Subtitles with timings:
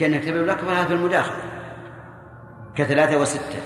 [0.00, 1.42] كأن نكتب الأكبر هذا في المداخلة.
[2.74, 3.62] كثلاثة وستة.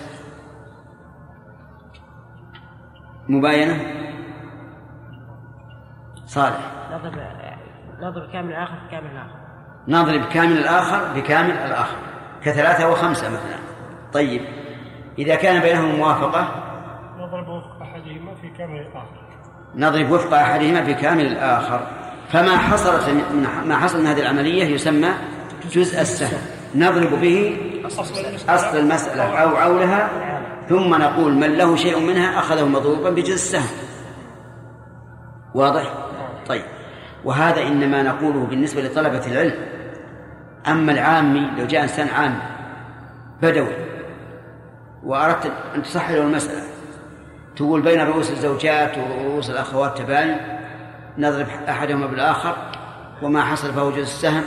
[3.29, 3.81] مباينة؟
[6.27, 6.73] صالح.
[6.93, 7.13] نضرب
[8.01, 9.39] نضرب كامل الآخر بكامل الآخر.
[9.89, 11.97] نضرب كامل الآخر بكامل الآخر.
[12.43, 13.59] كثلاثة وخمسة مثلا.
[14.13, 14.41] طيب.
[15.19, 16.49] إذا كان بينهم موافقة؟
[17.19, 19.25] نضرب وفق أحدهما في كامل الآخر.
[19.75, 21.87] نضرب وفق أحدهما في كامل الآخر.
[22.29, 25.11] فما حصلت من ما حصل من هذه العملية يسمى
[25.73, 26.39] جزء السهم.
[26.75, 27.57] نضرب به
[28.49, 30.09] أصل المسألة أو عولها
[30.69, 33.77] ثم نقول من له شيء منها أخذه مضروبا بجزء السهم.
[35.55, 35.95] واضح؟
[36.47, 36.65] طيب.
[37.25, 39.55] وهذا إنما نقوله بالنسبة لطلبة العلم.
[40.67, 42.39] أما العامي لو جاء إنسان عام
[43.43, 43.77] بدوي
[45.05, 46.63] وأردت أن تصحح له المسألة
[47.57, 50.37] تقول بين رؤوس الزوجات ورؤوس الأخوات تباين
[51.19, 52.57] نضرب أحدهما بالآخر
[53.23, 54.43] وما حصل فهو جزء السهم.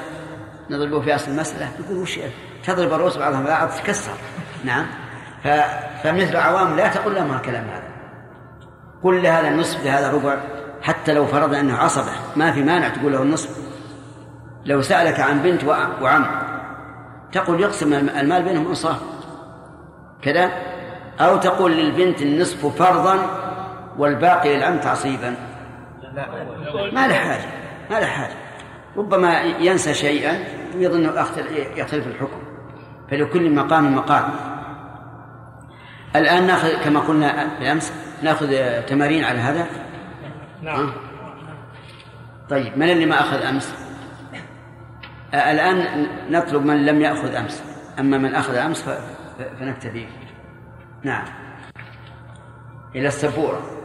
[0.69, 1.69] نضربه في أصل المسألة.
[1.79, 2.19] يقول وش
[2.63, 4.11] تضرب الرؤوس بعضها بعض تكسر.
[4.63, 4.85] نعم.
[5.43, 5.47] ف...
[6.03, 7.87] فمثل عوام لا تقول لهم الكلام هذا.
[9.03, 10.37] قل لهذا النصف لهذا ربع
[10.81, 12.11] حتى لو فرض أنه عصبة.
[12.35, 13.57] ما في مانع تقول له النصف.
[14.65, 15.63] لو سألك عن بنت
[16.01, 16.25] وعم
[17.31, 19.01] تقول يقسم المال بينهم إنصاف.
[20.21, 20.51] كذا؟
[21.19, 23.17] أو تقول للبنت النصف فرضا
[23.97, 25.35] والباقي للعم تعصيبا.
[26.93, 27.45] ما له حاجة.
[27.89, 28.46] ما له حاجة.
[28.97, 30.43] ربما ينسى شيئا
[30.75, 31.03] ويظن
[31.75, 32.41] يختلف الحكم.
[33.11, 34.29] فلكل مقام مقام.
[36.15, 39.67] الآن ناخذ كما قلنا بالأمس نأخذ تمارين على هذا؟
[40.61, 40.91] نعم.
[42.49, 43.73] طيب من اللي ما أخذ أمس؟
[45.33, 47.63] الآن نطلب من لم يأخذ أمس.
[47.99, 48.89] أما من أخذ أمس
[49.59, 50.07] فنكتفي
[51.03, 51.25] نعم.
[52.95, 53.76] إلى السبورة.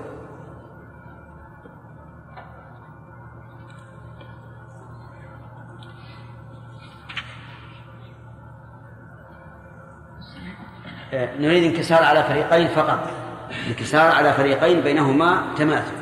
[11.13, 13.11] نريد انكسار على فريقين فقط
[13.69, 15.97] انكسار على فريقين بينهما تماثل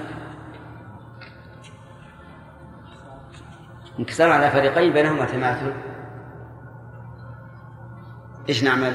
[3.99, 5.73] انكسار على فريقين بينهما تماثل
[8.49, 8.93] إيش نعمل؟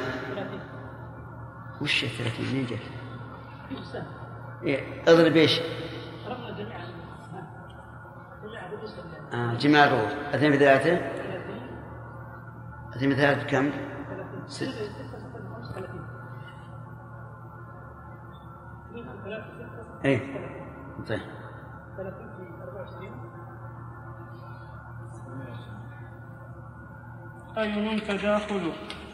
[1.82, 2.80] وش الثلاثين منين جت؟
[4.64, 5.62] إيه اضرب إيش؟
[9.34, 9.86] آه جماع
[10.34, 11.00] اثنين في ثلاثة
[12.96, 13.72] اثنين في ثلاثة كم؟
[14.48, 15.05] ست
[20.06, 20.20] إيه.
[21.08, 21.20] طيب.
[27.58, 28.72] أي تداخل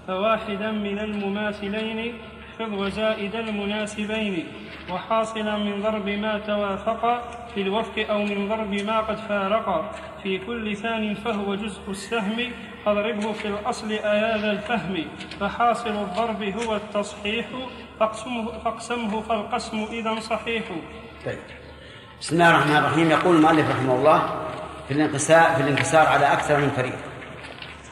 [0.08, 2.22] فواحدا من المماثلين
[2.62, 4.48] خذ وزائد المناسبين
[4.90, 7.24] وحاصلا من ضرب ما توافق
[7.56, 9.96] في الوفق أو من ضرب ما قد فارق.
[10.24, 12.52] في كل ثان فهو جزء السهم
[12.86, 15.06] فاضربه في الأصل أياد الفهم.
[15.40, 17.46] فحاصل الضرب هو التصحيح
[18.00, 20.64] فاقسمه, فاقسمه فالقسم إذا صحيح.
[21.26, 21.40] طيب.
[22.22, 23.12] بسم الله الرحمن الرحيم.
[23.12, 24.20] يقول المؤلف رحمه الله
[24.88, 26.96] في الانكسار في الانكسار على أكثر من فريق.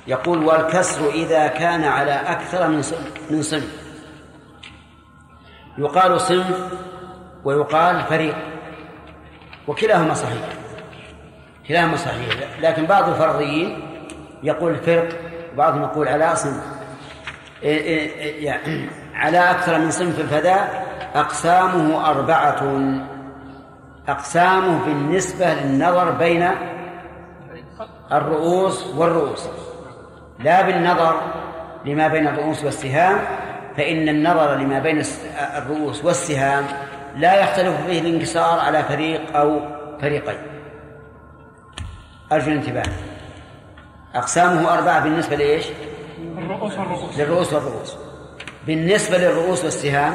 [0.08, 2.82] يقول والكسر إذا كان على أكثر من
[3.30, 3.79] من صنف.
[5.80, 6.74] يقال صنف
[7.44, 8.36] ويقال فريق
[9.68, 10.48] وكلاهما صحيح
[11.68, 13.82] كلاهما صحيح لكن بعض الفرضيين
[14.44, 15.10] يقول فرق
[15.54, 16.64] وبعضهم يقول على صنف.
[17.64, 20.70] إيه، إيه، إيه، يعني على أكثر من صنف فذا
[21.16, 22.80] أقسامه أربعة.
[24.08, 26.50] أقسامه بالنسبة للنظر بين
[28.12, 29.50] الرؤوس والرؤوس
[30.40, 31.22] لا بالنظر
[31.86, 33.20] لما بين الرؤوس والسهام
[33.78, 35.04] فإن النظر لما بين
[35.58, 36.66] الرؤوس والسهام
[37.16, 39.62] لا يختلف فيه الانكسار على فريق أو
[40.02, 40.38] فريقين.
[42.32, 42.84] أرجو الانتباه.
[44.16, 45.66] أقسامه أربعة بالنسبة لإيش؟
[46.38, 47.20] الرؤوس والرؤوس.
[47.20, 47.98] للرؤوس والرؤوس.
[48.68, 50.14] بالنسبة للرؤوس والسهام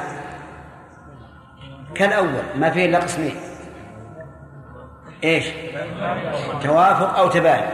[1.95, 3.37] كالأول ما فيه إلا قسمين.
[5.25, 5.45] إيش؟
[6.63, 7.65] توافق أو تباين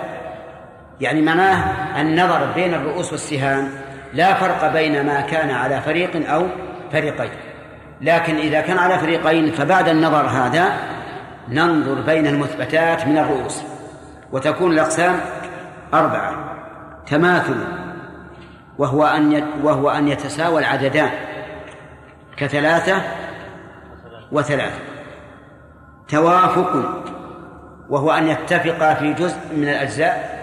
[1.01, 3.71] يعني معناه النظر بين الرؤوس والسهام
[4.13, 6.47] لا فرق بين ما كان على فريق أو
[6.93, 7.31] فريقين.
[8.01, 10.73] لكن إذا كان على فريقين فبعد النظر هذا
[11.49, 13.63] ننظر بين المثبتات من الرؤوس.
[14.33, 15.21] وتكون الأقسام
[15.95, 16.57] أربعة.
[17.07, 17.57] تماثل
[18.79, 21.11] وهو أن وهو أن يتساوى العددان
[22.37, 23.03] كثلاثة
[24.33, 24.81] وثلاثة.
[26.09, 27.03] توافق
[27.89, 30.41] وهو أن يتفقا في جزء من الأجزاء.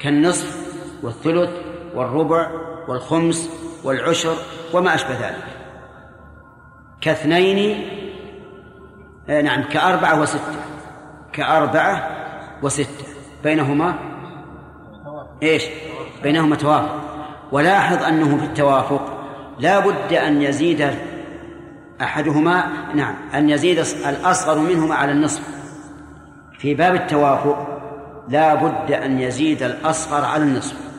[0.00, 0.72] كالنصف
[1.02, 1.50] والثلث
[1.94, 2.50] والربع
[2.88, 3.50] والخمس
[3.84, 4.34] والعشر
[4.74, 5.44] وما أشبه ذلك.
[7.00, 7.88] كاثنين
[9.28, 10.62] آه نعم كأربعة وستة.
[11.32, 12.08] كأربعة
[12.62, 13.04] وستة.
[13.44, 13.94] بينهما؟
[15.42, 15.64] إيش؟
[16.22, 17.00] بينهما توافق.
[17.52, 19.18] ولاحظ أنه في التوافق
[19.58, 20.90] لا بد أن يزيد
[22.02, 25.42] أحدهما نعم أن يزيد الأصغر منهما على النصف.
[26.58, 27.68] في باب التوافق
[28.28, 30.91] لا بد أن يزيد الأصغر على النصف.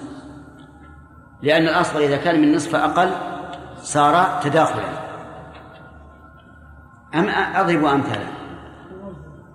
[1.44, 3.12] لأن الأصغر إذا كان من نصف أقل
[3.78, 4.84] صار تداخلا.
[7.16, 8.26] أم أضرب أمثالا.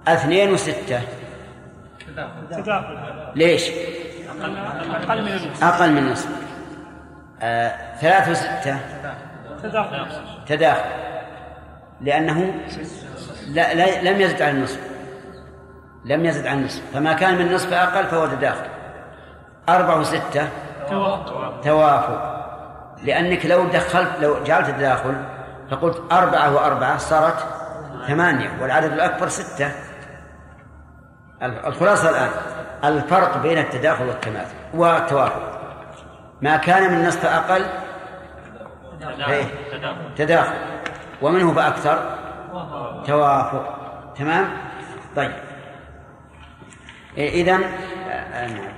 [0.08, 1.00] اثنين وستة.
[2.50, 2.98] تداخل.
[3.34, 3.70] ليش؟
[4.90, 5.64] أقل من النصف.
[5.64, 6.28] أقل من نصف
[7.42, 8.78] آه ثلاثة وستة.
[9.62, 10.06] تداخل.
[10.46, 10.90] تداخل.
[12.00, 12.54] لأنه
[13.48, 14.80] لا لا لم يزد عن النصف.
[16.04, 16.82] لم يزد عن النصف.
[16.94, 18.66] فما كان من نصف أقل فهو تداخل.
[19.68, 20.48] أربعة وستة.
[21.62, 22.38] توافق.
[23.02, 25.24] لأنك لو دخلت لو جعلت التداخل
[25.70, 27.46] فقلت أربعة وأربعة صارت
[28.06, 29.72] ثمانية والعدد الأكبر ستة.
[31.42, 32.30] الخلاصة الآن
[32.84, 35.60] الفرق بين التداخل والتماثل والتوافق
[36.42, 37.64] ما كان من نصف أقل؟
[39.28, 39.44] إيه؟
[40.16, 40.54] تداخل.
[41.22, 41.98] ومنه فأكثر
[43.06, 43.78] توافق.
[44.16, 44.48] تمام؟
[45.16, 45.32] طيب.
[47.16, 47.58] إذا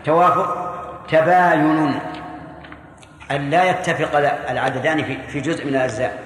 [0.04, 0.79] توافق.
[1.10, 2.00] تباين
[3.30, 4.16] أن لا يتفق
[4.50, 6.18] العددان في جزء من الأجزاء.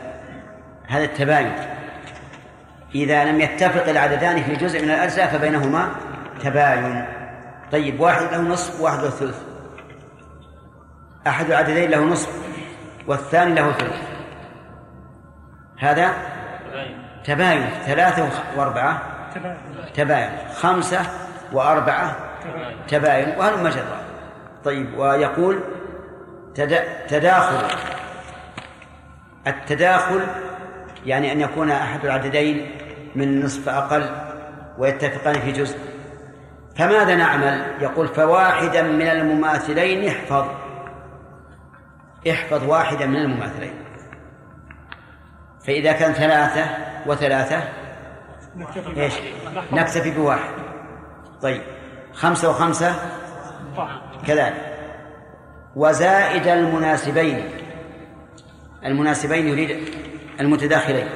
[0.88, 1.52] هذا التباين.
[2.94, 5.88] إذا لم يتفق العددان في جزء من الأجزاء فبينهما
[6.42, 7.06] تباين.
[7.72, 9.42] طيب واحد له نصف وواحد له ثلث.
[11.26, 12.30] أحد العددين له نصف
[13.06, 14.02] والثاني له ثلث.
[15.78, 16.12] هذا
[17.24, 17.70] تباين.
[17.86, 19.02] ثلاثة وأربعة
[19.94, 20.30] تباين.
[20.54, 21.00] خمسة
[21.52, 22.16] وأربعة
[22.88, 23.38] تباين.
[23.38, 24.03] وهل مجرى
[24.64, 25.60] طيب ويقول
[27.08, 27.76] تداخل.
[29.46, 30.20] التداخل
[31.06, 32.70] يعني أن يكون أحد العددين
[33.14, 34.10] من نصف أقل
[34.78, 35.78] ويتفقان في جزء.
[36.76, 40.44] فماذا نعمل؟ يقول فواحدا من المماثلين احفظ.
[42.30, 43.74] احفظ واحدا من المماثلين.
[45.66, 46.66] فإذا كان ثلاثة
[47.06, 47.62] وثلاثة
[48.96, 49.14] إيش؟
[49.72, 50.50] نكتفي بواحد.
[51.42, 51.62] طيب
[52.12, 52.94] خمسة وخمسة؟
[54.24, 54.78] كذلك.
[55.76, 57.50] وزائد المناسبين.
[58.84, 59.88] المناسبين يريد
[60.40, 61.08] المتداخلين.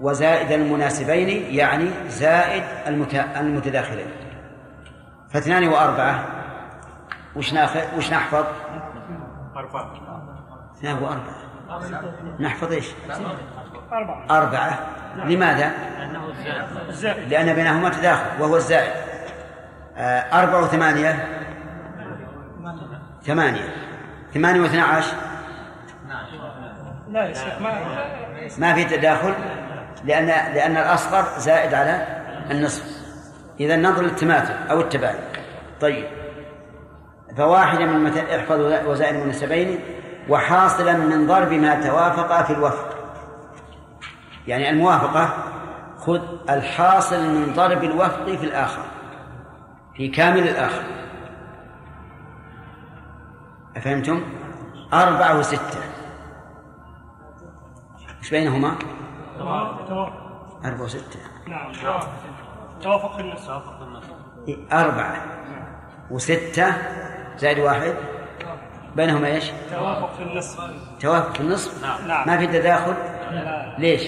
[0.00, 2.62] وزائد المناسبين يعني زائد
[3.36, 4.10] المتداخلين.
[5.30, 6.24] فاثنان وأربعة.
[7.36, 8.44] وش ناخذ وش نحفظ؟
[9.56, 9.92] أربعة.
[10.76, 11.36] اثنان وأربعة.
[12.40, 12.86] نحفظ إيش؟
[13.90, 14.26] أربعة.
[14.30, 14.78] أربعة.
[15.24, 16.28] لماذا؟ لأنه
[16.88, 17.28] الزائد.
[17.28, 19.15] لأن بينهما تداخل وهو الزائد.
[20.32, 21.28] أربعة وثمانية.
[23.22, 23.74] ثمانية.
[24.34, 25.16] ثمانية واثنى عشر
[27.10, 27.32] لا
[28.58, 28.84] ما في.
[28.84, 29.34] تداخل
[30.04, 32.06] لأن لأن الأصغر زائد على
[32.50, 32.84] النصف.
[33.60, 35.18] إذا ننظر للتماثل أو التباين.
[35.80, 36.04] طيب.
[37.36, 39.80] فواحدة من احفظ وزائد المنسبين
[40.28, 42.96] وحاصلا من ضرب ما توافق في الوفق.
[44.46, 45.28] يعني الموافقة
[45.98, 46.20] خذ
[46.50, 48.82] الحاصل من ضرب الوفق في الآخر.
[49.96, 50.82] في كامل الآخر.
[53.76, 54.22] أفهمتم؟
[54.92, 55.80] أربعة وستة.
[58.18, 58.76] إيش بينهما؟
[60.64, 61.20] أربعة وستة.
[61.46, 61.72] نعم
[62.82, 63.48] توافق في النص.
[64.72, 65.24] أربعة
[66.10, 66.74] وستة
[67.36, 67.94] زائد واحد.
[68.96, 70.60] بينهما إيش؟ توافق في النصف
[71.00, 72.28] توافق في النصف؟ نعم.
[72.28, 72.94] ما في تداخل؟
[73.78, 74.02] ليش؟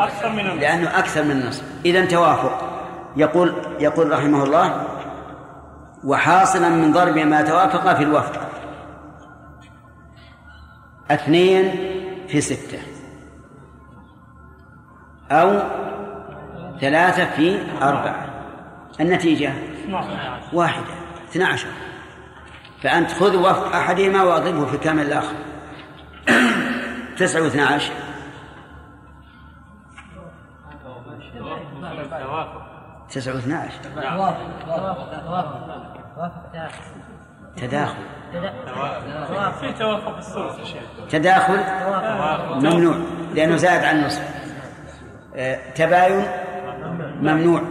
[0.00, 2.69] أكثر من النصف لأنه أكثر من النصف إذا توافق.
[3.16, 4.86] يقول يقول رحمه الله
[6.04, 8.40] وحاصلا من ضرب ما توافق في الوفق
[11.10, 11.70] اثنين
[12.28, 12.78] في ستة.
[15.30, 15.62] أو
[16.80, 18.26] ثلاثة في أربعة.
[19.00, 19.52] النتيجة
[20.52, 20.94] واحدة
[21.30, 21.68] اثنى عشر.
[22.82, 25.34] فأنت خذ وفق أحدهما وأضربه في كامل الآخر.
[27.18, 27.92] تسعة واثنى عشر.
[33.10, 33.80] تسعة واثنى عشر
[37.56, 37.94] تداخل.
[40.18, 40.74] الثلث
[41.10, 41.58] تداخل
[42.54, 42.96] ممنوع
[43.34, 44.22] لأنه زاد عن النصف
[45.36, 46.24] آه، تباين
[47.20, 47.62] ممنوع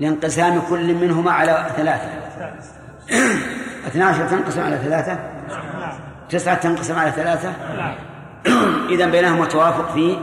[0.00, 2.08] لانقسام كل منهما على ثلاثة.
[3.86, 5.18] اثنى عشر تنقسم على ثلاثة؟
[6.28, 7.52] تسعة تنقسم على ثلاثة؟
[8.94, 10.16] إذا بينهما توافق في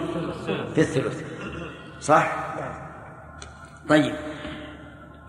[0.76, 1.22] في الثلث.
[2.00, 2.28] صح؟
[3.90, 4.16] طيب.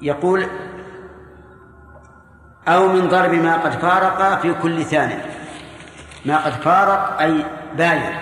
[0.03, 0.47] يقول
[2.69, 5.15] أو من ضرب ما قد فارق في كل ثاني.
[6.27, 7.45] ما قد فارق أي
[7.77, 8.17] باين.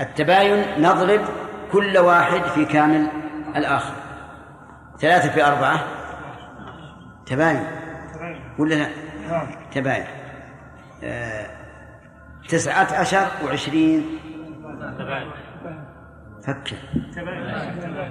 [0.00, 1.20] التباين نضرب
[1.72, 3.06] كل واحد في كامل
[3.56, 3.94] الآخر.
[4.98, 5.84] ثلاثة في أربعة.
[7.26, 7.64] تباين.
[8.58, 8.88] ولا لا؟
[9.74, 10.04] تباين.
[11.04, 11.46] آه،
[12.48, 14.18] تسعة عشر وعشرين.
[16.46, 16.76] فكر.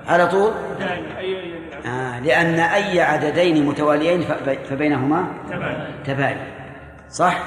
[0.08, 0.52] على طول؟
[1.86, 6.38] آه لأن أي عددين متواليين فب- فبينهما تباين تباين
[7.10, 7.38] صح؟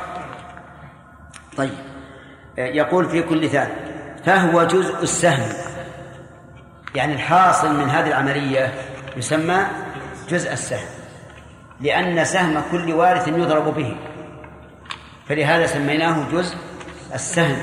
[1.56, 1.70] طيب.
[2.58, 3.70] آه، يقول في كل ثالث
[4.24, 5.52] فهو جزء السهم.
[6.94, 8.72] يعني الحاصل من هذه العملية
[9.16, 9.58] يسمى
[10.28, 10.86] جزء السهم.
[11.80, 13.96] لأن سهم كل وارث يضرب به.
[15.28, 16.56] فلهذا سميناه جزء
[17.14, 17.56] السهم.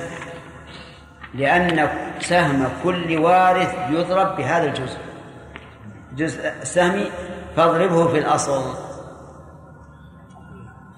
[1.34, 5.00] لأن سهم كل وارث يضرب بهذا الجزء.
[6.14, 7.06] جزء السهم
[7.56, 8.76] فاضربه في الأصل.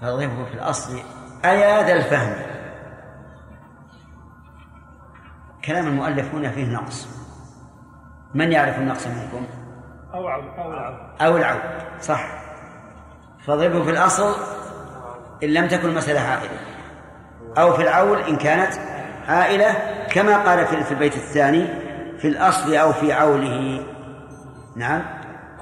[0.01, 1.00] فاضربه في الأصل.
[1.45, 2.35] أيا ذا الفهم؟
[5.65, 7.07] كلام المؤلف هنا فيه نقص.
[8.33, 9.47] من يعرف النقص منكم؟
[10.13, 10.97] أو عود أو العود.
[11.21, 11.61] أو العود
[12.01, 12.41] صح.
[13.45, 14.35] فاضربه في الأصل
[15.43, 16.59] إن لم تكن المسألة عائلة
[17.57, 18.73] أو في العول إن كانت
[19.31, 19.75] عائلة
[20.11, 21.67] كما قال في البيت الثاني
[22.17, 23.85] في الأصل أو في عوله.
[24.75, 25.01] نعم.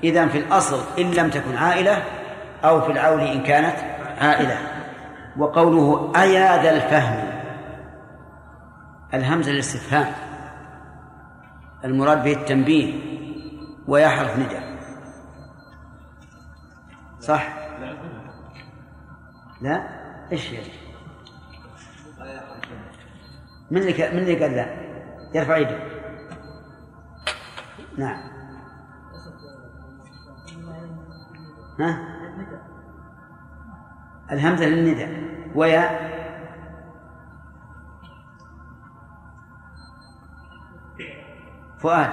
[0.03, 2.03] إذا في الأصل إن لم تكن عائلة
[2.63, 3.75] أو في العول إن كانت
[4.21, 4.57] عائلة.
[5.38, 7.29] وقوله أيا ذا الفهم.
[9.13, 10.13] الهمزة الاستفهام
[11.85, 12.93] المراد به التنبيه
[13.88, 14.59] ويا حرف ندى.
[17.19, 17.47] صح؟
[19.61, 19.83] لا.
[20.31, 20.88] إيش يعني؟
[23.71, 24.65] من اللي من اللي قال لا
[25.33, 25.79] يرفع يده.
[27.97, 28.17] نعم.
[31.79, 32.19] ها؟
[34.31, 35.07] الهمزة للندى
[35.55, 36.09] ويا.
[41.79, 42.09] فؤاد.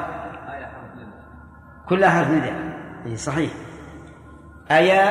[1.88, 2.52] كلها حرف ندى
[3.06, 3.52] اي صحيح.
[4.70, 5.04] أيا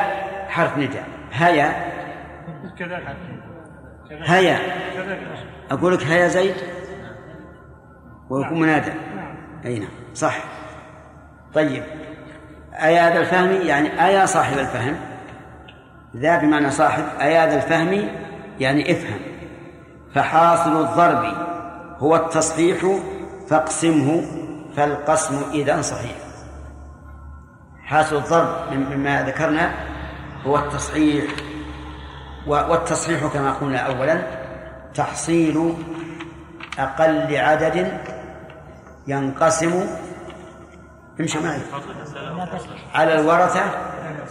[0.48, 1.00] حرف ندى
[1.32, 1.96] هيا.
[2.78, 3.35] كذلك كذلك
[4.10, 4.58] هيا.
[5.70, 6.54] أقول لك هيا زيد؟
[8.30, 8.92] ويكون منادى.
[9.64, 9.88] أي نعم.
[10.14, 10.38] صح.
[11.54, 11.82] طيب.
[12.72, 14.96] أيا ذا الفهم؟ يعني أيا صاحب الفهم؟
[16.16, 17.04] ذا بمعنى صاحب.
[17.20, 18.08] أيا ذا الفهم؟
[18.60, 19.18] يعني افهم.
[20.14, 21.34] فحاصل الضرب
[21.98, 23.00] هو التصحيح
[23.48, 24.22] فاقسمه
[24.76, 26.16] فالقسم إذا صحيح.
[27.84, 29.74] حاصل الضرب مما ذكرنا
[30.44, 31.24] هو التصحيح.
[32.46, 34.22] والتصحيح كما قلنا أولا
[34.94, 35.74] تحصيل
[36.78, 38.00] أقل عدد
[39.06, 39.86] ينقسم
[41.20, 41.60] امشي معي.
[42.94, 43.62] على الورثة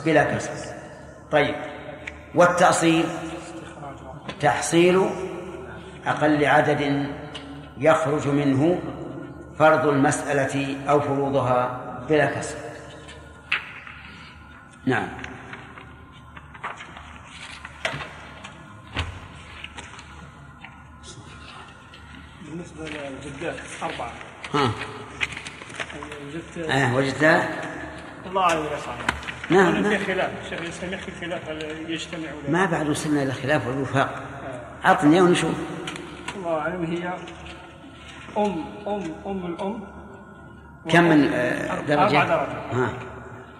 [0.05, 0.51] بلا كسر.
[1.31, 1.55] طيب.
[2.35, 3.05] والتأصيل
[4.39, 5.09] تحصيل
[6.07, 7.09] أقل عدد
[7.77, 8.79] يخرج منه
[9.59, 11.79] فرض المسألة أو فروضها
[12.09, 12.57] بلا كسر.
[14.85, 15.24] نعم.
[22.55, 24.11] بالنسبة للجدات أربعة.
[24.53, 24.71] ها.
[26.27, 27.61] وجدت آه وجدتها
[28.25, 29.13] الله صاحبي
[29.49, 29.97] نعم، نعم.
[29.97, 34.23] في خلاف الشيخ الإسلام يحكي الخلاف هل يجتمع ولا ما بعد وصلنا إلى الخلاف والوفاق.
[34.83, 35.55] عطني ونشوف.
[36.35, 37.07] الله أعلم هي
[38.37, 39.83] أم أم أم الأم.
[40.89, 42.89] كم من آه، أربع درجة؟ درجات ها.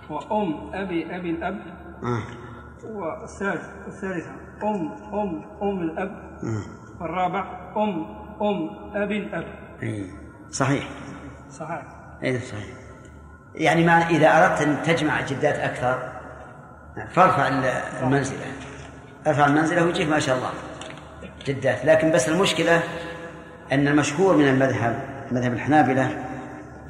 [0.09, 1.61] وأم أبي أبي الأب.
[2.03, 2.23] ها.
[2.83, 4.31] والثالث الثالثة
[4.63, 6.39] أم أم أم الأب.
[6.43, 6.63] ها.
[6.99, 9.45] والرابع أم أم أبي الأب
[9.83, 10.05] أي
[10.51, 10.83] صحيح.
[11.51, 11.81] صحيح.
[12.23, 12.65] اي صحيح.
[13.55, 16.11] يعني ما إذا أردت أن تجمع جدات أكثر
[17.13, 17.65] فارفع ال-
[18.03, 18.45] المنزلة.
[19.27, 20.49] ارفع المنزلة ويجيك ما شاء الله
[21.45, 21.85] جدات.
[21.85, 22.83] لكن بس المشكلة
[23.71, 24.99] أن المشهور من المذهب
[25.31, 26.23] مذهب الحنابلة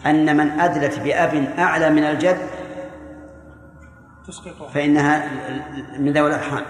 [0.05, 2.37] أن من أدلت بأب أعلى من الجد
[4.27, 5.25] تسقطه فإنها
[5.99, 6.63] من ذوي الأرحام.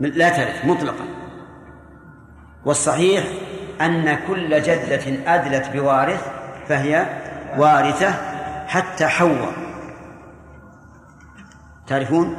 [0.00, 1.04] من- لا ترث مطلقا.
[2.66, 3.24] والصحيح
[3.80, 6.28] أن كل جدة أدلت بوارث
[6.68, 7.06] فهي
[7.58, 8.14] وارثة
[8.66, 9.52] حتى حواء.
[11.86, 12.36] تعرفون؟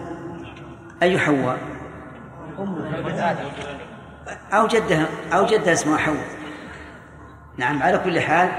[1.03, 1.57] أي حواء؟
[4.53, 6.27] أو جدها أو جدها اسمها حواء.
[7.57, 8.49] نعم على كل حال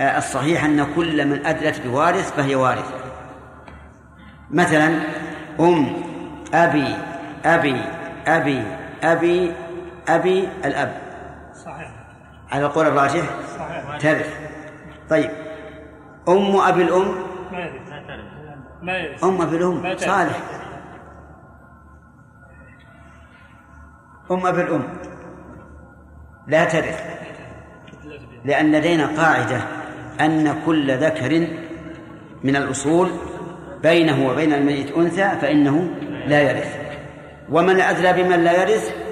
[0.00, 2.94] آه، الصحيح أن كل من أدلت بوارث فهي وارثة.
[4.50, 5.00] مثلا
[5.60, 5.92] أم
[6.54, 6.96] أبي
[7.44, 7.82] أبي
[8.26, 8.62] أبي
[9.02, 9.52] أبي
[10.08, 11.00] أبي الأب.
[11.64, 11.90] صحيح.
[12.52, 13.24] على القول الراجح؟
[13.58, 13.96] صحيح.
[13.98, 14.38] ترث
[15.10, 15.30] طيب.
[16.28, 17.14] أم أبي الأم؟
[17.52, 17.92] ما يرث
[18.82, 19.82] ما يرث أم أبي الأم.
[19.82, 20.04] ترث.
[20.04, 20.40] صالح.
[24.30, 24.82] أم أبي الأم.
[26.46, 27.02] لا ترث
[28.44, 29.60] لأن لدينا قاعدة
[30.20, 31.46] أن كل ذكر
[32.44, 33.10] من الأصول
[33.82, 35.90] بينه وبين الميت أنثى فإنه
[36.26, 36.76] لا يرث.
[37.50, 39.11] ومن أدلى بمن لا يرث؟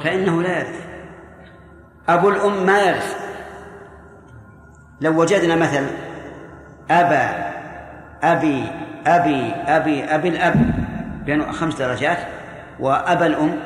[0.00, 0.80] فإنه لا يرث
[2.08, 3.16] أبو الأم ما يرث
[5.00, 5.86] لو وجدنا مثلا
[6.90, 7.50] أبا
[8.22, 8.64] أبي
[9.06, 10.74] أبي أبي أبي الأب
[11.26, 12.18] بين خمس درجات
[12.80, 13.56] وأبا الأم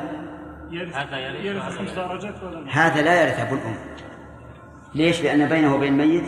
[0.71, 3.75] يرث خمس درجات ولا لا؟ هذا لا يرث أبو الأم
[4.95, 6.23] ليش؟ لأن بينه وبين الميت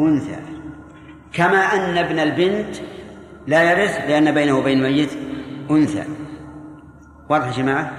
[0.00, 0.36] أنثى
[1.32, 2.76] كما أن ابن البنت
[3.46, 5.10] لا يرث لأن بينه وبين الميت
[5.70, 6.04] أنثى
[7.28, 7.92] واضح يا جماعة؟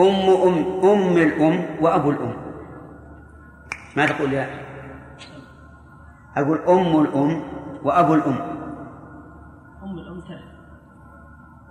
[0.00, 2.34] أم أم أم الأم وأبو الأم.
[3.96, 4.46] ما تقول يا
[6.36, 7.42] أقول أم الأم
[7.82, 8.38] وأبو الأم.
[9.82, 10.50] أم الأم ترث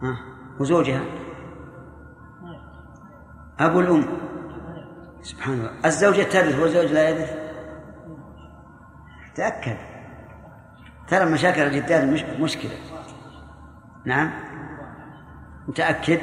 [0.04, 0.18] ها؟
[0.60, 1.02] وزوجها؟
[3.60, 4.04] أبو الأم.
[5.22, 5.72] سبحان الله.
[5.86, 7.32] الزوجة ترث والزوج لا يرث
[9.36, 9.78] تأكد.
[11.08, 12.78] ترى مشاكل الجدات مش مشكلة.
[14.06, 14.32] نعم.
[15.68, 16.20] متأكد؟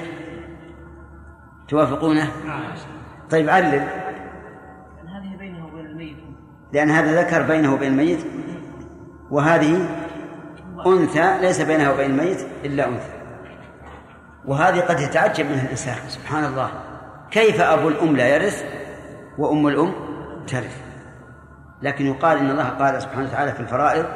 [1.69, 2.33] توافقونه؟
[3.31, 3.71] طيب علل.
[3.73, 3.89] لأن
[5.09, 6.17] هذه بينه وبين الميت.
[6.73, 8.27] لأن هذا ذكر بينه وبين الميت.
[9.31, 9.89] وهذه
[10.87, 13.13] أنثى ليس بينها وبين الميت إلا أنثى.
[14.45, 15.97] وهذه قد يتعجب منها الإنسان.
[16.09, 16.71] سبحان الله.
[17.31, 18.65] كيف أبو الأم لا يرث
[19.39, 19.93] وأم الأم
[20.47, 20.81] ترث؟
[21.83, 24.07] لكن يقال إن الله قال سبحانه وتعالى في الفرائض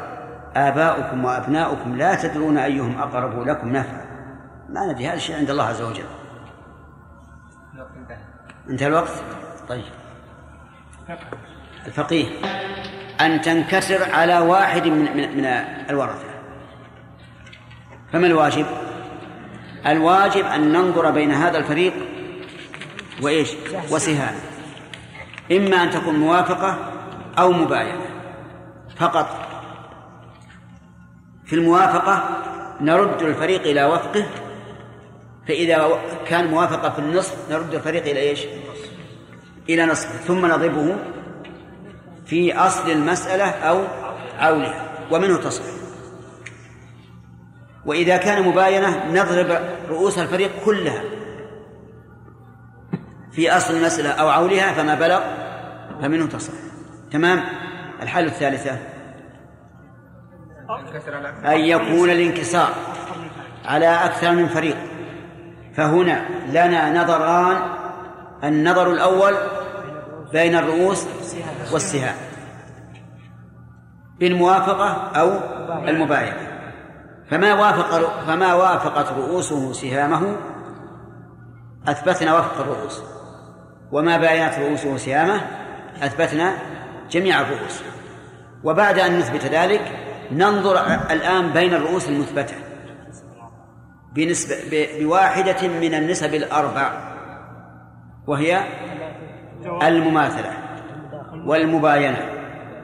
[0.57, 4.05] آباؤكم وأبناؤكم لا تدرون أيهم أقرب لكم نفعا.
[4.69, 6.20] ما ندري هذا الشيء عند الله عز وجل.
[8.71, 9.13] انتهى الوقت؟
[9.69, 9.85] طيب.
[11.87, 12.27] الفقيه
[13.21, 15.45] أن تنكسر على واحد من من, من
[15.91, 16.31] الورثة.
[18.13, 18.67] فما الواجب؟
[19.87, 21.93] الواجب أن ننظر بين هذا الفريق
[23.23, 23.49] وإيش؟
[23.91, 24.35] وسهام.
[25.53, 26.79] إما أن تكون موافقة
[27.39, 28.07] أو مباينة.
[28.97, 29.51] فقط
[31.45, 32.25] في الموافقة
[32.81, 34.27] نرد الفريق إلى وفقه
[35.49, 38.41] فإذا كان موافقة في النصف نرد الفريق إلى إيش؟
[39.69, 40.97] إلى نصف ثم نضربه
[42.27, 43.85] في أصل المسألة أو
[44.39, 45.65] عولها ومنه تصح
[47.87, 51.03] وإذا كان مباينة نضرب رؤوس الفريق كلها
[53.33, 55.21] في أصل المسألة أو عولها فما بلغ
[56.03, 56.53] فمنه تصح
[57.13, 57.45] تمام؟
[58.03, 58.79] الحالة الثالثة
[61.45, 62.75] أن يكون الانكسار
[63.65, 64.77] على أكثر من فريق.
[65.77, 67.57] فهنا لنا نظران
[68.45, 69.35] النظر الأول
[70.33, 71.07] بين الرؤوس
[71.73, 72.15] والسهام.
[74.19, 75.33] بالموافقة أو
[75.89, 76.37] المبايعة.
[77.31, 80.37] فما وافق فما وافقت رؤوسه سهامه؟
[81.89, 83.03] أثبتنا وفق الرؤوس.
[83.93, 85.41] وما باينت رؤوسه سهامه؟
[86.03, 86.53] أثبتنا
[87.11, 87.83] جميع الرؤوس.
[88.65, 89.99] وبعد أن نثبت ذلك
[90.33, 92.55] ننظر الآن بين الرؤوس المثبتة.
[94.15, 94.57] بنسبة
[95.01, 96.93] بواحدة من النسب الأربع
[98.27, 98.65] وهي
[99.83, 100.51] المماثلة
[101.47, 102.19] والمباينة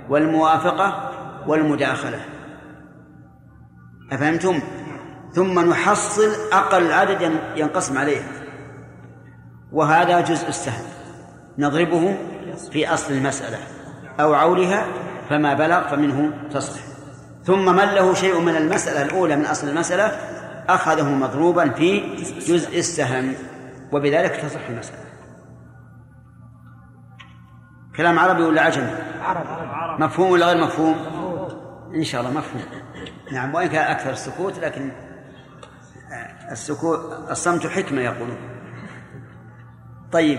[0.08, 1.10] والموافقة
[1.46, 2.20] والمداخلة.
[4.12, 4.60] أفهمتم؟
[5.32, 8.28] ثم نحصل أقل عدد ينقسم عليها
[9.72, 10.84] وهذا جزء السهم
[11.58, 12.16] نضربه
[12.70, 13.58] في أصل المسألة
[14.20, 14.86] أو عولها
[15.28, 16.80] فما بلغ فمنه تصح.
[17.44, 20.35] ثم من له شيء من المسألة الأولى من أصل المسألة؟
[20.68, 23.34] أخذه مضروبا في جزء السهم
[23.92, 25.06] وبذلك تصح المسألة
[27.96, 30.96] كلام عربي ولا عجمي؟ عرب مفهوم ولا غير مفهوم؟
[31.94, 32.62] إن شاء الله مفهوم
[33.32, 34.92] نعم وإن كان أكثر السكوت لكن
[36.50, 38.38] السكوت الصمت حكمة يقولون
[40.12, 40.38] طيب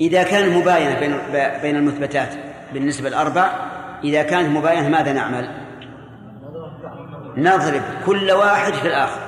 [0.00, 1.16] إذا كان المباينة بين
[1.62, 2.34] بين المثبتات
[2.72, 3.50] بالنسبة الأربع
[4.04, 5.61] إذا كانت مباينة ماذا نعمل؟
[7.36, 9.20] نضرب كل واحد في الآخر.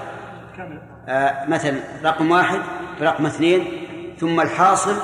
[1.09, 2.59] آه مثلا رقم واحد
[3.01, 3.65] برقم اثنين
[4.19, 4.97] ثم الحاصل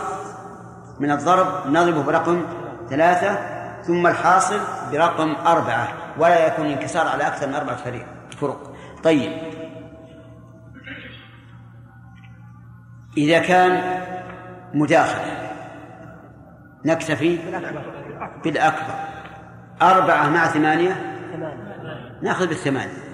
[1.01, 2.43] من الضرب نضربه برقم
[2.91, 3.39] ثلاثة
[3.83, 4.61] ثم الحاصل
[4.93, 8.07] برقم أربعة ولا يكون انكسار على أكثر من أربعة فريق
[8.41, 8.75] فرق.
[9.03, 9.33] طيب.
[13.17, 14.01] إذا كان
[14.75, 15.51] مداخلة
[16.85, 17.39] نكتفي
[18.45, 18.95] بالأكبر.
[19.83, 21.20] أربعة مع ثمانية
[22.23, 23.11] نأخذ بالثمانية.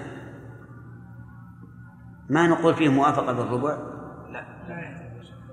[2.29, 3.77] ما نقول فيه موافقة بالربع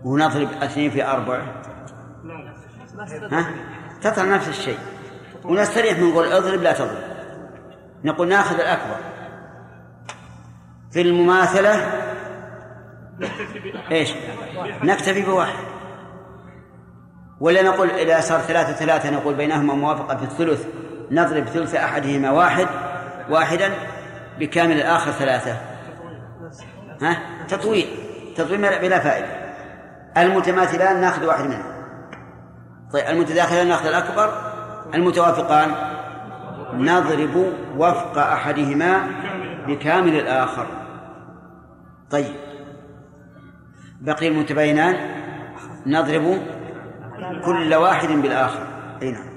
[0.05, 1.43] ونضرب اثنين في أربع.
[3.33, 3.47] ها؟
[4.01, 4.79] تطلع نفس الشيء.
[5.45, 7.05] ونستريح من نقول اضرب لا تضرب.
[8.05, 8.97] نقول نأخذ الأكبر.
[10.93, 12.05] في المماثلة
[13.91, 14.15] إيش؟
[14.83, 15.65] نكتفي بواحد.
[17.41, 20.67] ولا نقول إذا صار ثلاثة ثلاثة نقول بينهما موافقة في الثلث
[21.11, 22.94] نضرب ثلث أحدهما واحد.
[23.31, 23.71] واحدا
[24.39, 25.57] بكامل الآخر ثلاثة.
[27.03, 27.87] ها؟ تطويل.
[28.37, 29.27] تطويل بلا فائدة.
[30.17, 31.75] المتماثلان ناخذ واحد منهم.
[32.93, 34.53] طيب المتداخلان ناخذ الأكبر
[34.95, 35.71] المتوافقان.
[36.73, 39.01] نضرب وفق أحدهما
[39.67, 40.67] بكامل الآخر.
[42.11, 42.35] طيب.
[44.01, 44.97] بقي المتباينان.
[45.87, 46.39] نضرب
[47.45, 48.67] كل واحد بالآخر.
[49.03, 49.35] أي نعم.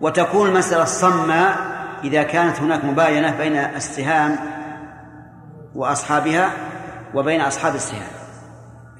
[0.00, 1.69] وتكون المسألة الصماء
[2.04, 4.38] إذا كانت هناك مباينة بين السهام
[5.74, 6.50] وأصحابها
[7.14, 8.10] وبين أصحاب السهام.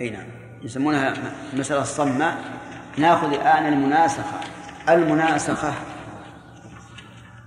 [0.00, 0.26] أي نعم.
[0.62, 1.14] يسمونها
[1.52, 2.34] مسألة الصماء
[2.98, 4.40] نأخذ الآن المناسخة.
[4.88, 5.72] المناسخة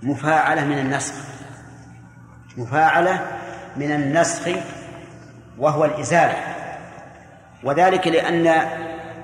[0.02, 1.14] مفاعلة من النسخ.
[2.56, 3.26] مفاعلة
[3.76, 4.48] من النسخ
[5.58, 6.36] وهو الإزالة.
[7.64, 8.68] وذلك لأن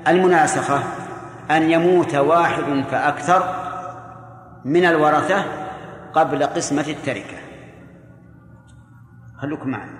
[0.08, 0.82] المناسخة
[1.50, 3.54] أن يموت واحد فأكثر
[4.64, 5.44] من الورثة
[6.14, 7.36] قبل قسمة التركة.
[9.38, 9.90] خلوكم معي.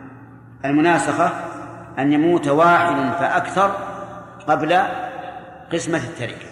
[0.64, 1.26] المناسخة
[1.98, 3.68] أن يموت واحد فأكثر
[4.48, 4.72] قبل
[5.72, 6.46] قسمة التركة.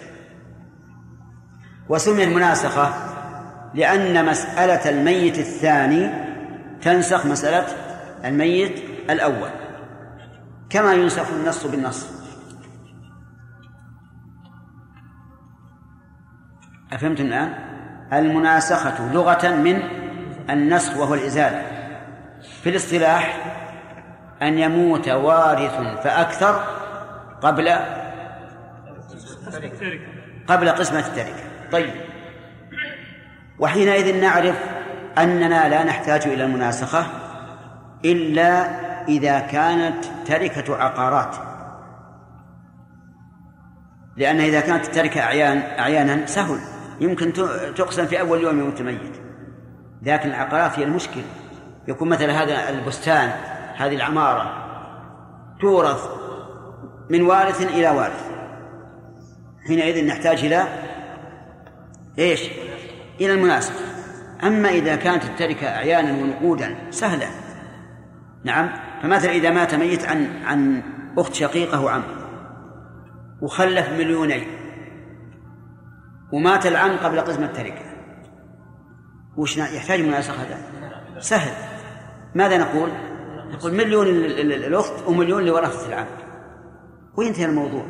[1.89, 2.93] وسمي المناسخة
[3.73, 6.09] لأن مسألة الميت الثاني
[6.81, 7.67] تنسخ مسألة
[8.25, 9.49] الميت الأول.
[10.69, 12.19] كما ينسخ النص بالنص.
[16.93, 17.68] أفهمتم الآن؟
[18.13, 19.81] المناسخة لغة من
[20.49, 21.65] النسخ وهو الإزالة.
[22.63, 23.37] في الاصطلاح
[24.41, 26.63] أن يموت وارث فأكثر
[27.41, 27.69] قبل
[30.47, 31.43] قبل قسمة التركة.
[31.71, 31.93] طيب.
[33.59, 34.55] وحينئذ نعرف
[35.17, 37.05] أننا لا نحتاج إلى المناسخة
[38.05, 38.65] إلا
[39.07, 41.35] إذا كانت تركة عقارات.
[44.17, 46.59] لأن إذا كانت التركة أعيان أعيانا سهل.
[46.99, 47.33] يمكن
[47.75, 49.15] تقسم في أول يوم يوم الميت
[50.01, 51.23] لكن العقارات هي المشكلة.
[51.87, 53.31] يكون مثل هذا البستان
[53.75, 54.65] هذه العمارة
[55.61, 56.07] تورث
[57.09, 58.29] من وارث إلى وارث.
[59.67, 60.63] حينئذ نحتاج إلى
[62.19, 62.49] إيش؟
[63.21, 63.75] إلى المناسبة
[64.43, 67.27] أما إذا كانت التركة أعيانا ونقودا سهلة.
[68.43, 68.69] نعم؟
[69.03, 70.83] فمثلا إذا مات ميت عن عن
[71.17, 72.03] أخت شقيقة وعم
[73.41, 74.58] وخلف مليونين
[76.31, 77.85] ومات العم قبل قسم التركة.
[79.37, 80.57] وش يحتاج مناسخة هذا؟
[81.19, 81.51] سهل.
[82.35, 82.89] ماذا نقول؟
[83.51, 86.07] نقول مليون للأخت ومليون لورثة العم
[87.17, 87.85] وينتهي الموضوع.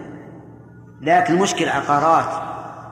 [1.01, 2.49] لكن مشكل عقارات.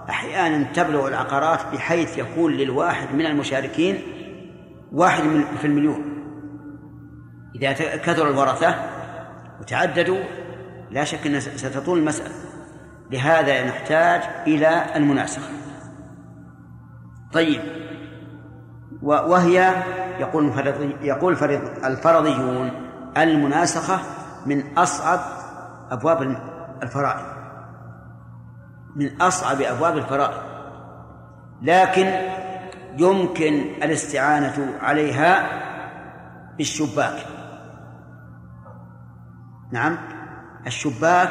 [0.10, 4.02] أحيانا تبلغ العقارات بحيث يكون للواحد من المشاركين
[4.92, 5.24] واحد
[5.60, 6.18] في المليون.
[7.56, 8.76] إذا كثر الورثة
[9.62, 10.20] وتعددوا
[10.92, 12.47] لا شك أن ستطول المسألة.
[13.12, 15.50] لهذا نحتاج إلى المناسخة.
[17.34, 17.62] طيب.
[19.02, 19.74] وهي
[20.20, 20.54] يقول
[21.02, 21.34] يقول
[21.86, 22.72] الفرضيون
[23.18, 24.00] المناسخة
[24.46, 25.20] من أصعب
[25.92, 26.38] أبواب
[26.84, 27.26] الفرائض.
[28.96, 30.42] من أصعب أبواب الفرائض.
[31.62, 32.12] لكن
[32.98, 35.50] يمكن الاستعانة عليها
[36.58, 37.26] بالشباك.
[39.72, 39.98] نعم.
[40.68, 41.30] الشباك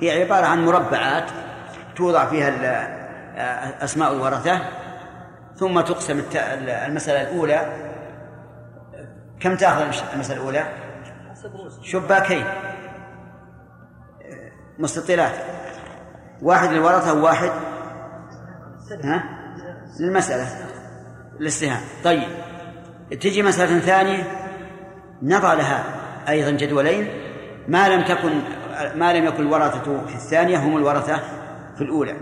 [0.00, 1.30] هي عبارة عن مربعات
[1.96, 2.88] توضع فيها
[3.84, 4.60] أسماء الورثة
[5.56, 7.72] ثم تقسم المسألة الأولى.
[9.40, 9.82] كم تأخذ
[10.14, 10.64] المسألة الأولى؟
[11.82, 12.44] شباكين.
[14.78, 15.34] مستطيلات.
[16.42, 17.50] واحد للورثة وواحد
[19.04, 19.24] ها؟
[20.00, 20.46] للمسألة
[21.40, 22.28] للسهام طيب
[23.10, 24.24] تجي مسألة ثانية.
[25.22, 25.84] نضع لها
[26.28, 27.08] أيضا جدولين.
[27.68, 28.40] ما لم تكن
[28.94, 31.20] ما لم يكن الورثة في الثانية هم الورثة
[31.76, 32.16] في الأولى.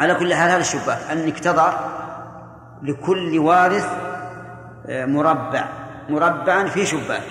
[0.00, 1.74] على كل حال هذا الشباك أنك تضع
[2.82, 3.86] لكل وارث
[4.86, 5.68] آه، مربع.
[6.08, 7.22] مربعا في شباك.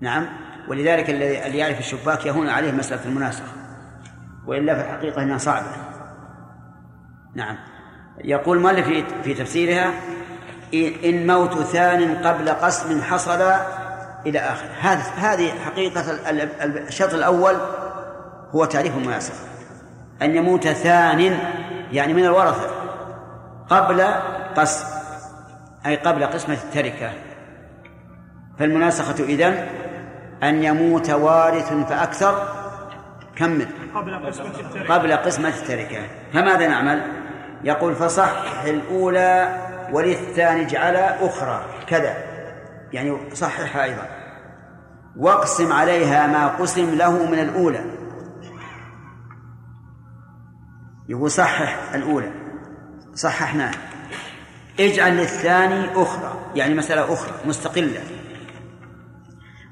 [0.00, 0.28] نعم.
[0.68, 3.52] ولذلك الذي يعرف الشباك يهون عليه مسألة المناسخة.
[4.46, 5.66] وإلا في الحقيقة إنها صعبة.
[7.34, 7.56] نعم.
[8.24, 9.92] يقول مالك في تفسيرها
[11.04, 13.40] إن موت ثان قبل قسم حصل
[14.26, 16.04] إلى آخره هذه هذه حقيقة
[16.88, 17.56] الشرط الأول
[18.54, 19.48] هو تعريف المناسخة
[20.22, 21.38] أن يموت ثان
[21.92, 22.70] يعني من الورثة
[23.68, 24.02] قبل
[24.56, 24.86] قسم
[25.86, 27.10] أي قبل قسمة التركة.
[28.58, 29.66] فالمناسخة إذن
[30.42, 32.48] أن يموت وارث فأكثر
[33.36, 34.94] كمل قبل قسمة التركة.
[34.94, 36.02] قبل قسمة التركة.
[36.32, 37.02] فماذا نعمل؟
[37.64, 39.58] يقول فصحح الأولى
[39.92, 41.60] وللثاني اجعل أخرى.
[41.86, 42.27] كذا.
[42.92, 44.08] يعني صححها أيضا.
[45.16, 47.84] واقسم عليها ما قسم له من الأولى.
[51.08, 52.32] يقول صحح الأولى.
[53.14, 53.70] صححناه
[54.80, 56.52] اجعل للثاني أخرى.
[56.54, 58.00] يعني مسألة أخرى مستقلة.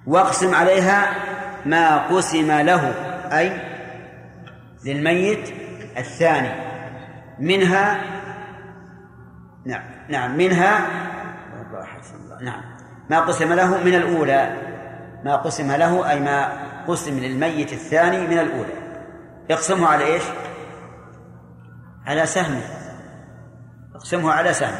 [0.06, 1.14] واقسم عليها
[1.66, 2.88] ما قسم له
[3.38, 3.60] أي
[4.84, 5.52] للميت
[5.96, 6.66] الثاني.
[7.38, 8.00] منها
[9.64, 10.86] نعم نعم منها
[12.40, 12.75] نعم.
[13.10, 14.56] ما قسم له من الأولى.
[15.24, 16.52] ما قسم له أي ما
[16.88, 18.72] قسم للميت الثاني من الأولى.
[19.50, 20.22] اقسمه على إيش؟
[22.06, 22.60] على سهم
[23.94, 24.78] اقسمه على سهم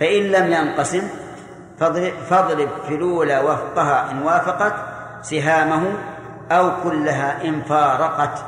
[0.00, 1.02] فإن لم ينقسم
[2.30, 4.74] فاضرب في الأولى وفقها إن وافقت
[5.22, 5.92] سهامه
[6.50, 8.44] أو كلها إن فارقت.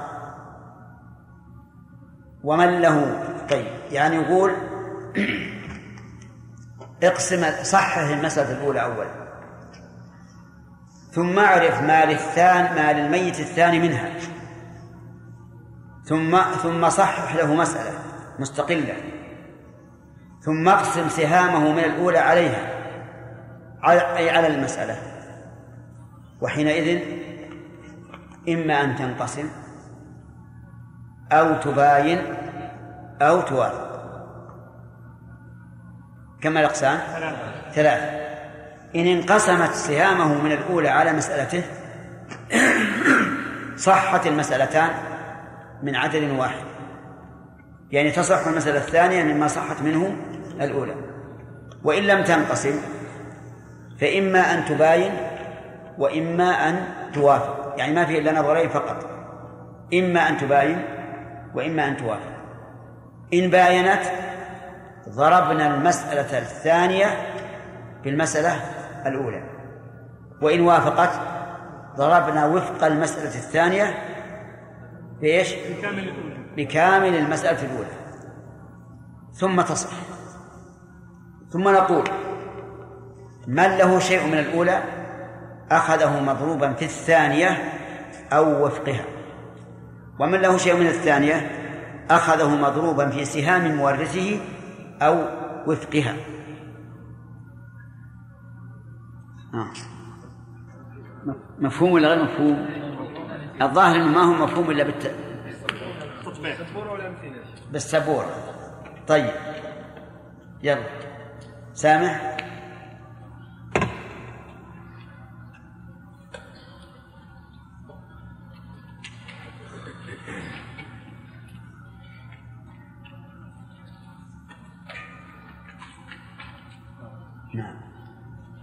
[2.44, 4.52] ومن له؟ طيب يعني يقول
[7.02, 9.30] اقسم صحح المسألة الأولى أولا
[11.12, 14.10] ثم اعرف ما للثاني ما للميت الثاني منها.
[16.04, 17.98] ثم ثم صحح له مسألة
[18.38, 18.94] مستقلة.
[20.40, 22.70] ثم اقسم سهامه من الأولى عليها.
[24.16, 24.96] أي على المسألة.
[26.40, 27.00] وحينئذ
[28.48, 29.48] إما أن تنقسم
[31.32, 32.36] أو تباين
[33.22, 33.89] أو توافق
[36.42, 36.98] كم الأقسام؟
[37.74, 38.20] ثلاثة.
[38.94, 41.62] إن انقسمت سهامه من الأولى على مسألته
[43.86, 44.90] صحت المسألتان
[45.82, 46.64] من عدد واحد.
[47.92, 50.16] يعني تصح المسألة الثانية مما صحت منه
[50.60, 50.94] الأولى.
[51.84, 52.80] وإن لم تنقسم
[54.00, 55.12] فإما أن تباين
[55.98, 57.74] وإما أن توافق.
[57.78, 59.10] يعني ما في إلا نظرين فقط.
[59.94, 60.84] إما أن تباين
[61.54, 62.32] وإما أن توافق.
[63.34, 64.02] إن باينت
[65.08, 67.06] ضربنا المسألة الثانية
[68.04, 68.60] بالمسألة
[69.06, 69.42] الأولى.
[70.42, 71.10] وإن وافقت
[71.96, 73.94] ضربنا وفق المسألة الثانية
[75.20, 76.12] بإيش؟ بكامل
[76.56, 77.90] بكامل المسألة الأولى.
[79.32, 79.90] ثم تصح.
[81.52, 82.04] ثم نقول
[83.46, 84.82] من له شيء من الأولى
[85.70, 87.58] أخذه مضروبا في الثانية
[88.32, 89.04] أو وفقها.
[90.20, 91.50] ومن له شيء من الثانية
[92.10, 94.40] أخذه مضروبا في سهام مورثه
[95.02, 95.26] أو
[95.66, 96.16] وفقها.
[99.54, 99.72] آه.
[101.58, 102.66] مفهوم ولا غير مفهوم؟
[103.62, 105.14] الظاهر إنه ما هو مفهوم إلا بالت...
[107.72, 108.26] بالسبورة.
[109.08, 109.30] طيب.
[110.62, 110.86] يلا.
[111.72, 112.36] سامح؟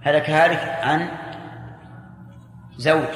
[0.07, 1.09] هلك هالك عن
[2.77, 3.07] زوج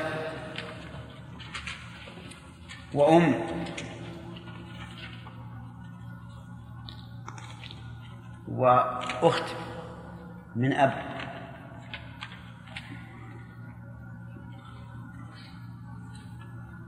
[2.94, 3.36] وأم.
[8.48, 9.56] وأخت
[10.56, 10.94] من أب.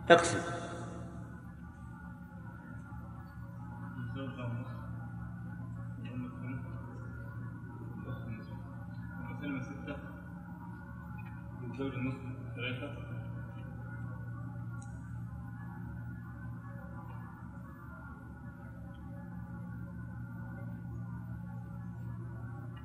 [0.10, 0.63] اقسم.
[11.84, 12.98] الزوج المسلم ثلاثة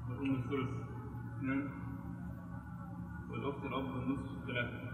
[0.08, 0.68] والأم الثلث
[1.38, 1.68] اثنان
[3.30, 4.90] والأخت الأب النصف ثلاثة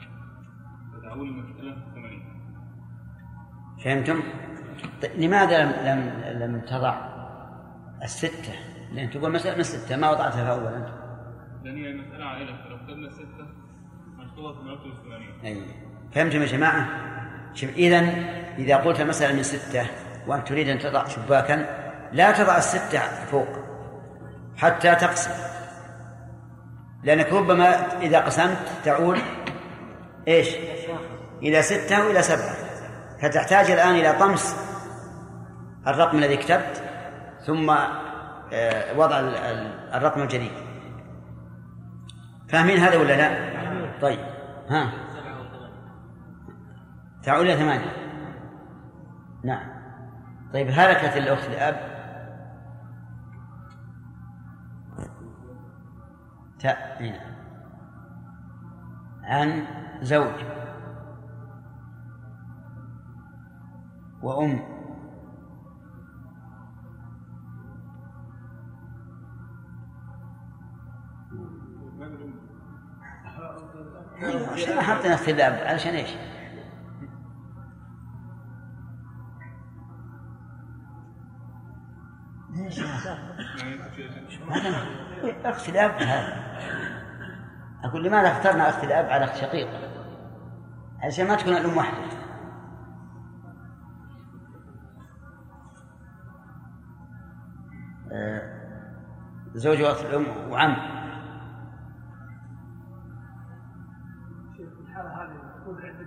[0.93, 2.35] فتعول المسألة ثمانية
[3.85, 4.23] فهمتم؟
[5.03, 6.95] طيب لماذا لم لم لم تضع
[8.03, 8.55] الستة؟
[8.93, 11.05] لأن تقول مسألة من الستة ما وضعتها أولا
[11.65, 13.64] لأن هي مسألة عائلة فلو كتبنا الستة
[15.45, 15.63] أي.
[16.15, 16.89] فهمتم يا جماعة؟
[17.55, 17.99] شوف إذا
[18.59, 19.87] إذا قلت مسألة من ستة
[20.27, 21.67] وأنت تريد أن تضع شباكا
[22.13, 23.49] لا تضع الستة فوق
[24.57, 25.31] حتى تقسم.
[27.03, 29.19] لأنك ربما إذا قسمت تعود
[30.29, 30.49] إيش؟
[31.43, 32.55] إلى ستة وإلى سبعة.
[33.23, 34.57] فتحتاج الآن إلى طمس
[35.87, 36.83] الرقم الذي كتبت
[37.47, 37.71] ثم
[38.53, 40.53] آه، وضع ال- ال- الرقم الجديد.
[42.49, 43.54] فاهمين هذا ولا لا؟
[44.05, 44.21] طيب.
[44.71, 44.93] ها.
[47.23, 47.93] تعود إلى ثمانية
[49.45, 49.69] نعم.
[50.53, 51.95] طيب هلكت الأخت الأب
[56.59, 57.21] تاء هنا
[59.23, 59.67] عن
[60.03, 60.45] زوج.
[64.23, 64.74] وأم.
[74.81, 76.11] حطينا في الأب علشان إيش؟
[85.69, 86.45] الأب هذا.
[87.85, 89.69] أقول لماذا اخترنا أخت الأب على أخت شقيق؟
[91.01, 92.15] عشان ما تكون الأم واحدة.
[98.13, 98.55] آه،
[99.55, 101.04] زوج وأخت الأم وعم.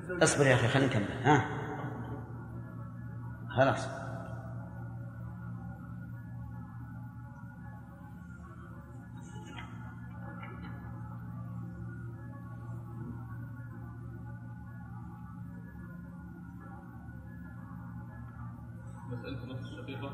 [0.09, 1.11] اصبر يا أخي خلينا نكمل.
[1.23, 1.45] ها؟
[3.49, 3.87] خلاص.
[19.07, 20.11] مسألة الشقيقة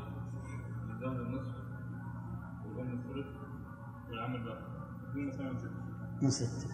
[0.90, 1.54] الزوج النصف
[2.66, 3.26] والأم الثلث
[4.10, 4.62] والعم الباقي
[5.10, 5.52] اثنين مسألة
[6.22, 6.68] من ستة.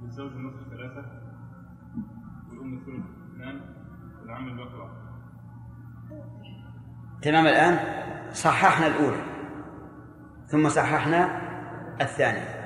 [0.00, 1.29] من للزوج النصف ثلاثة
[7.22, 7.78] تمام الآن؟
[8.32, 9.22] صححنا الأولى
[10.46, 11.40] ثم صححنا
[12.00, 12.60] الثانية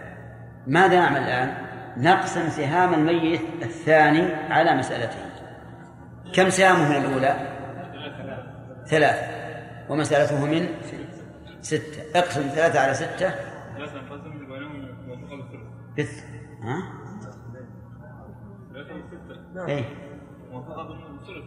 [0.67, 1.65] ماذا نعمل الآن؟
[1.97, 5.19] نقسم سهام الميت الثاني على مسألته.
[6.35, 7.55] كم سهامه من الأولى؟
[8.87, 9.45] ثلاثة.
[9.89, 10.69] ومسألته من؟
[11.61, 12.19] ستة.
[12.19, 13.35] اقسم ثلاثة على ستة.
[15.99, 16.25] بث
[16.63, 16.83] ها؟
[18.73, 19.44] ثلاثة وستة.
[19.57, 19.85] إيه.
[20.51, 21.45] موافقة بالثلث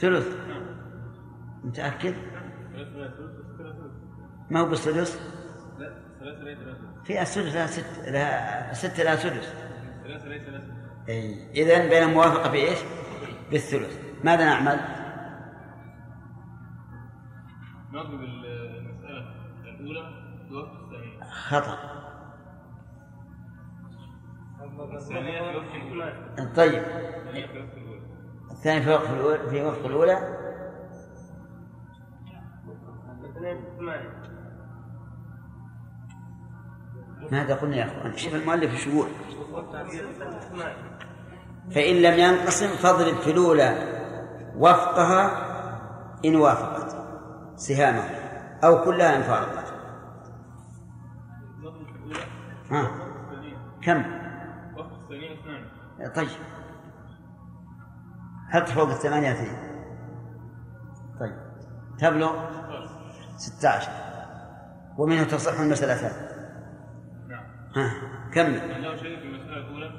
[0.00, 0.36] ثلث
[1.64, 2.14] متأكد؟
[2.72, 3.08] ثلث لا
[3.58, 3.76] ثلث
[4.50, 5.20] ما هو بالسدس؟
[5.78, 9.54] لا ثلاثة لا ثلث في السدس لها ست لها ستة لها سدس
[10.04, 10.64] ثلاثة لا ثلث
[11.08, 12.78] اي إذا بين الموافقة بإيش؟
[13.50, 14.00] بالثلث.
[14.24, 14.80] ماذا نعمل؟
[17.92, 20.12] نضرب المسألة الأولى
[20.50, 22.00] بوقت الثانية خطأ.
[24.94, 26.82] الثانية طيب.
[28.50, 29.50] الثاني في وقت الأولى.
[29.50, 30.36] في وقت الأولى
[37.32, 39.04] ماذا قلنا يا أخوان؟ شوف المؤلف ثمانية.
[41.74, 44.00] فإن لم ينقسم فاضرب في الأولى
[44.56, 45.50] وفقها
[46.24, 46.96] إن وافقت
[47.56, 48.04] سهامه
[48.64, 49.72] أو كلها إن فارقت.
[52.70, 52.90] ها؟
[53.82, 54.04] كم؟
[56.16, 56.28] طيب.
[58.50, 59.56] حط فوق الثمانية اثنين
[61.20, 61.36] طيب.
[61.98, 62.32] تبلغ
[63.36, 63.92] 16
[64.98, 66.12] ومنه تصح المسألتان
[67.28, 67.44] نعم.
[67.76, 67.92] ها
[68.32, 68.50] كمل.
[68.68, 69.90] من له شيء في المسألة الأولى.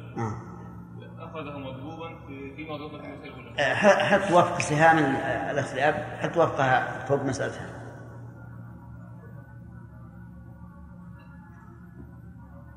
[1.19, 3.59] أخذه مضروبا في في المسألة الأولى.
[3.59, 5.15] أه، حط وفق سهام ال-
[5.51, 7.81] الأخت الأب حط وفقها فوق مسألتها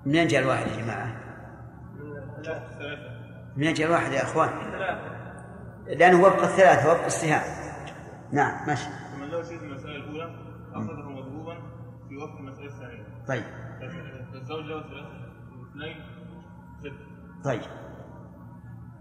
[0.06, 1.16] منين جاء الواحد يا جماعة؟
[2.44, 2.64] ثلاثة.
[3.56, 4.48] منين جاء الواحد يا أخوان؟
[5.86, 7.42] لأنه وفق الثلاثة وفق السهام.
[8.32, 8.88] نعم ماشي.
[9.14, 10.24] ومن له شيء في المسألة الأولى
[10.74, 11.54] أخذه مضروبا
[12.08, 13.04] في وقت المسألة الثانية.
[13.28, 13.44] طيب.
[14.32, 15.24] فالزوج له ثلاثة
[15.60, 15.96] واثنين
[16.80, 17.60] ستة طيب.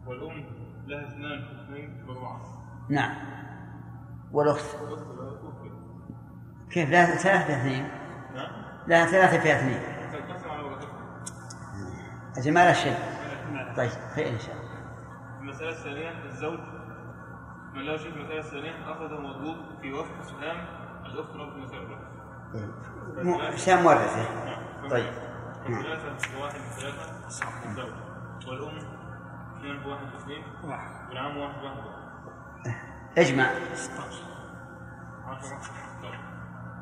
[0.07, 0.45] والأم
[0.87, 2.41] لها اثنان اثنين بأربعة
[2.89, 3.15] نعم.
[4.31, 4.75] والأخت؟
[6.71, 7.87] كيف؟ لها ثلاثة في اثنين.
[8.35, 8.51] نعم.
[8.87, 9.79] لها ثلاثة في اثنين.
[10.63, 10.89] ورقتها
[12.37, 12.95] أجل ما لا شيء.
[13.77, 14.62] طيب خير إن شاء الله.
[15.43, 16.60] المسألة الثانية الزوج.
[17.73, 20.58] من له شيء في المسألة الثانية أخذه مضروب في وفق سهام
[21.06, 23.58] الأخت رب المسألة الأولى طيب.
[23.58, 24.25] سهام ورثة
[24.89, 25.13] طيب.
[25.69, 25.84] نعم.
[25.84, 27.27] ثلاثة واحد ثلاثة
[27.65, 27.91] الزوج.
[28.47, 28.77] والأم
[29.58, 31.77] اثنين واحد اثنين والعم واحد واحد
[33.17, 33.49] اجمع.
[33.73, 34.13] عشرة.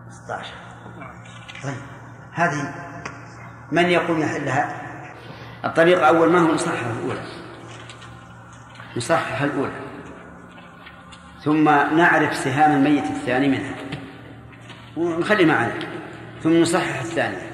[0.10, 0.54] 16
[1.64, 1.74] طيب.
[2.32, 2.74] هذه
[3.72, 4.82] من يقول يحلها؟
[5.66, 7.41] الطريقة أول ما هو نصحح الأولى.
[8.98, 9.72] نصحح الأولى.
[11.44, 11.64] ثم
[11.98, 13.76] نعرف سهام الميت الثاني منها.
[14.98, 15.74] ونخلي معنا.
[16.44, 17.52] ثم نصحح الثانية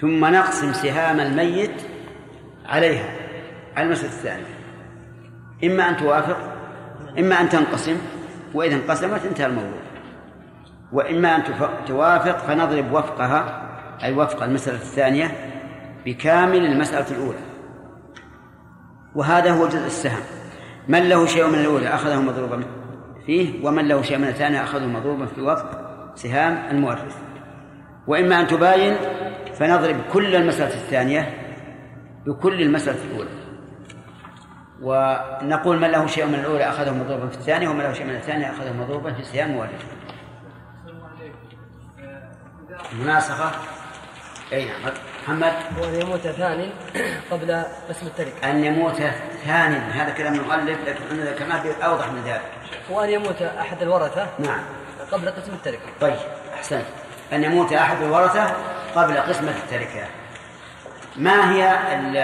[0.00, 1.82] ثم نقسم سهام الميت
[2.66, 3.10] عليها.
[3.76, 4.54] على المسألة الثانية.
[5.64, 6.38] إما أن توافق
[7.18, 7.98] إما أن تنقسم
[8.54, 9.80] وإذا انقسمت انتهى الموضوع.
[10.92, 11.42] وإما أن
[11.86, 13.68] توافق فنضرب وفقها
[14.02, 15.50] أي وفق المسألة الثانية
[16.06, 17.51] بكامل المسألة الأولى.
[19.14, 20.22] وهذا هو جزء السهم.
[20.88, 22.64] من له شيء من الأولى أخذه مضروبا
[23.26, 25.80] فيه ومن له شيء من الثانية أخذه مضروبا في وفق
[26.14, 27.16] سهام المورث
[28.06, 28.96] وإما أن تباين
[29.54, 31.34] فنضرب كل المسألة الثانية
[32.26, 33.30] بكل المسألة الأولى.
[34.82, 38.50] ونقول من له شيء من الأولى أخذه مضروبا في الثانية ومن له شيء من الثانية
[38.50, 39.84] أخذه مضروبا في سهام المورث
[43.00, 43.50] مناسخة؟
[44.52, 44.92] أي نعم.
[45.22, 45.52] محمد.
[45.80, 46.70] وأن يموت ثاني
[47.30, 49.02] قبل قسم التركة أن يموت
[49.46, 52.40] ثاني هذا كلام المؤلف لكن عندنا ذكرناه أوضح من ذلك.
[52.90, 54.60] وأن يموت أحد الورثة نعم.
[55.12, 56.16] قبل قسم التركة طيب
[56.54, 56.84] أحسنت.
[57.32, 58.52] أن يموت أحد الورثة
[58.96, 60.06] قبل قسمة التركة
[61.16, 62.16] ما هي ال-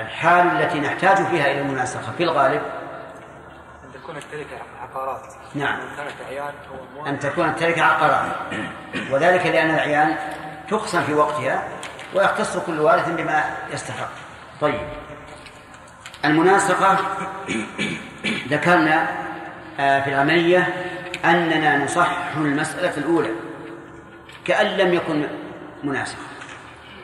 [0.00, 2.62] الحال التي نحتاج فيها إلى المناسخة في الغالب؟
[3.84, 5.20] أن تكون التركة عقارات.
[5.54, 5.80] نعم.
[5.80, 8.32] إن كانت أعيان أو أموال أن تكون التركة عقارات.
[9.10, 10.16] وذلك لأن الأعيان
[10.70, 11.62] تقسم في وقتها.
[12.14, 14.10] ويختص كل وارث بما يستحق.
[14.60, 14.80] طيب.
[16.24, 16.98] المناسقة
[18.50, 19.08] ذكرنا
[19.80, 20.68] آه، في العملية
[21.24, 23.30] أننا نصحح المسألة الأولى.
[24.44, 25.26] كأن لم يكن
[25.84, 26.22] مناسقة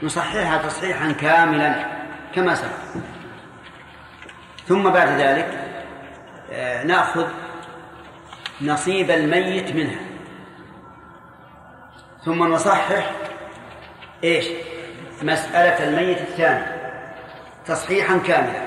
[0.02, 1.86] نصححها تصحيحا كاملا
[2.34, 3.02] كما سبق.
[4.68, 5.58] ثم بعد ذلك
[6.52, 7.26] آه، نأخذ
[8.60, 10.00] نصيب الميت منها.
[12.24, 13.10] ثم نصحح
[14.24, 14.46] إيش؟
[15.22, 16.64] مسألة الميت الثاني
[17.66, 18.66] تصحيحا كاملا.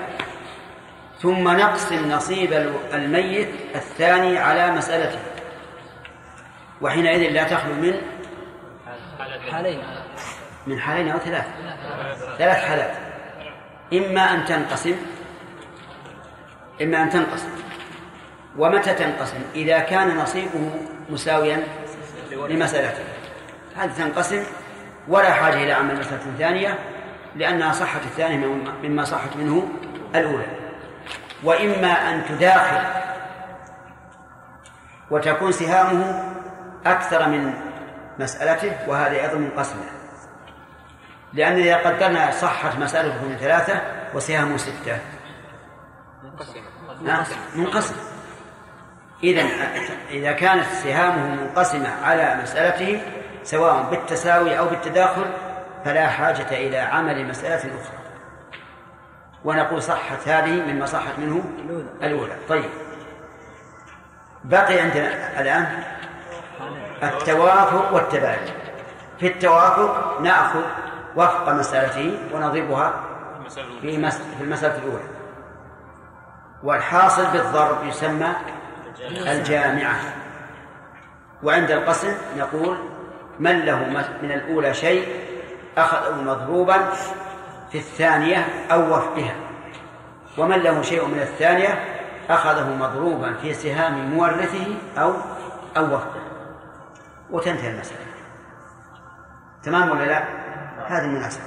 [1.21, 2.53] ثم نقسم نصيب
[2.93, 5.19] الميت الثاني على مسألته
[6.81, 8.01] وحينئذ لا تخلو من
[9.51, 9.83] حالين.
[10.67, 11.45] من حالين أو ثلاث.
[12.37, 12.91] ثلاث حالات.
[13.93, 14.95] إما أن تنقسم
[16.81, 17.49] إما أن تنقسم.
[18.57, 20.71] ومتى تنقسم؟ إذا كان نصيبه
[21.09, 21.63] مساويا
[22.31, 23.03] لمسألته
[23.75, 24.43] هذه تنقسم؟
[25.09, 26.79] ولا حاجة إلى عمل مسألة ثانية
[27.35, 28.47] لأنها صحت الثانية
[28.83, 29.67] مما- صحت منه
[30.15, 30.45] الأولى.
[31.43, 32.81] وإما أن تداخل
[35.11, 36.23] وتكون سهامه
[36.85, 37.53] أكثر من
[38.19, 39.83] مسألته وهذا أيضا من قسمه
[41.33, 43.81] لأن إذا قدرنا صحت مسألته من ثلاثة
[44.13, 44.97] وسهامه ستة.
[47.01, 47.23] نعم
[47.55, 47.95] منقسم
[49.23, 49.41] إذا
[50.09, 53.01] إذا كانت سهامه منقسمة على مسألته
[53.49, 55.25] سواء بالتساوي أو بالتداخل
[55.85, 57.99] فلا حاجة إلى عمل مسألة أخرى.
[59.45, 61.43] ونقول صحت هذه مما صحت منه
[62.03, 62.33] الأولى.
[62.49, 62.69] طيب.
[64.43, 65.83] بقي عندنا الآن
[67.03, 68.39] التوافق والتباين
[69.19, 70.61] في التوافق نأخذ
[71.15, 72.93] وفق مسألته ونضربها
[73.81, 75.03] في مس- في المسألة الأولى.
[76.63, 78.27] والحاصل بالضرب يسمى
[79.31, 79.95] الجامعة.
[81.43, 82.77] وعند القسم نقول
[83.39, 83.79] من له
[84.21, 85.07] من الأولى شيء
[85.77, 86.77] أخذه مضروبا
[87.71, 89.35] في الثانية أو وفقها.
[90.37, 91.79] ومن له شيء من الثانية
[92.29, 95.13] أخذه مضروبا في سهام مورثه أو
[95.77, 96.21] أو وفقه.
[97.31, 97.99] وتنتهي المسألة.
[99.63, 100.23] تمام ولا لا؟
[100.87, 101.43] هذه المناسبة.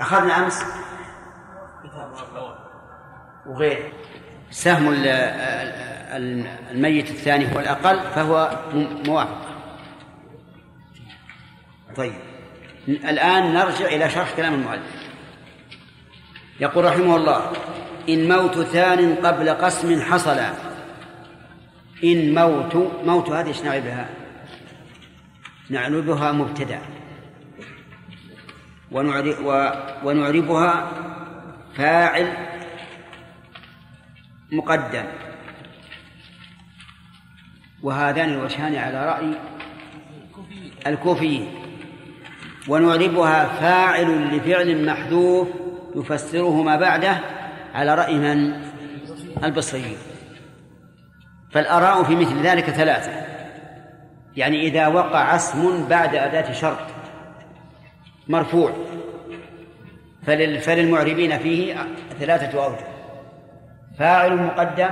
[0.00, 0.64] أخذنا أمس؟
[3.46, 3.92] وغير.
[4.50, 5.06] سهم ال-
[6.16, 8.50] ال- الميت الثاني هو الأقل فهو
[9.06, 9.53] موافق
[11.96, 12.14] طيب.
[12.88, 15.04] الآن نرجع إلى شرح كلام المؤلف.
[16.60, 17.52] يقول رحمه الله
[18.08, 20.40] إن موت ثان قبل قسم حصل.
[22.04, 24.08] إن موت موت هذه إيش نعربها؟
[25.70, 26.80] نعربها مبتدأ.
[30.04, 30.90] ونعربها
[31.74, 32.32] فاعل
[34.52, 35.04] مقدم.
[37.82, 39.34] وهذان الوجهان على رأي
[40.86, 41.63] الكوفيين.
[42.68, 45.48] ونعربها فاعل لفعل محذوف
[45.96, 47.20] يفسره ما بعده
[47.74, 48.64] على رأي من؟
[49.44, 49.96] البصريين
[51.52, 53.12] فالآراء في مثل ذلك ثلاثة.
[54.36, 56.78] يعني إذا وقع اسم بعد أداة شرط.
[58.28, 58.72] مرفوع.
[60.26, 61.76] فلل فللمعربين فيه
[62.18, 62.78] ثلاثة أوجه.
[63.98, 64.90] فاعل مقدم.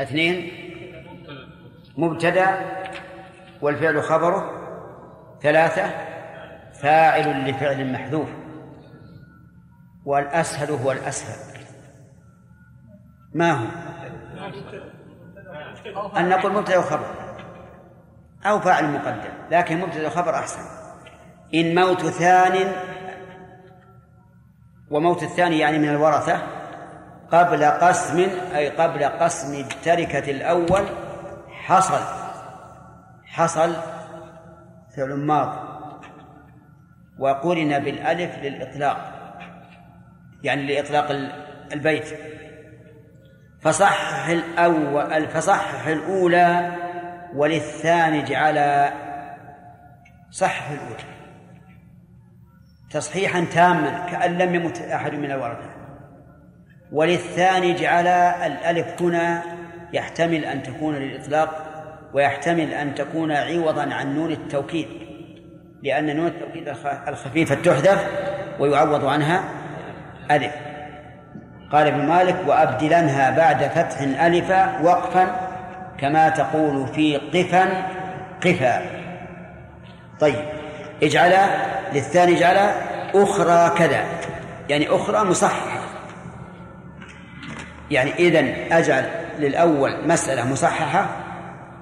[0.00, 0.52] اثنين.
[1.96, 2.58] مبتدأ.
[3.62, 4.63] والفعل خبره.
[5.44, 5.90] ثلاثة
[6.72, 8.28] فاعل لفعل محذوف.
[10.04, 11.60] والأسهل هو الأسهل.
[13.34, 13.66] ما هو؟
[16.16, 17.06] أن نقول مبتدأ وخبر
[18.46, 20.60] أو فاعل مقدم لكن مبتدأ وخبر أحسن.
[21.54, 22.72] إن موت ثان
[24.90, 26.42] وموت الثاني يعني من الورثة
[27.32, 28.18] قبل قسم
[28.54, 30.84] أي قبل قسم التركة الأول
[31.48, 32.00] حصل
[33.24, 33.72] حصل
[34.96, 35.74] فعل ماض
[37.18, 39.10] وقرن بالألف للإطلاق.
[40.42, 41.32] يعني لإطلاق ال-
[41.72, 42.04] البيت.
[43.60, 46.76] فصحح الأول فصحح الأولى
[47.34, 48.90] وللثاني اجعل
[50.30, 51.14] صحح الأولى.
[52.90, 55.70] تصحيحا تاما كأن لم يمت أحد من الورثة
[56.92, 58.06] وللثاني اجعل
[58.52, 59.42] الألف هنا
[59.92, 61.73] يحتمل أن تكون للإطلاق
[62.14, 64.86] ويحتمل أن تكون عوضا عن نون التوكيد
[65.82, 68.06] لأن نون التوكيد الخ- الخفيفة تحذف
[68.60, 69.44] ويعوض عنها
[70.30, 70.52] ألف.
[71.72, 75.36] قال ابن مالك وأبدلنها بعد فتح ألفا وقفا
[75.98, 77.68] كما تقول في قفا
[78.44, 78.82] قفا.
[80.20, 80.44] طيب
[81.02, 81.32] اجعل
[81.94, 82.70] للثاني اجعل
[83.14, 84.04] أخرى كذا
[84.68, 85.80] يعني أخرى مصححة.
[87.90, 89.04] يعني إذن أجعل
[89.38, 91.06] للأول مسألة مصححة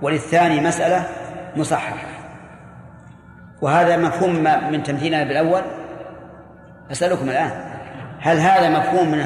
[0.03, 1.05] وللثاني مسألة
[1.57, 1.97] مصححة.
[3.61, 4.35] وهذا مفهوم
[4.71, 5.63] من تمثيلنا بالأول؟
[6.93, 7.51] أسألكم الآن.
[8.21, 9.25] هل هذا مفهوم من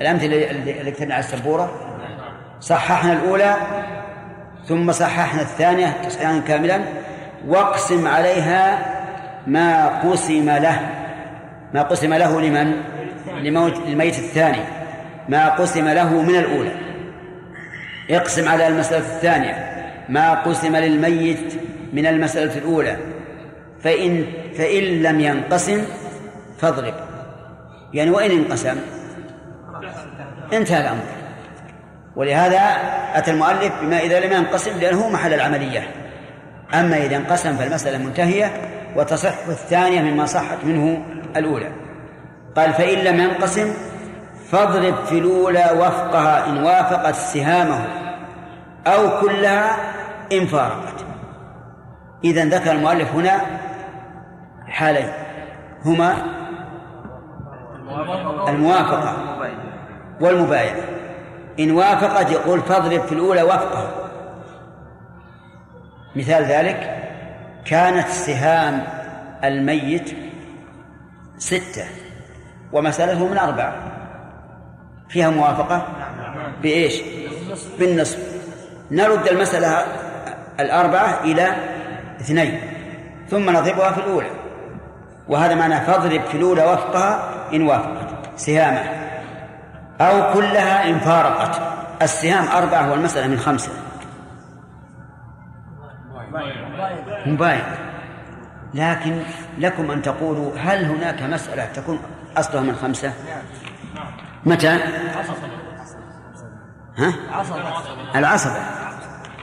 [0.00, 1.70] الأمثلة اللي كتبنا على السبورة؟
[2.60, 3.56] صححنا الأولى
[4.66, 6.80] ثم صححنا الثانية تصحيحا كاملا.
[7.46, 8.78] واقسم عليها
[9.46, 10.80] ما قسم له.
[11.74, 12.72] ما قسم له لمن؟
[13.42, 14.62] لموت الميت الثاني.
[15.28, 16.72] ما قسم له من الأولى.
[18.10, 19.69] اقسم على المسألة الثانية.
[20.10, 21.60] ما قسم للميت
[21.92, 22.96] من المسألة الأولى.
[23.82, 24.26] فإن
[24.58, 25.84] فإن لم ينقسم
[26.58, 26.94] فاضرب.
[27.94, 28.76] يعني وإن انقسم
[30.52, 31.02] انتهى الأمر.
[32.16, 32.58] ولهذا
[33.14, 35.90] أتى المؤلف بما إذا لم ينقسم لأنه محل العملية.
[36.74, 38.52] أما إذا انقسم فالمسألة منتهية
[38.96, 41.02] وتصح الثانية مما صحت منه
[41.36, 41.72] الأولى.
[42.56, 43.74] قال فإن لم ينقسم
[44.50, 47.84] فاضرب في الأولى وفقها إن وافقت سهامه
[48.86, 49.76] أو كلها
[50.32, 51.04] إن فارقت.
[52.24, 53.40] إذا ذكر المؤلف هنا
[54.68, 55.12] حالين.
[55.84, 56.14] هما
[58.48, 59.16] الموافقة
[60.20, 60.82] والمباينة.
[61.60, 63.90] إن وافقت يقول فاضرب في الأولى وفقها
[66.16, 67.04] مثال ذلك
[67.64, 68.82] كانت سهام
[69.44, 70.16] الميت
[71.38, 71.84] ستة
[72.72, 73.74] ومسألته من أربعة.
[75.08, 75.86] فيها موافقة؟
[76.62, 77.02] بإيش؟
[77.78, 78.18] بالنصف
[78.90, 79.84] نرد المسألة
[80.60, 81.54] الأربعة إلى
[82.20, 82.60] اثنين
[83.28, 84.30] ثم نضربها في الأولى.
[85.28, 88.08] وهذا معنى فاضرب في الأولى وفقها إن وافقت.
[88.36, 88.80] سهامة.
[90.00, 91.60] أو كلها إن فارقت.
[92.02, 93.72] السهام أربعة والمسألة من خمسة.
[97.26, 97.62] مباين
[98.74, 99.22] لكن
[99.58, 101.98] لكم أن تقولوا هل هناك مسألة تكون
[102.36, 103.12] أصلها من خمسة؟
[104.44, 104.78] متى؟
[106.98, 107.14] ها؟
[108.14, 108.56] العصبة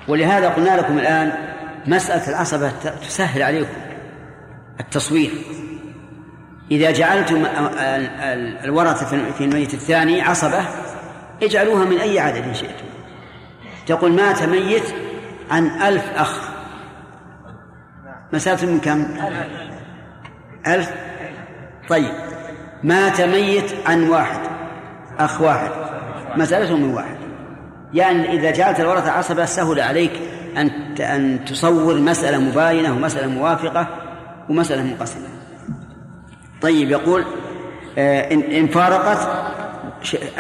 [0.08, 1.32] ولهذا قلنا لكم الآن
[1.88, 2.72] مسألة العصبة
[3.08, 3.74] تسهل عليكم
[4.80, 5.32] التصوير.
[6.72, 7.46] إذا جعلتم
[8.64, 10.66] الورثة في الميت الثاني عصبة
[11.44, 12.86] اجعلوها من أي عدد شئتم.
[13.88, 14.84] تقول مات ميت
[15.52, 16.50] عن ألف أخ.
[18.34, 19.06] مسافة من كم؟
[20.68, 20.92] ألف.
[21.90, 22.14] طيب.
[22.84, 24.40] مات ميت عن واحد
[25.20, 25.72] أخ واحد.
[26.36, 27.17] مسألته من واحد.
[27.98, 30.12] يعني إذا جعلت الورثة عصبة سهل عليك
[30.58, 30.70] أن
[31.02, 33.88] أن تصور مسألة مباينة ومسألة موافقة
[34.50, 35.28] ومسألة منقسمة.
[36.62, 37.26] طيب يقول
[37.98, 39.28] آه، إن فارقت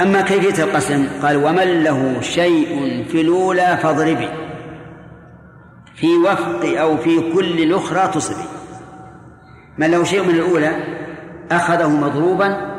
[0.01, 4.29] أما كيفية القسم قال ومن له شيء في الأولى فاضربي.
[5.95, 8.47] في وفق أو في كل الأخرى تصبي.
[9.77, 10.71] من له شيء من الأولى
[11.51, 12.75] أخذه مضروبا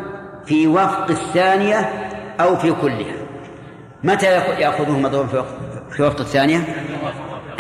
[0.47, 2.09] في وفق الثانية
[2.41, 3.28] أو في كلها.
[4.05, 4.27] متى
[4.61, 5.45] يأخذه مضروبا
[5.91, 6.61] في وفق الثانية؟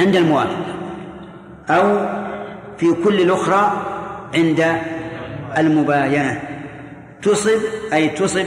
[0.00, 0.66] عند الموافق.
[1.70, 2.08] أو
[2.78, 3.86] في كل الأخرى
[4.34, 4.76] عند
[5.58, 6.42] المباينة.
[7.22, 7.60] تصب
[7.92, 8.46] أي تصب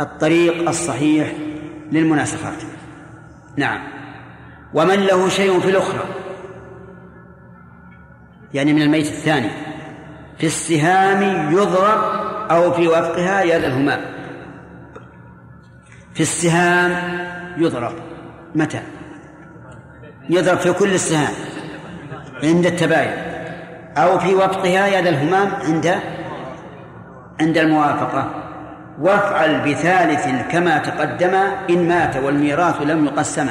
[0.00, 1.32] الطريق الصحيح
[1.92, 2.62] للمناسخات.
[3.56, 3.80] نعم.
[4.74, 6.04] ومن له شيء في الأخرى.
[8.54, 9.50] يعني من الميت الثاني.
[10.38, 12.02] في السهام يضرب
[12.50, 14.21] أو في وفقها يد الهمام
[16.14, 16.92] في السهام
[17.56, 17.92] يضرب.
[18.54, 18.80] متى؟
[20.30, 21.34] يضرب في كل السهام
[22.42, 23.12] عند التباين
[23.96, 25.94] أو في وفقها يد الهمام عند
[27.40, 28.30] عند الموافقة.
[29.00, 31.34] وافعل بثالث كما تقدم
[31.70, 33.48] إن مات والميراث لم يقسم.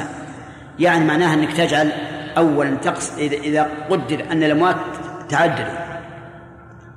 [0.78, 1.92] يعني معناها أنك تجعل
[2.36, 4.76] أولا تقص إذا قدر أن الأموات
[5.28, 5.82] تعددوا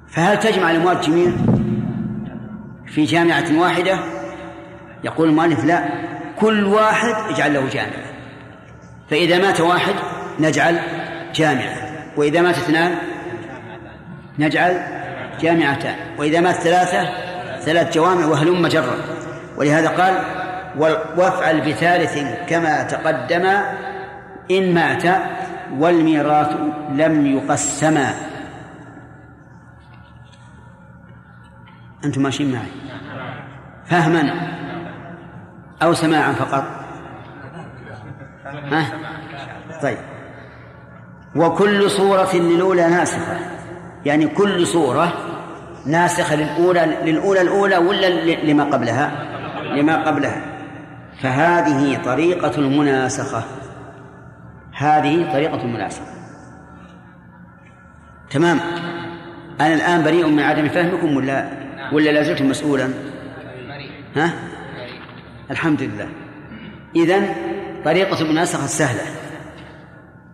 [0.08, 1.34] فهل تجمع الأموات جميعا
[2.88, 4.00] في جامعة واحدة؟
[5.06, 5.90] يقول المؤلف لا
[6.40, 8.06] كل واحد اجعل له جامعة.
[9.10, 9.94] فإذا مات واحد
[10.40, 10.80] نجعل
[11.36, 11.76] جامعة
[12.18, 12.96] وإذا مات اثنان
[14.40, 14.82] نجعل
[15.42, 15.96] جامعتان.
[16.18, 17.10] وإذا مات ثلاثة
[17.60, 18.96] ثلاث جوامع وهلم جرا
[19.58, 20.14] ولهذا قال
[21.18, 23.46] وافعل بثالث كما تقدم
[24.52, 25.04] إن مات
[25.78, 26.52] والميراث
[26.92, 28.14] لم يقسما
[32.06, 32.72] أنتم ماشيين معي؟
[33.86, 34.55] فهما.
[35.84, 36.64] أو سماعا فقط.
[38.46, 38.86] ها؟
[39.82, 39.98] طيب.
[41.36, 43.38] وكل صورة للأولى ناسخة.
[44.06, 45.14] يعني كل صورة
[45.86, 48.10] ناسخة للأولى للأولى الأولى ولا
[48.44, 49.12] لما قبلها؟
[49.76, 50.42] لما قبلها.
[51.22, 53.44] فهذه طريقة المناسخة.
[54.74, 56.06] هذه طريقة مناسبة
[58.30, 58.60] تمام؟
[59.62, 61.50] أنا الآن بريء من عدم فهمكم ولا
[61.94, 62.90] ولا لا زلت مسؤولا؟
[64.16, 64.34] ها؟
[65.52, 66.10] الحمد لله
[66.96, 67.36] إذن
[67.86, 69.02] طريقة المناسخة سهلة.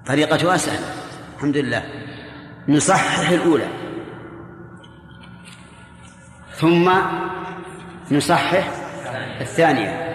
[0.05, 0.86] طريقتها سهلة
[1.36, 1.84] الحمد لله
[2.68, 3.68] نصحح الأولى.
[6.55, 6.91] ثم
[8.12, 8.72] نصحح
[9.41, 10.14] الثانية.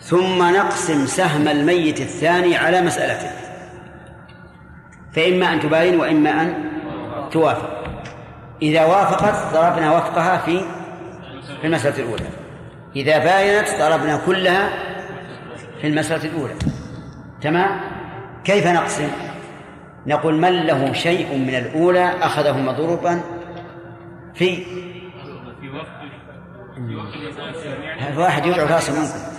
[0.00, 3.30] ثم نقسم سهم الميت الثاني على مسألته
[5.12, 6.70] فإما أن تباين وإما أن
[7.32, 7.84] توافق.
[8.62, 10.60] إذا وافقت ضربنا وفقها في
[11.60, 12.39] في المسألة الأولى.
[12.96, 14.68] إذا باينت ضربنا كلها
[15.80, 16.54] في المسألة الأولى.
[17.42, 17.80] تمام؟
[18.44, 19.08] كيف نقسم؟
[20.06, 23.20] نقول من له شيء من الأولى أخذه مضروبا
[24.34, 24.64] في
[26.76, 29.30] الثانية واحد يدعو رأسه منكم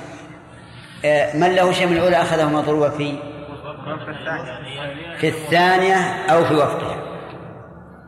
[1.05, 3.15] آه، من له شيء من الأولى أخذه مضروبا في
[5.17, 5.95] في الثانية
[6.29, 6.97] أو في وفقها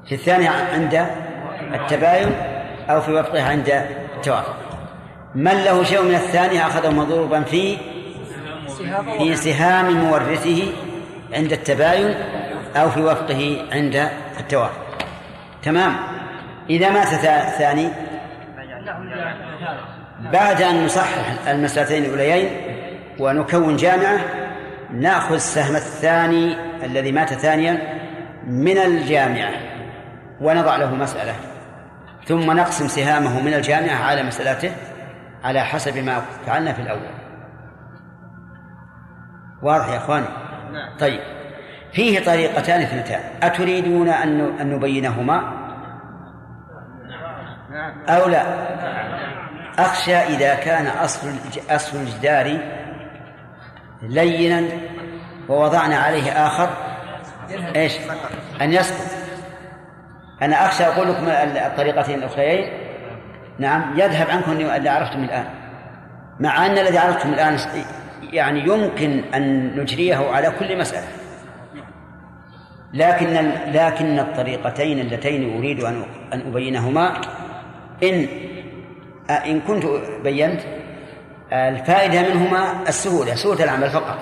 [0.05, 1.07] في الثانية عند
[1.73, 2.31] التباين
[2.89, 3.69] أو في وفقها عند
[4.15, 4.62] التوافق.
[5.35, 7.77] من له شيء من الثانية أخذه مضروبا في
[9.17, 10.63] في سهام مورثه
[11.33, 12.15] عند التباين
[12.75, 14.09] أو في وفقه عند
[14.39, 14.97] التوافق
[15.63, 15.95] تمام.
[16.69, 17.87] إذا مات ثا- ثاني.
[20.31, 22.49] بعد أن نصحح المسألتين الأوليين
[23.19, 24.19] ونكون جامعة
[24.93, 26.55] نأخذ السهم الثاني
[26.85, 27.99] الذي مات ثانيا
[28.47, 29.51] من الجامعة
[30.41, 31.33] ونضع له مسألة
[32.27, 34.71] ثم نقسم سهامه من الجامعة على مسألته.
[35.43, 37.09] على حسب ما فعلنا في الأول.
[39.61, 40.25] واضح يا إخواني؟
[40.99, 41.19] طيب.
[41.93, 43.21] فيه طريقتان اثنتان.
[43.43, 45.63] أتريدون أن نبينهما؟
[48.09, 48.43] أو لا؟
[49.79, 51.29] أخشى إذا كان أصل
[51.69, 52.57] أصل الجدار
[54.01, 54.67] لينا
[55.49, 56.69] ووضعنا عليه آخر.
[57.75, 57.93] إيش؟
[58.61, 59.17] أن يسقط
[60.41, 61.27] أنا أخشى أقول لكم
[61.57, 62.82] الطريقتين الأخريين.
[63.59, 65.45] نعم يذهب عنكم اللي عرفتم الآن.
[66.39, 67.57] مع أن الذي عرفتم الآن
[68.31, 71.07] يعني يمكن أن نجريه على كل مسألة.
[72.93, 77.21] لكن لكن الطريقتين اللتين أريد أن أن أبينهما
[78.03, 78.27] إن
[79.29, 79.83] إن كنت
[80.23, 80.61] بينت
[81.53, 84.17] الفائدة منهما السهولة سهولة العمل فقط.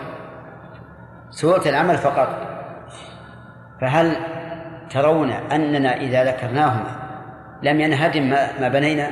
[1.29, 2.47] سهولة العمل فقط.
[3.81, 4.15] فهل
[4.89, 7.00] ترون أننا إذا ذكرناهما
[7.63, 9.11] لم ينهدم ما, ما بنينا.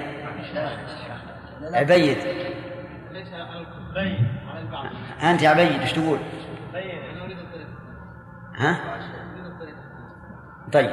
[1.73, 2.17] عبيد.
[5.23, 6.17] أنت يا عبيد إيش تقول؟
[8.57, 8.79] ها؟
[10.73, 10.91] طيب.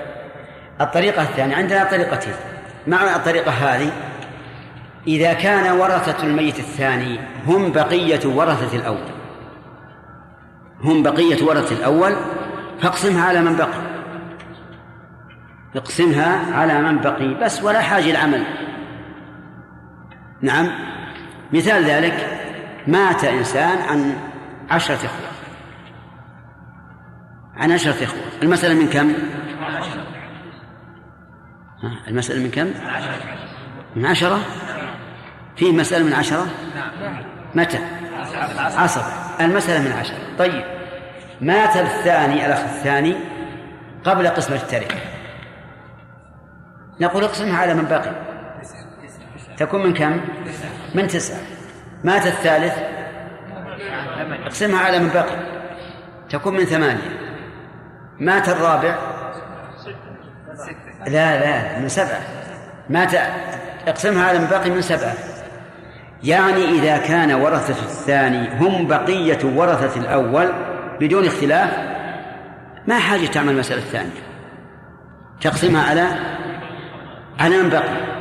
[0.80, 2.34] الطريقة الثانية عندنا طريقتين.
[2.86, 3.92] معنى الطريقة هذه
[5.06, 9.08] إذا كان ورثة الميت الثاني هم بقية ورثة الأول.
[10.80, 12.16] هم بقية ورثة الأول
[12.80, 13.85] فاقسمها على من بقي.
[15.76, 18.44] اقسمها على من بقي بس ولا حاجة العمل
[20.42, 20.70] نعم
[21.52, 22.40] مثال ذلك
[22.86, 24.16] مات إنسان عن
[24.70, 25.28] عشرة إخوة.
[27.56, 28.20] عن عشرة إخوة.
[28.42, 29.12] المسألة من كم؟
[32.08, 32.66] المسألة من كم؟
[33.96, 34.40] من عشرة.
[35.56, 36.46] فيه مسألة من عشرة؟
[37.54, 37.78] متى؟
[38.58, 39.00] عصر.
[39.40, 40.16] المسألة من عشرة.
[40.38, 40.64] طيب
[41.40, 43.14] مات الثاني الأخ الثاني
[44.04, 45.15] قبل قسمة التركة
[47.00, 48.12] نقول اقسمها على من بقي.
[49.56, 50.20] تكون من كم؟
[50.94, 51.40] من تسعة.
[52.04, 52.74] مات الثالث؟
[54.44, 55.36] اقسمها على من بقي.
[56.30, 57.18] تكون من ثمانية.
[58.18, 58.98] مات الرابع؟
[61.06, 62.20] لا لا من سبعة.
[62.90, 63.14] مات
[63.86, 65.14] اقسمها على من بقي من سبعة.
[66.22, 70.52] يعني إذا كان ورثة الثاني هم بقية ورثة الأول
[71.00, 71.70] بدون اختلاف
[72.86, 74.20] ما حاجة تعمل المسألة الثانية
[75.40, 76.35] تقسمها على
[77.38, 78.16] على من بقي.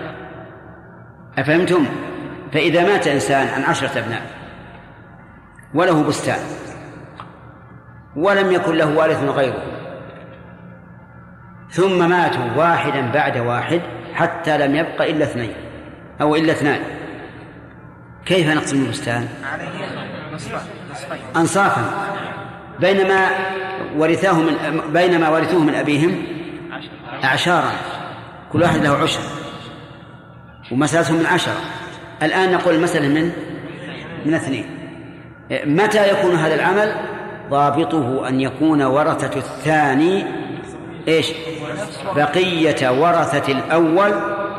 [1.37, 1.85] أفهمتم؟
[2.53, 4.21] فإذا مات إنسان عن عشرة أبناء
[5.73, 6.39] وله بستان
[8.15, 9.63] ولم يكن له وارث غيره
[11.69, 13.81] ثم ماتوا واحدا بعد واحد
[14.13, 15.53] حتى لم يبق إلا اثنين
[16.21, 16.79] أو إلا اثنان.
[18.25, 19.27] كيف نقسم البستان؟
[21.35, 21.83] أنصافا.
[22.79, 23.29] بينما
[23.97, 26.23] ورثاه من بينما ورثوه من أبيهم
[27.23, 27.71] أعشارا
[28.51, 29.19] كل واحد له عشر.
[30.71, 31.55] ومسألتهم من عشرة.
[32.23, 33.31] الآن نقول المسألة من
[34.25, 34.65] من اثنين.
[35.51, 36.95] متى يكون هذا العمل؟
[37.49, 40.25] ضابطه أن يكون ورثة الثاني
[41.07, 41.33] إيش؟
[42.15, 44.13] بقية ورثة الأول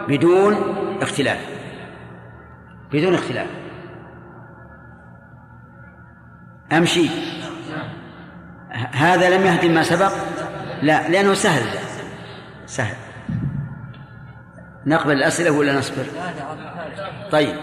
[0.08, 0.56] بدون
[1.02, 1.38] اختلاف
[2.92, 3.46] بدون اختلاف
[6.72, 7.08] أمشي.
[8.92, 10.12] هذا لم يهدم ما سبق؟
[10.82, 11.62] لا لأنه سهل.
[12.66, 12.96] سهل.
[14.86, 16.04] نقبل الأسئلة ولا نصبر؟
[17.30, 17.54] طيب.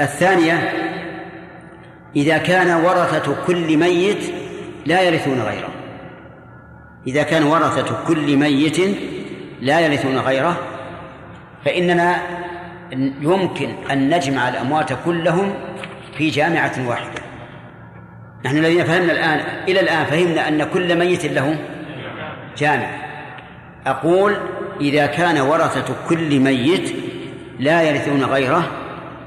[0.00, 0.72] الثانية
[2.16, 4.32] إذا كان ورثة كل ميت
[4.86, 5.68] لا يرثون غيره.
[7.06, 8.78] إذا كان ورثة كل ميت
[9.60, 10.56] لا يرثون غيره
[11.64, 12.22] فإننا
[13.20, 15.54] يمكن أن نجمع الأموات كلهم
[16.18, 17.22] في جامعة واحدة.
[18.44, 21.58] نحن الذين فهمنا الآن إلى الآن فهمنا أن كل ميت له
[22.58, 22.88] جامع.
[23.86, 24.36] أقول
[24.80, 26.94] إذا كان ورثة كل ميت
[27.60, 28.70] لا يرثون غيره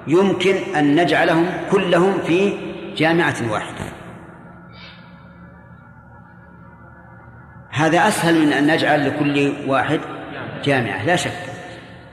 [0.08, 2.54] يمكن أن نجعلهم كلهم في
[2.98, 3.86] جامعة واحدة.
[7.70, 10.00] هذا أسهل من أن نجعل لكل واحد
[10.64, 11.32] جامعة لا شك.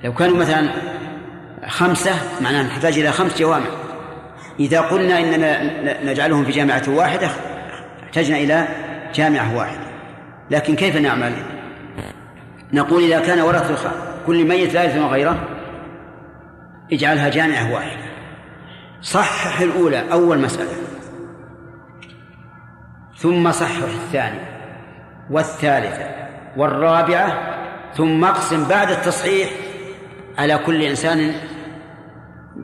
[0.05, 0.69] لو كانوا مثلا
[1.67, 3.67] خمسة معناه نحتاج إلى خمس جوامع.
[4.61, 7.29] إذا قلنا إننا نجعلهم في جامعة واحدة
[8.05, 8.69] احتجنا إلى
[9.15, 9.89] جامعة واحدة.
[10.51, 11.33] لكن كيف نعمل؟
[12.73, 13.91] نقول إذا كان ورثة
[14.27, 15.49] كل ميت لا يلزم غيره؟
[16.93, 18.09] اجعلها جامعة واحدة.
[19.03, 20.73] صحح الأولى أول مسألة.
[23.17, 24.49] ثم صحح الثانية
[25.31, 26.19] والثالثة
[26.57, 27.59] والرابعة
[27.95, 29.49] ثم اقسم بعد التصحيح
[30.39, 31.33] على كل إنسان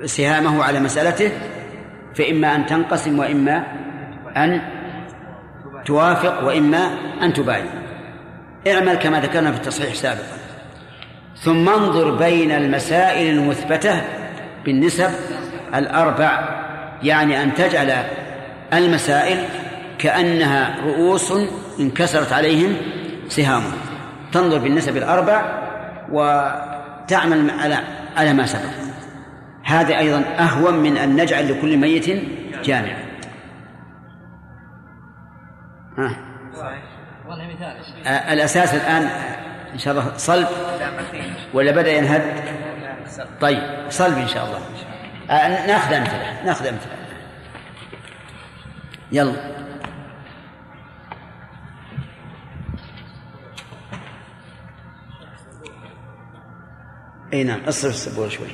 [0.04, 1.30] سهامه على مسألته
[2.14, 3.64] فإما أن تنقسم وإما
[4.36, 4.60] أن
[5.84, 6.90] توافق وإما
[7.22, 7.83] أن تباين.
[8.68, 10.36] اعمل كما ذكرنا في التصحيح سابقا.
[11.36, 14.02] ثم انظر بين المسائل المثبتة
[14.64, 15.10] بالنسب
[15.74, 16.48] الأربع
[17.02, 18.04] يعني أن تجعل
[18.72, 19.38] المسائل
[19.98, 21.32] كأنها رؤوس
[21.80, 22.76] انكسرت عليهم
[23.28, 23.72] سهامهم
[24.32, 25.42] تنظر بالنسب الأربع
[26.12, 27.78] وتعمل على
[28.16, 28.70] على ما سبق.
[29.64, 32.22] هذا أيضا أهون من أن نجعل لكل ميت
[32.64, 32.96] جامع
[35.98, 36.33] ها.
[38.06, 39.02] آه الأساس الآن
[39.72, 40.48] إن شاء الله صلب
[41.54, 42.22] ولا بدأ ينهد؟
[43.40, 44.60] طيب صلب إن شاء الله.
[45.30, 46.96] آه ناخذ أمثلة ناخذ أمثلة.
[49.12, 49.54] يلا.
[57.32, 58.48] إي نعم اصرف السبوره شوي.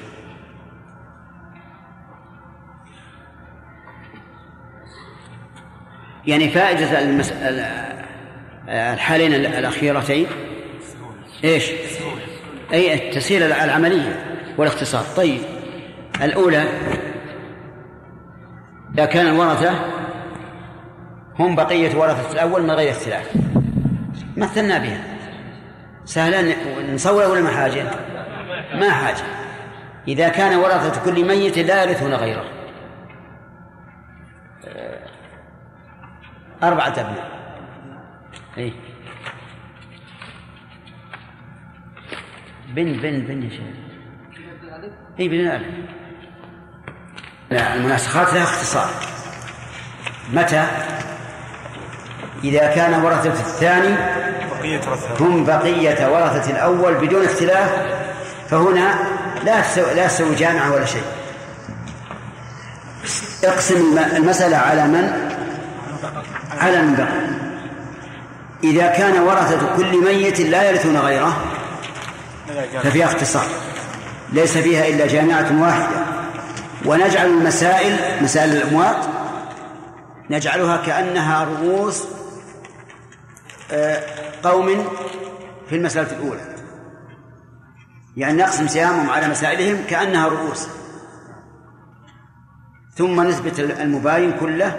[6.27, 7.33] يعني فائدة المس...
[8.69, 10.27] الحالين الأخيرتين.
[11.45, 11.71] إيش؟
[12.73, 15.05] أي التسهيل العملية والاختصار.
[15.17, 15.41] طيب
[16.23, 16.65] الأولى
[18.95, 19.71] إذا كان الورثة
[21.39, 23.31] هم بقية ورثة الأول من غير اختلاف.
[24.37, 25.05] مثلنا بها.
[26.05, 26.55] سهلا
[26.95, 27.85] نصور ولا ما حاجة؟
[28.75, 29.23] ما حاجة.
[30.09, 32.45] إذا كان ورثة كل ميت لا يرثون غيره.
[36.63, 37.40] أربعة أبناء.
[38.61, 38.73] إيه.
[42.69, 43.61] بن بن بن يا شيخ.
[45.21, 45.67] اي بن الألف
[47.51, 48.91] لا المناسخات لها اختصار.
[50.33, 50.67] متى؟
[52.45, 53.97] إذا كان ورثة الثاني
[55.21, 57.71] هم بقية ورثة الأول بدون اختلاف
[58.49, 58.95] فهنا
[59.45, 61.03] لا تسوي لا تسوي جامعة ولا شيء.
[63.45, 65.31] اقسم المسألة على من؟
[66.59, 67.40] على من بقي
[68.65, 71.45] إذا كان ورثة كل ميت لا يرثون غيره
[72.83, 73.47] ففيها اختصار.
[74.33, 76.05] ليس فيها إلا جامعة واحدة.
[76.87, 79.05] ونجعل المسائل مسائل الأموات
[80.31, 82.05] نجعلها كأنها رؤوس
[83.73, 84.03] آه،
[84.43, 84.89] قوم
[85.69, 86.41] في المسألة الأولى.
[88.17, 90.69] يعني نقسم سهامهم على مسائلهم كأنها رؤوس.
[92.95, 94.77] ثم نثبت المباين كله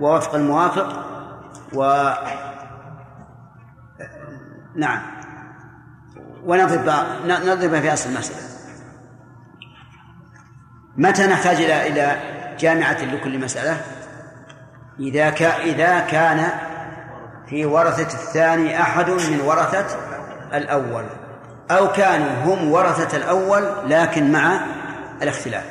[0.00, 1.04] ووفق الموافق
[1.72, 2.10] و
[4.78, 5.00] نعم.
[6.44, 6.92] ونضرب
[7.24, 8.48] نضرب في أصل المسألة.
[10.96, 12.16] متى نحتاج إلى إلى
[12.58, 13.80] جامعة لكل مسألة؟
[15.00, 16.50] إذا إذا كان
[17.48, 19.86] في ورثة الثاني أحد من ورثة
[20.54, 21.04] الأول.
[21.70, 24.60] أو كانوا هم ورثة الأول لكن مع
[25.22, 25.64] الاختلاف.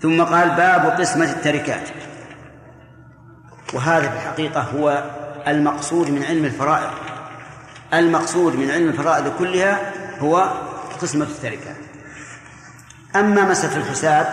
[0.00, 1.88] ثم قال باب قسمة التركات.
[3.74, 5.04] وهذا في الحقيقة هو
[5.48, 6.90] المقصود من علم الفرائض.
[7.94, 10.52] المقصود من علم الفرائض كلها هو
[11.02, 11.76] قسمة التركات
[13.16, 14.26] أما مسألة الحساب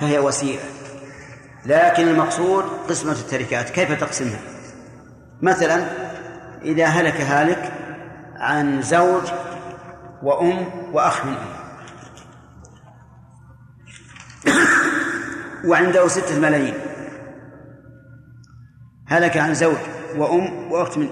[0.00, 0.62] فهي وسيلة
[1.66, 3.70] لكن المقصود قسمة التركات.
[3.70, 4.38] كيف تقسمها؟
[5.42, 5.84] مثلا
[6.62, 7.72] إذا هلك هالك
[8.36, 9.22] عن زوج
[10.22, 11.56] وأم وأخ من أم.
[15.64, 16.74] وعنده ستة ملايين.
[19.06, 19.76] هلك عن زوج
[20.18, 21.08] وأم وأخت من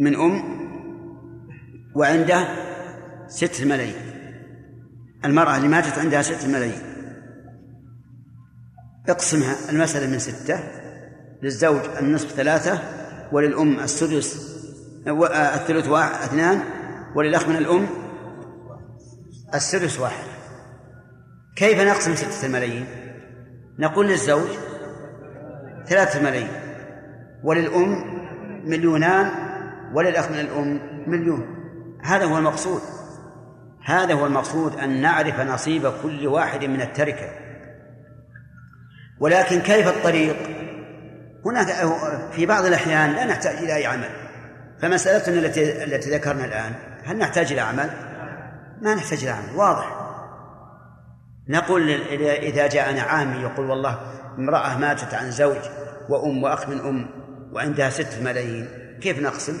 [0.00, 0.60] من أم
[1.96, 2.48] وعنده
[3.28, 3.94] ست ملايين.
[5.24, 6.82] المرأة اللي ماتت عندها ست ملايين.
[9.08, 10.60] اقسمها المسألة من ستة
[11.42, 12.80] للزوج النصف ثلاثة
[13.32, 14.50] وللأم السدس
[15.08, 16.60] الثلث واحد اثنان
[17.16, 17.86] وللأخ من الأم
[19.54, 20.24] السدس واحد.
[21.56, 22.86] كيف نقسم ستة الملايين؟
[23.78, 24.48] نقول للزوج
[25.86, 26.69] ثلاثة ملايين.
[27.44, 28.20] وللأم
[28.64, 29.30] مليونان
[29.94, 31.46] وللأخ من الأم مليون.
[32.02, 32.80] هذا هو المقصود.
[33.84, 37.28] هذا هو المقصود أن نعرف نصيب كل واحد من التركة.
[39.20, 40.36] ولكن كيف الطريق؟
[41.46, 41.66] هناك
[42.32, 44.10] في بعض الأحيان لا نحتاج إلى أي عمل.
[44.82, 46.72] فمسألتنا التي التي ذكرنا الآن
[47.04, 47.90] هل نحتاج إلى عمل؟
[48.82, 50.00] ما نحتاج إلى عمل واضح.
[51.48, 53.98] نقول إذا جاءنا عامي يقول والله
[54.38, 55.56] امرأة ماتت عن زوج
[56.08, 57.19] وأم وأخ من أم
[57.52, 58.68] وعندها ست ملايين.
[59.00, 59.58] كيف نقسم؟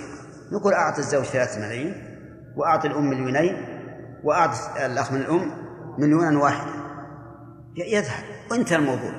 [0.52, 1.94] نقول أعط الزوج ثلاث ملايين
[2.56, 3.56] وأعط الأم مليونين
[4.24, 4.50] وأعط
[4.84, 5.50] الأخ من الأم
[5.98, 6.70] مليونا واحدا.
[7.76, 8.24] يذهب.
[8.50, 9.12] وانتهى الموضوع.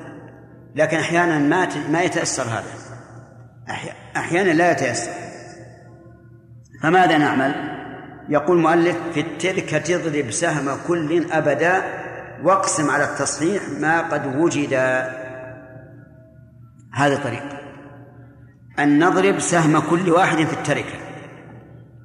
[0.76, 2.82] لكن أحيانا ما ما يتأثر هذا.
[4.16, 5.12] أحيانا لا يتيسر
[6.84, 7.54] فماذا نعمل؟
[8.30, 11.84] يقول المؤلف في التركة اضرب سهم كل أبدا
[12.44, 14.74] واقسم على التصحيح ما قد وجد.
[16.94, 17.61] هذا طريق
[18.84, 21.00] أن نضرب سهم كل واحد في التركة.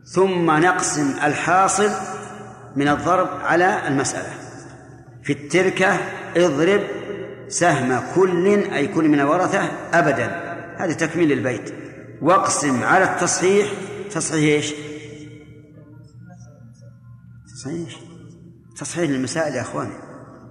[0.04, 1.90] ثم نقسم الحاصل
[2.76, 4.32] من الضرب على المسألة.
[5.22, 5.98] في التركة
[6.36, 6.80] اضرب
[7.48, 10.56] سهم كل أي كل من الورثة أبدا.
[10.78, 11.74] هذا تكميل البيت
[12.22, 13.66] واقسم على التصحيح.
[14.10, 14.74] تصحيح إيش؟
[17.54, 18.00] تصحيح.
[18.76, 19.90] تصحيح للمسائل يا اخوان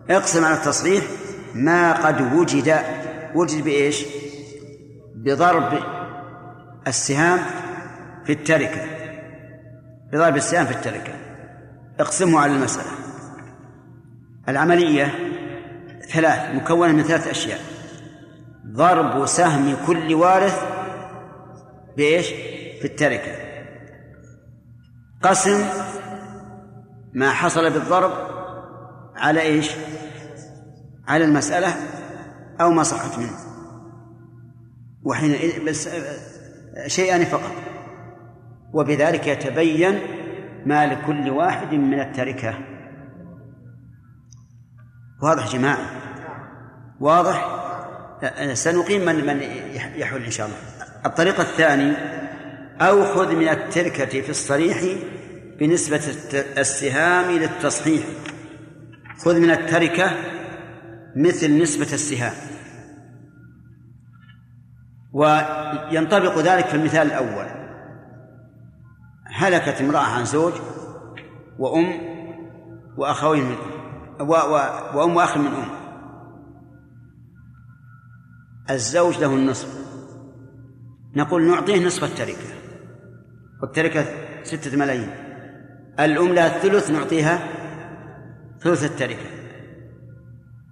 [0.09, 1.03] اقسم على التصحيح
[1.55, 2.79] ما قد وجد.
[3.35, 4.05] وجد بإيش؟
[5.15, 5.94] بضرب
[6.87, 7.39] السهام
[8.25, 8.81] في التركة.
[10.13, 11.13] بضرب السهام في التركة.
[11.99, 12.91] اقسمه على المسألة.
[14.49, 15.13] العملية
[16.09, 17.59] ثلاث مكونة من ثلاث أشياء.
[18.67, 20.63] ضرب سهم كل وارث
[21.97, 22.27] بإيش؟
[22.81, 23.35] في التركة.
[25.21, 25.65] قسم
[27.13, 28.11] ما حصل بالضرب
[29.15, 29.71] على إيش؟
[31.07, 31.75] على المسألة
[32.61, 33.37] أو ما صحت منه.
[35.03, 35.89] وحين بس
[36.87, 37.51] شيئان فقط.
[38.73, 39.99] وبذلك يتبين
[40.65, 42.59] ما لكل واحد من التركة.
[45.23, 45.91] واضح جماعة؟
[46.99, 47.61] واضح؟
[48.53, 49.41] سنقيم من من
[49.95, 50.57] يحول إن شاء الله.
[51.05, 51.93] الطريقة الثاني
[52.81, 54.77] أو خذ من التركة في الصريح
[55.59, 56.01] بنسبة
[56.57, 58.03] السهام للتصحيح.
[59.17, 60.11] خذ من التركة
[61.15, 62.33] مثل نسبة السهام.
[65.15, 67.45] وينطبق ذلك في المثال الأول.
[69.25, 70.53] هلكت امرأة عن زوج
[71.59, 71.99] وأم
[72.97, 73.55] وأخوين من
[74.21, 74.29] أم
[74.95, 75.69] وأم وأخ من أم.
[78.69, 79.85] الزوج له النصف.
[81.15, 82.55] نقول نعطيه نصف التركة.
[83.61, 84.05] والتركة
[84.43, 85.09] ستة ملايين.
[85.99, 87.39] الأم لها الثلث نعطيها
[88.59, 89.29] ثلث التركة.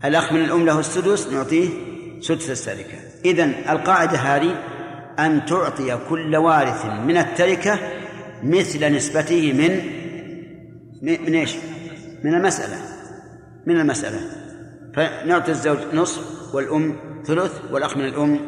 [0.06, 1.70] الأخ من الأم له السدس نعطيه
[2.20, 3.13] سدس التركة.
[3.26, 4.56] إذن القاعدة هذه
[5.20, 7.80] أن تعطي كل وارث من التركة
[8.44, 10.04] مثل نسبته من
[11.02, 11.56] من إيش؟
[12.24, 12.78] من المسألة.
[13.66, 14.20] من المسألة.
[14.96, 16.96] فنعطي الزوج نصف والأم
[17.26, 18.40] ثلث والأخ من الأم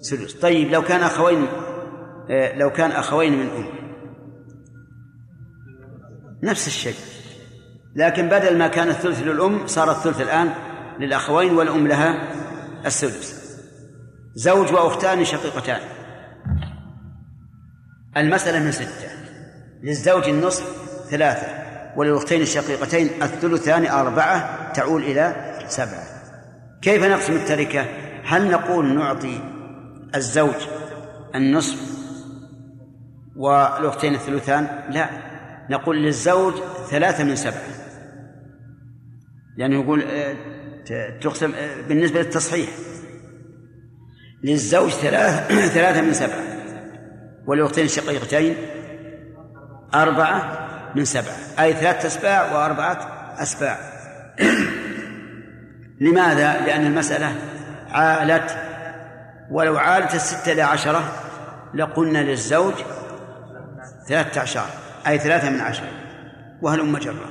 [0.00, 1.46] سدس طيب لو كان أخوين
[2.30, 3.66] آه، لو كان أخوين من أم.
[6.42, 6.94] نفس الشيء.
[7.96, 10.50] لكن بدل ما كان الثلث للأم صار الثلث الآن
[11.00, 12.28] للأخوين والأم لها
[12.86, 13.45] السدس
[14.36, 15.80] زوج وأختان شقيقتان.
[18.16, 19.08] المسألة من ستة.
[19.82, 20.64] للزوج النصف
[21.10, 21.46] ثلاثة
[21.96, 26.04] وللأختين الشقيقتين الثلثان أربعة تعول إلى سبعة.
[26.82, 27.86] كيف نقسم التركة؟
[28.24, 29.40] هل نقول نعطي
[30.14, 30.54] الزوج
[31.34, 31.78] النصف
[33.36, 35.10] والأختين الثلثان؟ لا.
[35.70, 36.54] نقول للزوج
[36.90, 37.76] ثلاثة من سبعة.
[39.56, 40.36] لأنه يقول آه،
[41.20, 42.68] تقسم آه، بالنسبة للتصحيح.
[44.44, 46.42] للزوج ثلاثة ثلاثة من سبعة
[47.46, 48.56] وللأختين الشقيقتين
[49.94, 52.98] أربعة من سبعة أي ثلاثة أسباع وأربعة
[53.38, 53.78] أسباع.
[56.00, 57.34] لماذا؟ لأن المسألة
[57.90, 58.56] عالت.
[59.50, 61.12] ولو عالت الستة إلى عشرة
[61.74, 62.74] لقلنا للزوج
[64.08, 64.66] ثلاثة عشر
[65.06, 65.88] أي ثلاثة من عشرة
[66.62, 67.30] وهلم جرة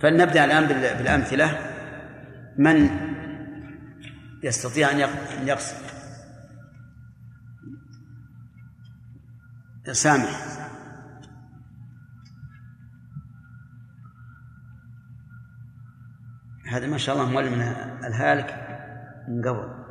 [0.00, 0.66] فلنبدأ الآن
[0.98, 1.58] بالأمثلة.
[2.58, 2.90] من
[4.44, 4.98] يستطيع أن
[5.46, 5.76] يقصد.
[9.92, 10.54] سامح.
[16.70, 17.60] هذا ما شاء الله مول من
[18.04, 18.50] الهالك
[19.28, 19.84] من قبل.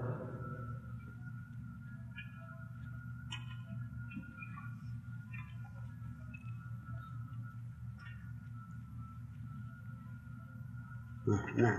[11.57, 11.77] نعم.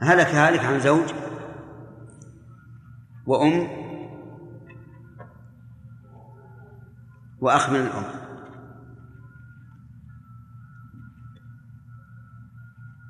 [0.00, 1.12] هلك هالك عن زوج؟
[3.28, 3.68] وأم
[7.40, 8.04] وأخ من الأم.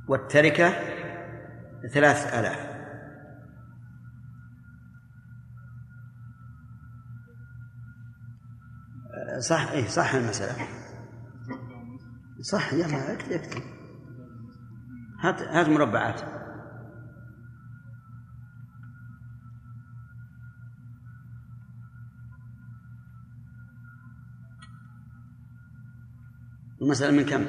[0.08, 0.70] والتركة
[1.94, 2.78] ثلاث آلاف.
[9.38, 10.68] صح إيه صح المسألة.
[12.40, 13.62] صح يا ما اكتب اكتب.
[15.20, 16.37] هات هات مربعات.
[26.82, 27.44] المسألة من كم؟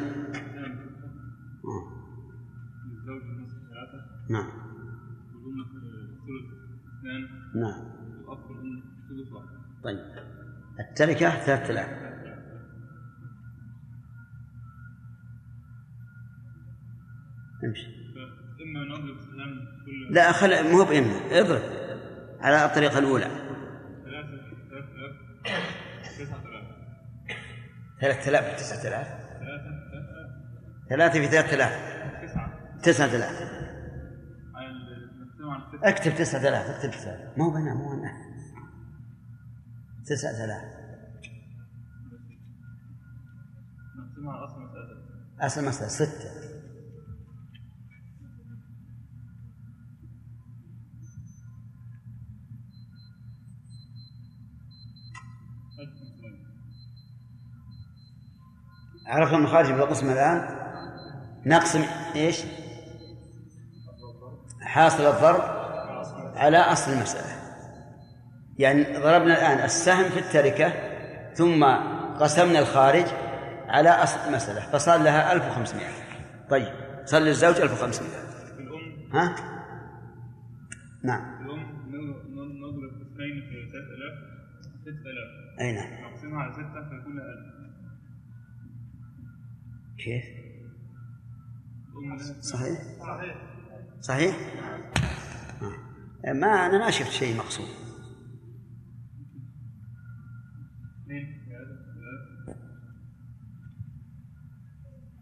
[4.30, 4.48] نعم.
[7.56, 7.90] نعم.
[9.84, 10.00] طيب.
[10.80, 11.90] التركة ثلاثة آلاف.
[17.64, 18.00] امشي.
[18.90, 21.62] نضرب سهم كل لا خل مو بإما اضرب.
[22.40, 23.26] على الطريقة الأولى.
[24.06, 24.34] ثلاثة
[24.72, 25.16] آلاف.
[26.20, 26.49] تسعة
[28.02, 29.08] ثلاثة آلاف تسعة آلاف؟
[30.90, 31.74] ثلاثة في ثلاثة آلاف.
[32.84, 33.60] تسعة آلاف.
[35.84, 37.38] اكتب تسعة آلاف اكتب تسعة آلاف.
[37.38, 38.12] مو بنا مو أنا
[40.06, 40.80] تسعة آلاف.
[45.42, 46.49] أصل مسألة ستة.
[59.10, 60.60] عرفنا المخارج بالقسم الآن.
[61.46, 61.84] نقسم
[62.16, 62.44] إيش؟
[64.62, 65.42] حاصل الضرب
[66.36, 67.40] على أصل المسألة.
[68.60, 70.74] يعني ضربنا الآن السهم في التركة
[71.34, 71.64] ثم
[72.20, 73.06] قسمنا الخارج
[73.68, 75.86] على أصل المسألة فصار لها 1500
[76.50, 76.74] طيب
[77.06, 78.12] صار للزوج 1500
[78.60, 79.36] الأم ها؟
[81.04, 81.22] نعم.
[82.62, 84.16] نضرب اثنين في ثلاثة آلاف
[84.82, 85.60] ستة آلاف.
[85.62, 86.12] أي نعم.
[86.12, 87.59] نقسمها على ستة فيكون لها ألف.
[90.00, 90.24] كيف
[92.40, 92.80] صحيح؟
[94.02, 94.36] صحيح.
[96.24, 97.68] ما أنا ما شفت شيء مقصود.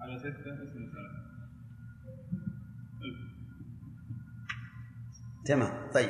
[0.01, 0.91] على ستة اسم
[5.45, 6.09] تمام طيب.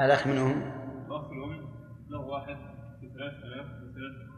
[0.00, 0.62] الأخ منهم؟
[1.06, 1.72] الأخ الأم
[2.08, 2.56] له واحد
[3.00, 3.66] في ثلاث آلاف.
[3.66, 4.31] وثلاثة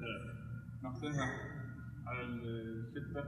[0.00, 0.34] ثلاثة
[0.82, 1.30] نقسمها
[2.06, 3.24] على الستة.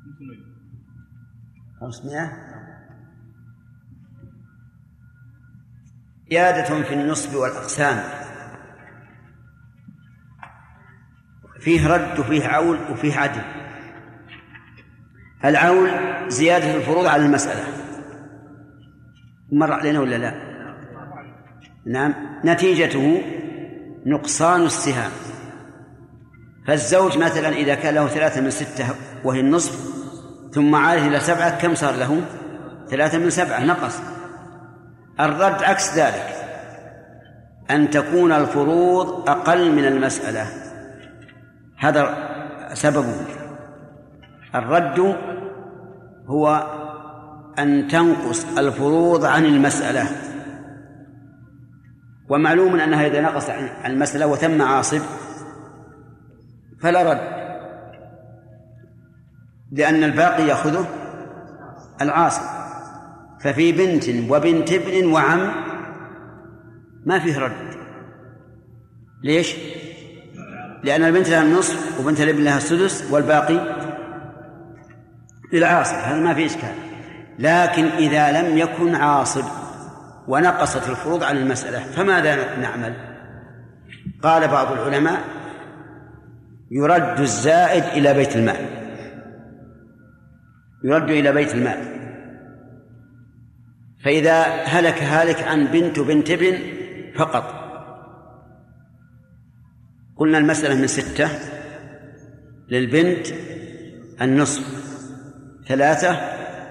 [0.00, 0.58] خمسمية.
[1.80, 2.58] 500
[6.30, 8.28] زيادة في النصب والأقسام.
[11.60, 13.42] فيه رد وفيه عول وفيه عدل.
[15.44, 15.88] العول
[16.30, 17.78] زيادة الفروض على المسألة.
[19.52, 20.48] مر علينا ولا لا؟
[21.86, 22.27] نعم.
[22.44, 23.22] نتيجته
[24.06, 25.10] نقصان السهام.
[26.66, 28.86] فالزوج مثلا إذا كان له ثلاثة من ستة
[29.24, 29.88] وهي النصف
[30.52, 32.20] ثم عاد إلى سبعة كم صار له؟
[32.90, 34.00] ثلاثة من سبعة نقص.
[35.20, 36.34] الرد عكس ذلك
[37.70, 40.46] أن تكون الفروض أقل من المسألة.
[41.78, 42.28] هذا
[42.74, 43.14] سببه.
[44.54, 45.16] الرد
[46.26, 46.66] هو
[47.58, 50.27] أن تنقص الفروض عن المسألة.
[52.28, 55.00] ومعلوم أنها إذا نقص عن المسألة وتم عاصب
[56.80, 57.38] فلا رد.
[59.72, 60.86] لأن الباقي يأخذه
[62.00, 62.42] العاصب
[63.40, 65.52] ففي بنت وبنت ابن وعم
[67.06, 67.74] ما فيه رد.
[69.22, 69.54] ليش؟
[70.84, 73.76] لأن البنت لها النصف وبنت الابن لها السدس والباقي
[75.52, 76.74] للعاصب هذا ما في إشكال.
[77.38, 79.44] لكن إذا لم يكن عاصب
[80.28, 82.94] ونقصت الفروض عن المسألة فماذا نعمل؟
[84.22, 85.24] قال بعض العلماء
[86.70, 88.66] يرد الزائد إلى بيت المال.
[90.84, 91.98] يرد إلى بيت المال.
[94.04, 96.58] فإذا هلك هالك عن بنت وبنت ابن
[97.16, 97.54] فقط.
[100.16, 101.28] قلنا المسألة من ستة
[102.68, 103.26] للبنت
[104.22, 104.64] النصف
[105.68, 106.20] ثلاثة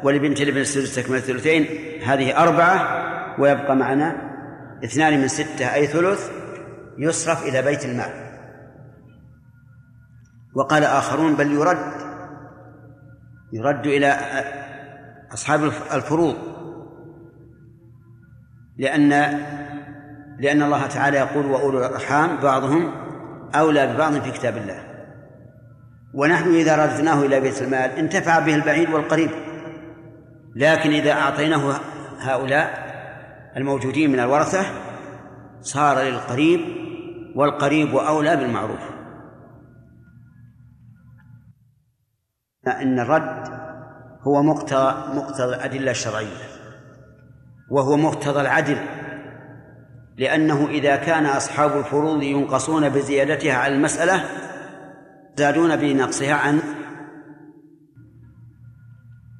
[0.03, 1.67] ولبنت الابن السدس تكمل الثلثين
[2.03, 3.06] هذه أربعة.
[3.39, 4.15] ويبقى معنا
[4.83, 6.31] اثنان من ستة أي ثلث
[6.97, 8.27] يصرف إلى بيت المال.
[10.55, 11.91] وقال آخرون بل يرد
[13.53, 14.17] يرد إلى
[15.33, 15.63] أصحاب
[15.93, 16.35] الفروض
[18.77, 19.09] لأن
[20.39, 22.91] لأن الله تعالى يقول وأولو الأرحام بعضهم
[23.55, 24.83] أولى ببعض في كتاب الله.
[26.13, 29.29] ونحن إذا رددناه إلى بيت المال انتفع به البعيد والقريب
[30.55, 31.79] لكن إذا أعطيناه
[32.19, 32.86] هؤلاء
[33.57, 34.65] الموجودين من الورثة
[35.61, 36.61] صار للقريب
[37.35, 38.79] والقريب أولى بالمعروف.
[42.67, 43.47] أن الرد
[44.21, 46.47] هو مقتضى مقتضى الأدلة الشرعية
[47.71, 48.77] وهو مقتضى العدل
[50.17, 54.23] لأنه إذا كان أصحاب الفروض ينقصون بزيادتها على المسألة
[55.35, 56.61] زادون بنقصها عن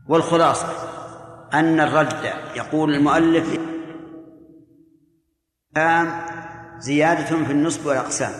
[0.09, 0.68] والخلاصة
[1.53, 3.57] أن الرد يقول المؤلف
[5.78, 6.07] كان
[6.80, 8.32] زيادة في النصب والأقسام.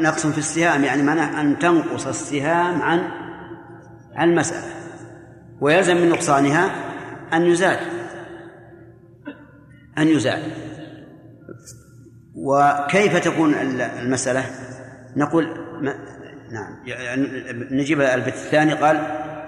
[0.00, 3.00] نقص في السهام يعني معناه أن تنقص السهام عن
[4.14, 4.74] عن المسألة.
[5.60, 6.70] ويلزم من نقصانها
[7.32, 7.78] أن يزاد.
[9.98, 10.42] أن يزاد.
[12.34, 13.54] وكيف تكون
[14.02, 14.44] المسألة؟
[15.16, 15.44] نقول
[16.52, 16.86] نعم.
[16.86, 17.26] يعني
[17.70, 18.96] نجيب البيت الثاني قال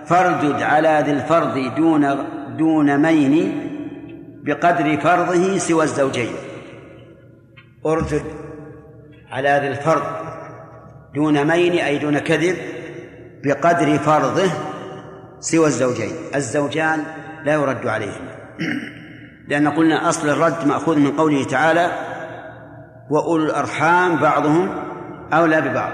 [0.06, 2.26] فاردد على ذي الفرض دون
[2.56, 3.63] دون مين
[4.44, 6.32] بقدر فرضه سوى الزوجين.
[7.86, 8.22] اردد
[9.30, 10.02] على ذي الفرض
[11.14, 12.56] دون مين أي دون كذب
[13.44, 14.50] بقدر فرضه
[15.40, 16.12] سوى الزوجين.
[16.34, 17.04] الزوجان
[17.44, 18.34] لا يرد عليهما.
[19.48, 21.92] لأن قلنا أصل الرد مأخوذ من قوله تعالى
[23.10, 24.68] وأولو الأرحام بعضهم
[25.32, 25.92] أولى ببعض.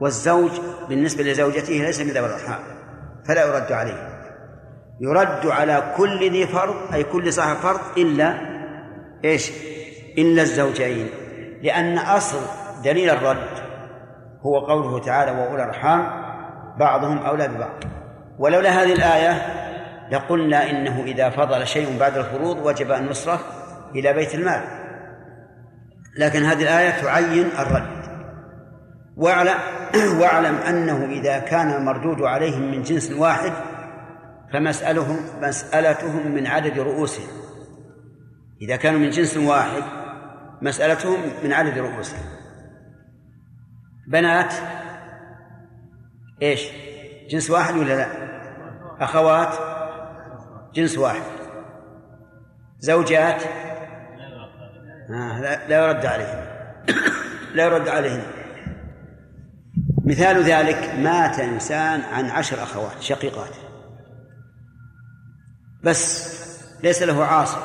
[0.00, 0.50] والزوج
[0.88, 2.60] بالنسبة لزوجته ليس من ذوي الأرحام
[3.28, 4.09] فلا يرد عليه.
[5.00, 8.34] يرد على كل ذي فرض أي كل صاحب فرض إلا
[9.24, 9.50] إيش؟
[10.18, 11.08] إلا الزوجين.
[11.62, 12.38] لأن أصل
[12.84, 13.48] دليل الرد
[14.42, 16.06] هو قوله تعالى وأولى الأرحام
[16.78, 17.84] بعضهم أولى ببعض
[18.38, 19.42] ولولا هذه الآية
[20.12, 23.44] لقلنا إنه إذا فضل شيء بعد الفروض وجب أن يصرف
[23.94, 24.62] إلى بيت المال.
[26.18, 28.00] لكن هذه الآية تعين الرد.
[30.20, 33.52] واعلم أنه إذا كان المردود عليهم من جنس واحد
[34.52, 37.28] فمسألهم مسألتهم من عدد رؤوسهم.
[38.62, 39.82] إذا كانوا من جنس واحد
[40.62, 42.24] مسألتهم من عدد رؤوسهم.
[44.08, 44.54] بنات
[46.42, 46.60] إيش؟
[47.30, 48.06] جنس واحد ولا لا؟
[49.00, 49.54] أخوات
[50.74, 51.22] جنس واحد.
[52.78, 53.42] زوجات؟
[55.10, 56.44] آه لا, لا يرد عليهم.
[57.54, 58.22] لا يرد عليهم.
[60.04, 63.69] مثال ذلك مات إنسان عن عشر أخوات شقيقات.
[65.82, 66.30] بس
[66.82, 67.60] ليس له عاصر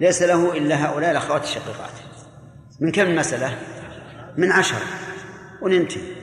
[0.00, 1.90] ليس له إلا هؤلاء الأخوات الشقيقات.
[2.80, 3.58] من كم المسألة؟
[4.36, 4.82] من عشر
[5.62, 6.18] وننتهي.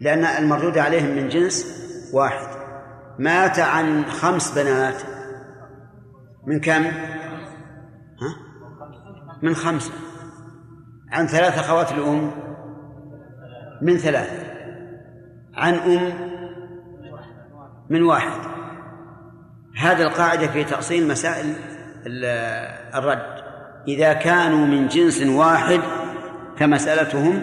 [0.00, 1.66] لأن المردود عليهم من جنس
[2.12, 2.56] واحد.
[3.18, 5.02] مات عن خمس بنات.
[6.46, 8.36] من كم؟ ها؟
[9.42, 9.92] من خمسة.
[11.12, 12.30] عن ثلاث أخوات الأم.
[13.82, 14.46] من ثلاث
[15.54, 16.30] عن أم؟
[17.90, 18.55] من واحد.
[19.76, 21.54] هذا القاعدة في تأصيل مسائل
[22.94, 23.36] الرد.
[23.88, 25.80] إذا كانوا من جنس واحد
[26.58, 27.42] فمسألتهم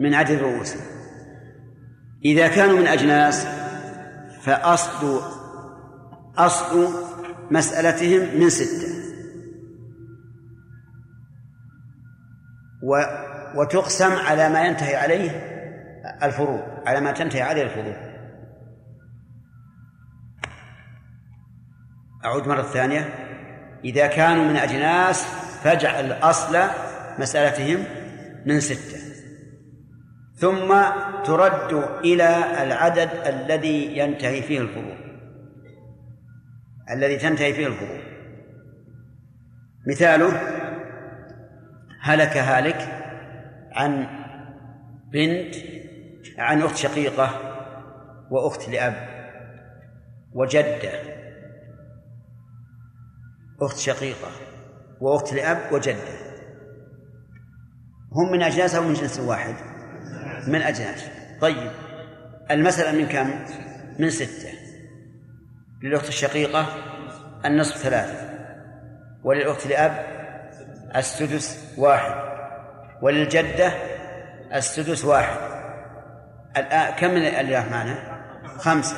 [0.00, 0.76] من عدد رؤوس
[2.24, 3.46] إذا كانوا من أجناس
[4.42, 5.20] فأصل
[6.38, 6.88] أصل
[7.50, 9.04] مسألتهم من ستة.
[12.82, 12.96] و
[13.54, 15.30] وتقسم على ما ينتهي عليه
[16.22, 18.13] الفروض على ما تنتهي عليه الفروض
[22.24, 23.08] أعود مرة ثانية.
[23.84, 25.24] إذا كانوا من أجناس
[25.62, 26.58] فاجعل أصل
[27.18, 27.84] مسألتهم
[28.46, 29.04] من ستة.
[30.34, 30.82] ثم
[31.24, 31.72] ترد
[32.04, 34.96] إلى العدد الذي ينتهي فيه الفروض
[36.90, 38.00] الذي تنتهي فيه الفروض
[39.86, 40.40] مثاله
[42.00, 42.88] هلك هالك
[43.72, 44.06] عن
[45.12, 45.54] بنت
[46.38, 47.30] عن أخت شقيقة
[48.30, 48.94] وأخت لأب
[50.32, 50.90] وجدة.
[53.62, 54.28] أخت شقيقة
[55.00, 56.24] وأخت لأب وجدة.
[58.12, 59.54] هم من أجناس أو من جنس واحد؟
[60.46, 61.04] من أجناس.
[61.40, 61.70] طيب
[62.50, 63.44] المسألة من كم؟
[63.98, 64.48] من ستة.
[65.82, 66.66] للأخت الشقيقة
[67.44, 68.30] النصف ثلاثة
[69.24, 70.06] وللأخت لأب
[70.96, 72.14] السدس واحد
[73.02, 73.72] وللجدة
[74.54, 75.36] السدس واحد.
[76.56, 78.24] الآن كم من الألياف معنا
[78.58, 78.96] خمسة.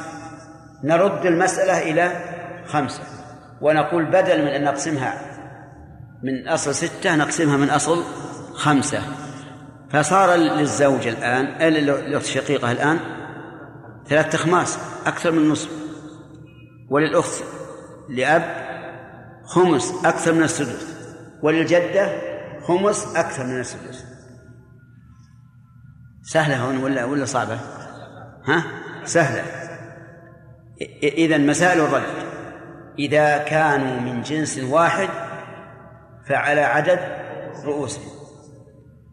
[0.85, 2.11] نرد المسألة إلى
[2.67, 3.03] خمسة.
[3.61, 5.37] ونقول بدل من أن نقسمها
[6.23, 8.05] من أصل ستة نقسمها من أصل
[8.55, 9.03] خمسة.
[9.91, 12.99] فصار للزوج الآن للأخت الشقيقة الآن
[14.09, 15.71] ثلاثة أخماس أكثر من نصف.
[16.91, 17.45] وللأخت
[18.09, 18.67] لأب
[19.45, 20.97] خمس أكثر من السدس.
[21.43, 22.21] وللجدة
[22.63, 24.05] خمس أكثر من السدس.
[26.23, 27.59] سهلة هون ولا ولا صعبة؟
[28.45, 28.65] ها؟
[29.05, 29.43] سهلة.
[31.03, 32.26] إذا مسائل الرد
[32.99, 35.09] إذا كانوا من جنس واحد
[36.29, 37.01] فعلى عدد
[37.65, 38.17] رؤوسهم.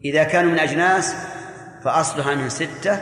[0.04, 1.14] إذا كانوا من أجناس
[1.84, 3.00] فأصلها من ستة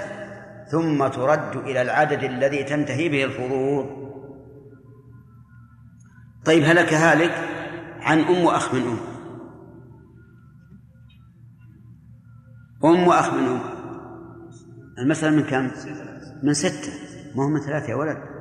[0.71, 4.03] ثم ترد إلى العدد الذي تنتهي به الفروض.
[6.45, 7.49] طيب هلك هالك
[8.01, 8.99] عن أم وأخ من أم؟
[12.85, 13.61] أم وأخ من أم؟
[14.99, 15.71] المسألة من كم؟
[16.43, 16.93] من ستة.
[17.35, 18.32] ما هو من ثلاثة يا ولد؟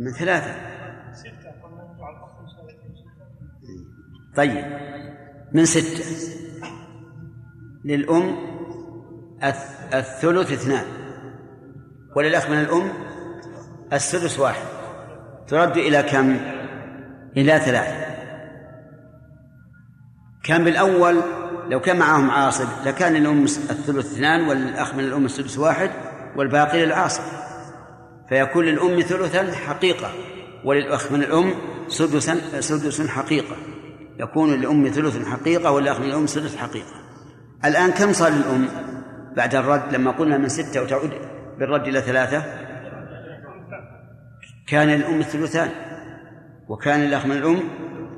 [0.00, 0.54] من ثلاثة.
[4.36, 4.64] طيب.
[5.52, 6.04] من ستة.
[7.84, 8.36] للأم
[9.94, 10.84] الثلث اثنان.
[12.16, 12.92] وللأخ من الأم
[13.92, 14.66] السدس واحد.
[15.48, 16.36] ترد إلى كم؟
[17.36, 18.10] إلى ثلاثة.
[20.44, 21.20] كان بالأول
[21.68, 25.90] لو كان معهم عاصب لكان الأم الثلث اثنان والأخ من الأم السدس واحد
[26.36, 27.49] والباقي للعاصب.
[28.30, 30.12] فيكون للأم ثلثا حقيقة
[30.64, 31.54] وللأخ من الأم
[31.88, 33.56] سدسا سدس حقيقة.
[34.18, 36.94] يكون للأم ثلث حقيقة والأخ من الأم سدس حقيقة.
[37.64, 38.68] الآن كم صار للأم
[39.36, 41.10] بعد الرد؟ لما قلنا من ستة وتعود
[41.58, 42.44] بالرد إلى ثلاثة.
[44.66, 45.70] كان للأم الثلثان
[46.68, 47.60] وكان الأخ من الأم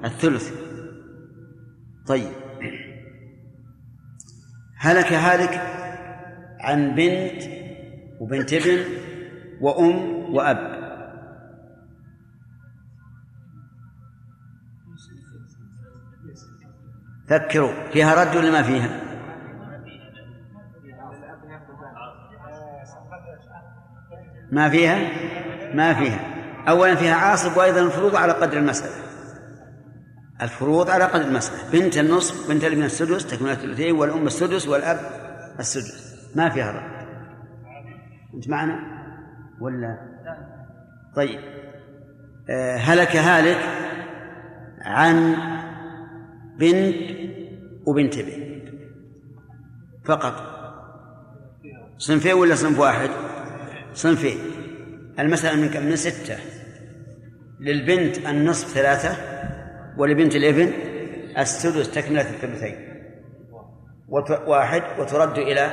[0.04, 0.52] الثلث.
[2.06, 2.30] طيب.
[4.78, 5.62] هلك هالك
[6.60, 7.42] عن بنت
[8.20, 8.84] وبنت ابن
[9.62, 10.82] وأم وأب.
[17.28, 19.00] فكروا فيها رد ولا ما فيها؟
[24.52, 24.96] ما فيها؟
[25.74, 26.20] ما فيها.
[26.68, 29.02] أولا فيها عاصب وأيضا الفروض على قدر المسألة.
[30.42, 31.72] الفروض على قدر المسألة.
[31.72, 35.00] بنت النصف بنت الابن السدس تكون الثلثين والأم السدس والأب
[35.58, 36.12] السدس.
[36.36, 37.06] ما فيها رد.
[38.34, 38.91] أنت معنا؟
[39.60, 39.98] ولا؟
[41.16, 41.40] طيب.
[42.50, 43.58] آه هلك هالك
[44.80, 45.36] عن
[46.58, 46.96] بنت
[47.86, 48.68] وبنت بنت
[50.04, 50.34] فقط.
[51.98, 53.10] صنفين ولا صنف واحد؟
[53.92, 54.38] صنفين.
[55.18, 56.36] المسألة من كم؟ من ستة.
[57.60, 59.16] للبنت النصف ثلاثة
[59.98, 60.72] ولبنت الابن
[61.38, 62.92] السدس تكملة الثلثين.
[64.46, 65.70] واحد وترد إلى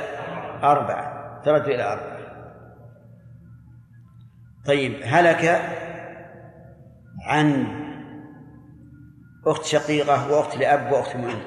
[0.62, 1.40] أربعة.
[1.44, 2.19] ترد إلى أربعة.
[4.66, 5.62] طيب هلك
[7.26, 7.66] عن
[9.46, 11.40] أخت شقيقة وأخت لأب وأخت من أم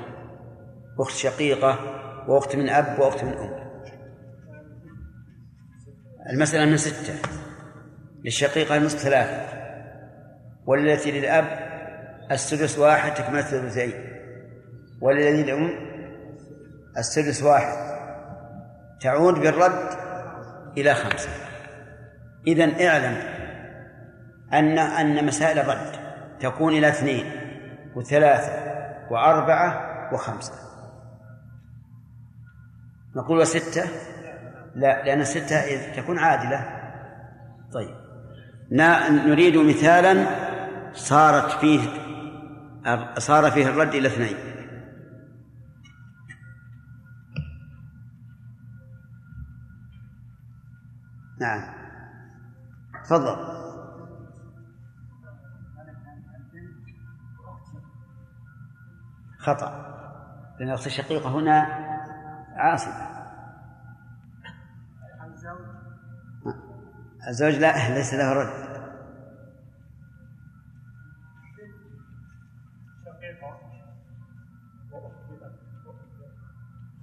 [1.00, 1.80] أخت شقيقة
[2.28, 3.64] وأخت من أب وأخت من أم.
[6.30, 7.14] المسألة من ستة.
[8.26, 9.64] للشقيقة نصف ثلاثة.
[10.66, 11.46] والتي للأب
[12.32, 13.94] السدس واحد تكملة الثلثين.
[15.02, 15.70] وللذي الأم
[16.98, 17.94] السدس واحد.
[19.02, 19.90] تعود بالرد
[20.78, 21.30] إلى خمسة.
[22.48, 23.18] إذا اعلم
[24.54, 25.92] أن أن مسائل الرد
[26.40, 27.32] تكون إلى اثنين
[27.96, 28.54] وثلاثة
[29.12, 30.54] وأربعة وخمسة.
[33.16, 33.84] نقول وستة؟
[34.76, 36.80] لا لأن الستة تكون عادلة.
[37.74, 37.96] طيب.
[38.72, 40.26] نريد مثالا
[40.94, 41.80] صارت فيه
[43.18, 44.38] صار فيه الرد إلى اثنين.
[51.40, 51.83] نعم.
[53.04, 53.54] تفضل.
[59.40, 59.94] خطأ.
[60.60, 61.62] لأن الأخت الشقيقة هنا
[62.56, 62.92] عاصم
[67.28, 68.74] الزوج لا ليس له رد.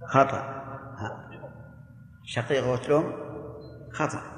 [0.07, 0.61] خطأ.
[2.25, 3.13] شقيقة وتلوم
[3.93, 4.30] خطأ.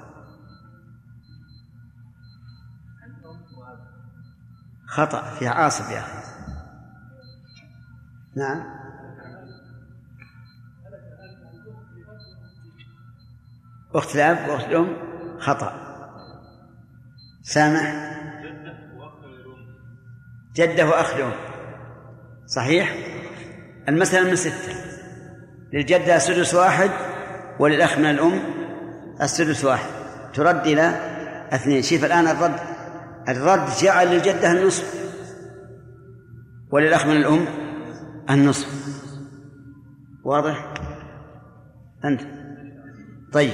[4.93, 6.23] خطأ في عاصف يا أخي.
[8.37, 8.63] نعم.
[13.95, 14.97] أخت الأب وأخت الأم
[15.41, 15.73] خطأ.
[17.43, 18.13] سامح؟
[20.55, 21.33] جدة وأخ الأم.
[22.47, 22.97] صحيح؟
[23.89, 24.75] المسألة من ستة.
[25.73, 26.91] للجدة سدس واحد
[27.59, 28.41] وللأخ من الأم
[29.21, 29.91] السدس واحد.
[30.35, 30.89] ترد إلى
[31.53, 31.83] اثنين.
[31.83, 32.72] شوف الآن الرد.
[33.29, 35.13] الرد جعل للجدة النصف.
[36.71, 37.47] وللأخ من الأم
[38.31, 38.69] النصف.
[40.25, 40.75] واضح؟
[42.05, 42.21] أنت.
[43.33, 43.53] طيب.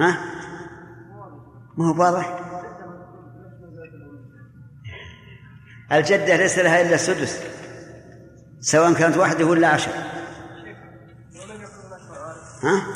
[0.00, 0.18] ها؟
[1.76, 2.40] ما هو واضح؟
[5.92, 7.42] الجدة ليس لها إلا السدس.
[8.60, 9.90] سواء كانت واحدة ولا عشر.
[12.62, 12.86] ها؟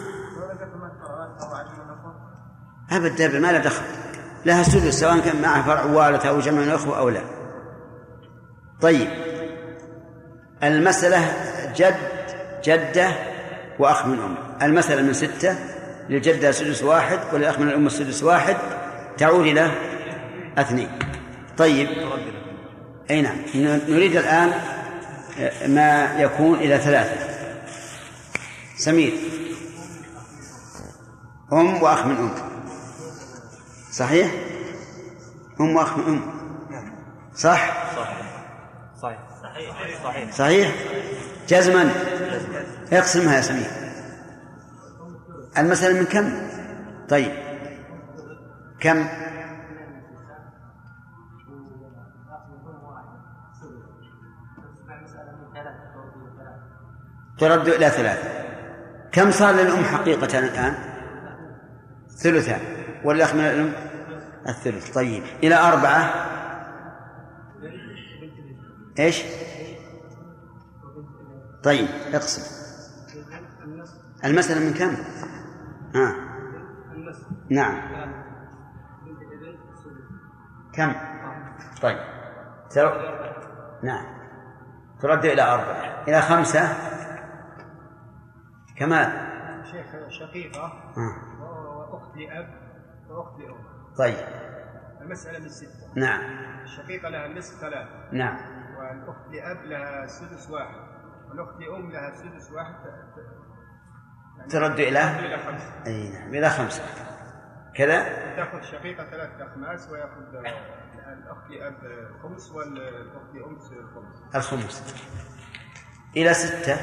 [2.90, 3.99] أبدا ما له دخل.
[4.46, 7.20] لها سدس سواء كان معها فرع والدة أو جمع من الأخوة أو لا.
[8.80, 9.08] طيب.
[10.62, 11.32] المسألة
[11.76, 11.96] جد
[12.64, 13.12] جدة
[13.78, 14.36] وأخ من أم.
[14.62, 15.56] المسألة من ستة
[16.08, 18.56] للجدة سدس واحد وللأخ من الأم السدس واحد
[19.18, 19.70] تعود إلى
[20.58, 20.88] اثنين.
[21.56, 21.88] طيب.
[23.10, 23.36] أي نعم.
[23.88, 24.52] نريد الآن
[25.66, 27.30] ما يكون إلى ثلاثة.
[28.76, 29.12] سمير.
[31.52, 32.49] أم وأخ من أم.
[33.90, 34.30] صحيح؟
[35.60, 36.22] أم وأخ من أم
[37.34, 37.92] صح؟
[39.02, 39.20] صحيح
[40.04, 40.74] صحيح صحيح؟
[41.48, 41.92] جزما
[42.92, 43.70] اقسمها يا سمير
[45.58, 46.32] المسألة من كم؟
[47.08, 47.32] طيب
[48.80, 49.08] كم؟
[57.38, 58.28] ترد إلى ثلاثة
[59.12, 60.74] كم صار للأم حقيقة الآن؟
[62.16, 63.72] ثلثان والأخ من الأم
[64.48, 64.94] الثلث.
[64.94, 65.22] طيب.
[65.42, 66.30] إلى أربعة؟
[68.98, 69.22] إيش؟
[71.62, 72.60] طيب اقسم
[74.24, 74.96] المسألة من كم؟
[75.94, 76.14] ها.
[77.50, 77.80] نعم.
[80.72, 80.92] كم؟
[81.82, 81.98] طيب.
[82.70, 83.00] تر...
[83.82, 84.04] نعم.
[85.00, 86.04] ترد إلى أربعة.
[86.08, 86.68] إلى خمسة؟
[88.76, 89.30] كمال.
[89.70, 90.64] شيخ شقيقة.
[90.96, 91.30] آه.
[91.92, 92.59] وأخت لأب
[93.38, 93.64] لأم
[93.98, 94.16] طيب.
[95.00, 95.92] المسألة من ستة.
[95.96, 96.20] نعم.
[96.62, 98.08] الشقيقة لها نصف ثلاثة.
[98.12, 98.36] نعم.
[98.78, 100.80] والأخت لأب لها سدس واحد.
[101.28, 102.74] والأخت لأم لها سدس واحد.
[104.38, 105.72] يعني ترد إلى؟ إلى خمسة.
[105.86, 106.34] أي نعم.
[106.34, 106.82] إلى خمسة.
[107.74, 108.02] كذا؟
[108.36, 110.34] تأخذ شقيقة ثلاثة أخماس ويأخذ
[111.12, 111.74] الأخت لأب
[112.22, 114.34] خمس والأخت لأم خمس.
[114.34, 114.94] الخمس.
[116.16, 116.76] إلى ستة؟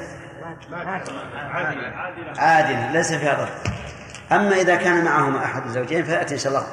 [1.44, 1.98] عادلة.
[2.38, 3.87] عادل ليس فيها ضرر
[4.32, 6.68] أما إذا كان معهما أحد الزوجين فيأتي إن شاء الله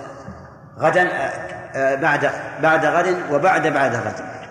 [0.79, 2.31] غدا آه، آه، بعد
[2.63, 4.45] بعد غد وبعد بعد غد.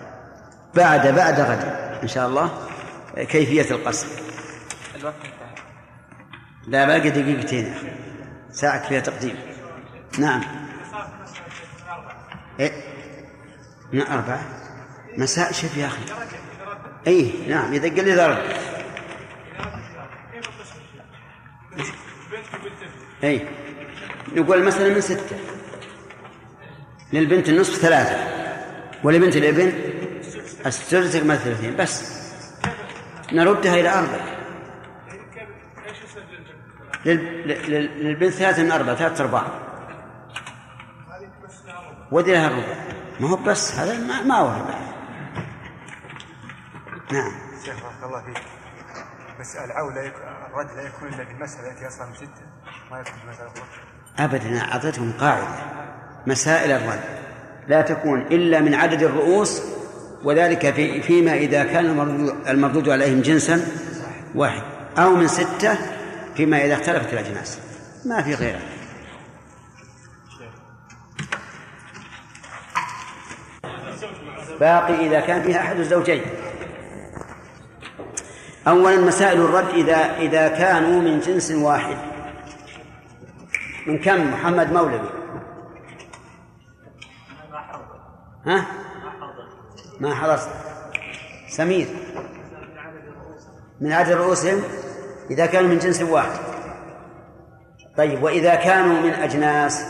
[0.74, 1.64] بعد بعد غد
[2.02, 2.50] إن شاء الله.
[3.16, 4.08] كيفية القسم
[4.96, 5.14] الوقت
[6.66, 7.74] لا باقي دقيقتين
[8.50, 9.36] ساعة فيها تقديم.
[10.18, 10.42] نعم.
[12.60, 12.72] إيه؟
[13.92, 14.40] من أربعة.
[15.16, 16.02] مساء شوف يا أخي.
[17.06, 18.38] أي نعم إذا قال لي ضرب
[23.24, 23.48] أي
[24.36, 25.36] نقول المسألة من ستة.
[27.12, 28.16] للبنت النصف ثلاثة.
[29.04, 29.72] ولبنت الابن
[30.66, 31.76] السدس تكمل ثلاثين.
[31.76, 32.14] بس.
[33.32, 34.34] نردها إلى أربعة.
[37.04, 38.94] لل- لل- للبنت ثلاثة من أربعة.
[38.94, 39.44] ثلاثة أرباع
[42.12, 42.74] ودي لها الربع.
[43.20, 43.74] ما هو بس.
[43.78, 44.48] هذا ما, ما هو
[47.12, 47.32] نعم.
[47.64, 48.42] شيخ بارك الله فيك.
[49.40, 50.14] بس العول لا يك-
[50.50, 52.53] الرد لا يكون إلا في المساله التي أصلا من ستة.
[54.18, 55.48] أبدا أعطيتهم قاعدة.
[56.26, 57.00] مسائل الرد.
[57.68, 59.62] لا تكون إلا من عدد الرؤوس
[60.24, 63.66] وذلك في فيما إذا كان المردود, المردود عليهم جنسا
[64.34, 64.62] واحد
[64.98, 65.78] أو من ستة
[66.36, 67.58] فيما إذا اختلفت الأجناس.
[68.04, 68.60] ما في غيره.
[74.60, 76.22] باقي إذا كان فيها أحد الزوجين.
[78.68, 82.13] أولا مسائل الرد إذا إذا كانوا من جنس واحد.
[83.86, 85.10] من كم؟ محمد مولوي.
[88.46, 88.66] ها؟
[90.00, 90.48] ما حضرت
[91.48, 91.88] سمير.
[93.80, 94.62] من عدد رؤوسهم؟
[95.30, 96.40] إذا كانوا من جنس واحد.
[97.96, 99.84] طيب وإذا كانوا من أجناس؟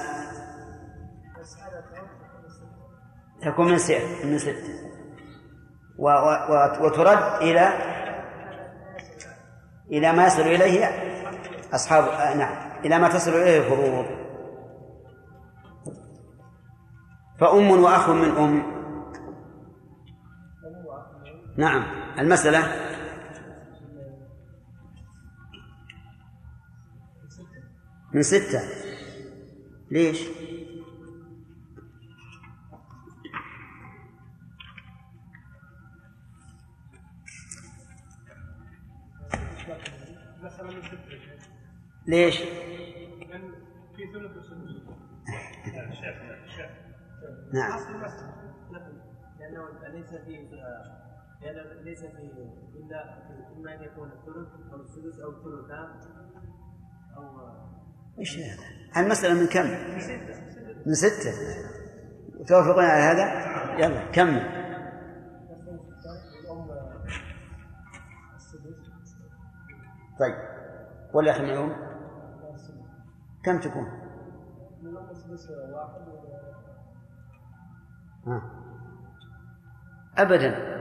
[3.43, 4.75] تكون من ستة من ستة
[5.99, 7.95] و و وترد إلى؟
[9.91, 10.87] إلى ما يصل إليه
[11.75, 12.74] أصحاب آه نعم.
[12.85, 14.07] إلى ما تصل إليه الفروض
[17.41, 18.75] فأم وأخ من أم
[21.57, 21.85] نعم
[22.19, 22.85] المسألة
[28.13, 28.61] من ستة
[29.91, 30.21] ليش؟
[42.07, 42.41] ليش؟
[47.55, 47.79] نعم
[49.41, 50.49] لأنه ليس فيه
[51.83, 52.33] ليس فيه
[52.75, 53.19] إلا
[53.57, 55.89] إما أن يكون الثلث أو السدس أو الثلثان
[57.17, 57.25] أو
[58.19, 59.67] إيش هذا؟ المسألة من كم؟
[60.87, 61.33] من ستة
[62.47, 63.25] توافقون على هذا؟
[63.85, 64.65] يلا كمل
[70.21, 70.35] طيب
[71.15, 71.77] والأخ منهم
[73.45, 74.04] كم تكون؟
[80.19, 80.75] أبدا.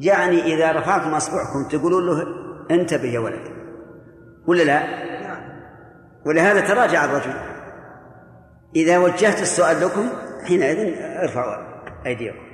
[0.00, 2.26] يعني إذا رفعتم أصبعكم تقولون له
[2.70, 3.56] انتبه يا ولد.
[4.46, 5.06] ولا لا؟
[6.26, 7.34] ولهذا تراجع الرجل.
[8.76, 10.08] إذا وجهت السؤال لكم
[10.46, 11.66] حينئذ ارفعوا
[12.06, 12.46] أيديكم.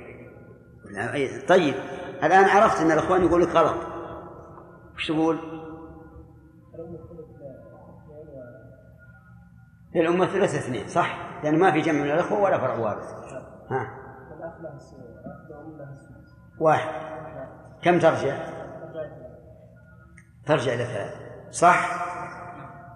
[1.47, 1.75] طيب
[2.23, 3.77] الآن عرفت أن الأخوان يقول لك غلط.
[4.95, 5.62] وش تقول؟
[9.95, 13.05] للأمة ثلث اثنين صح؟ لأن ما في جمع من الأخوة ولا فرع وارث.
[13.69, 14.03] ها؟
[16.59, 16.89] واحد.
[17.81, 18.37] كم ترجع؟
[20.45, 21.51] ترجع إلى ثلاثة.
[21.51, 22.05] صح؟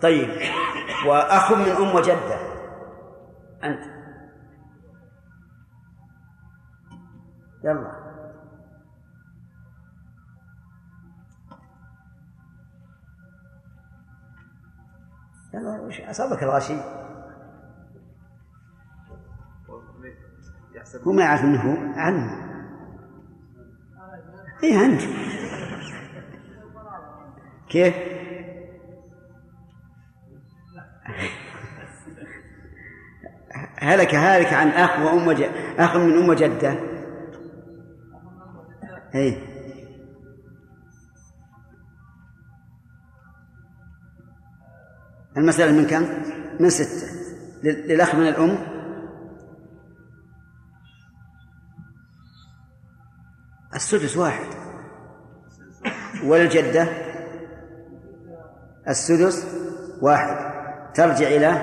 [0.02, 0.30] طيب.
[1.08, 2.40] وأخ من أم وجدة
[3.64, 3.84] أنت.
[7.64, 8.07] يلا.
[15.66, 16.78] وش أصابك الغشي
[21.04, 22.48] هو ما يعرف انه عنه.
[24.64, 25.04] اي عنده
[27.70, 27.96] كيف؟
[33.80, 34.68] هلك هالك عن
[35.02, 35.44] وأم وج...
[35.80, 36.76] أخ من أم جده
[39.16, 39.47] اي
[45.38, 46.08] المسألة من كم؟
[46.60, 47.08] من ستة.
[47.64, 48.58] لل- للأخ من الأم؟
[53.76, 54.46] السدس واحد.
[56.26, 56.88] وللجدة
[58.90, 59.48] السدس
[60.02, 60.48] واحد.
[60.94, 61.62] ترجع إلى؟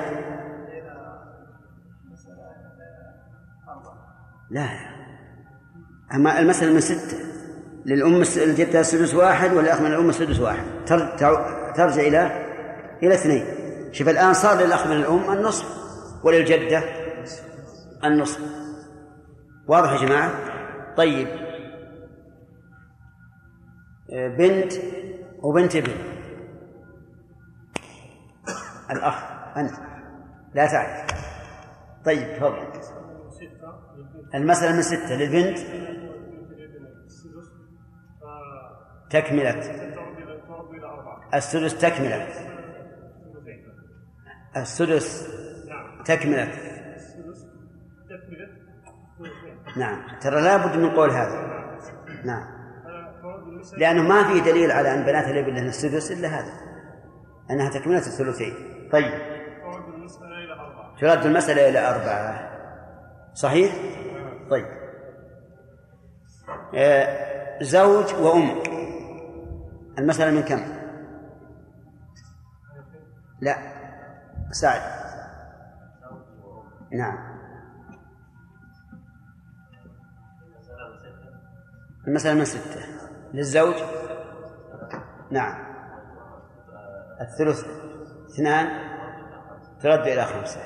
[4.51, 4.69] لا.
[6.15, 7.19] أما المسألة من ستة.
[7.87, 10.65] للأم الجدة السدس واحد والأخ من الأم السدس واحد.
[11.77, 12.45] ترجع إلى؟
[13.03, 13.45] إلى اثنين.
[13.95, 15.67] شوف الآن صار للأخ من الأم النصف
[16.25, 16.83] وللجدة
[18.05, 18.41] النصف.
[19.69, 20.31] واضح يا جماعة؟
[20.97, 21.29] طيب.
[24.11, 24.73] بنت
[25.43, 25.93] وبنت ابن.
[28.91, 29.15] الأخ
[29.57, 29.73] أنت.
[30.55, 31.11] لا تعرف.
[32.05, 32.81] طيب تفضل.
[34.35, 35.59] المسألة من ستة للبنت.
[39.11, 39.61] تكملة.
[41.35, 42.54] السدس تكملة.
[44.57, 45.29] السدس
[46.05, 46.49] تكملة.
[49.77, 50.19] نعم.
[50.21, 51.55] ترى لا بد من قول هذا.
[52.25, 52.55] نعم.
[53.79, 56.53] لأنه ما في دليل على أن بنات الإبل لهن السدس إلا هذا.
[57.51, 58.55] أنها تكملة الثلثين.
[58.93, 59.13] طيب.
[61.01, 62.51] ترد المسألة إلى أربعة.
[63.35, 63.75] صحيح؟
[64.51, 64.67] طيب.
[66.75, 68.63] آه زوج وأم.
[69.99, 70.61] المسألة من كم؟
[73.41, 73.74] لا.
[74.55, 74.83] سعد.
[76.93, 77.35] نعم.
[82.09, 82.81] المسألة من ستة.
[83.33, 83.75] للزوج؟
[85.31, 85.65] نعم.
[87.21, 87.65] الثلث
[88.35, 88.67] اثنان؟
[89.81, 90.61] ترد إلى خمسة.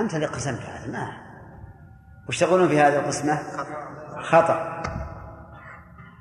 [0.00, 1.12] أنت اللي قسمت هذا ما.
[2.28, 3.38] وش تقولون في هذه القسمة؟
[4.22, 4.82] خطأ.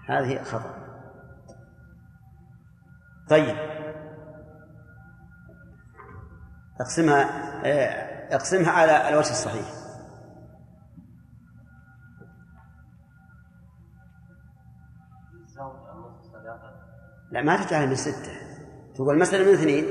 [0.10, 0.74] هذه خطأ.
[3.30, 3.77] طيب.
[6.82, 7.24] اقسمها
[7.66, 9.78] آه، اقسمها على الوجه الصحيح.
[17.32, 18.32] لا ما تجعلها من ستة.
[18.96, 19.86] تقول المسألة من اثنين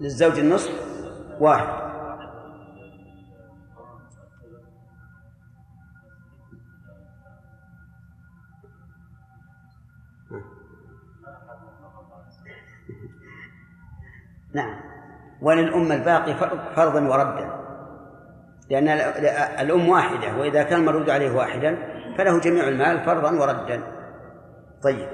[0.00, 0.70] للزوج النصف
[1.40, 1.86] واحد.
[14.54, 14.95] نعم.
[15.42, 17.50] وللأم الباقي فرض- فرضا وردا.
[18.70, 19.26] لأن ال-
[19.60, 21.78] الأم واحدة وإذا كان المردود عليه واحدا
[22.18, 23.82] فله جميع المال فرضا وردا.
[24.82, 25.08] طيب.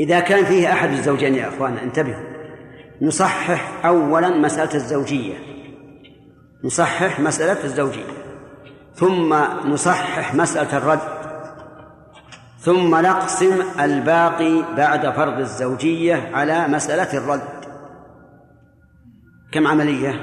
[0.00, 2.28] إذا كان فيه أحد الزوجين يا أخوان انتبهوا.
[3.02, 5.34] نصحح أولا مسألة الزوجية.
[6.64, 8.04] نصحح مسألة الزوجية.
[8.94, 9.34] ثم
[9.66, 10.98] نصحح مسألة الرد.
[12.58, 17.57] ثم نقسم الباقي بعد فرض الزوجية على مسألة الرد.
[19.52, 20.14] كم عملية؟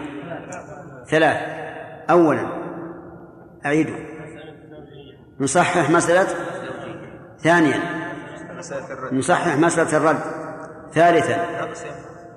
[1.09, 1.37] ثلاث.
[2.09, 2.47] أولا
[3.65, 3.95] أعيدوا
[5.39, 6.27] نصحح مسألة؟
[7.39, 7.79] ثانيا
[9.11, 10.21] نصحح مسألة الرد.
[10.93, 11.45] ثالثا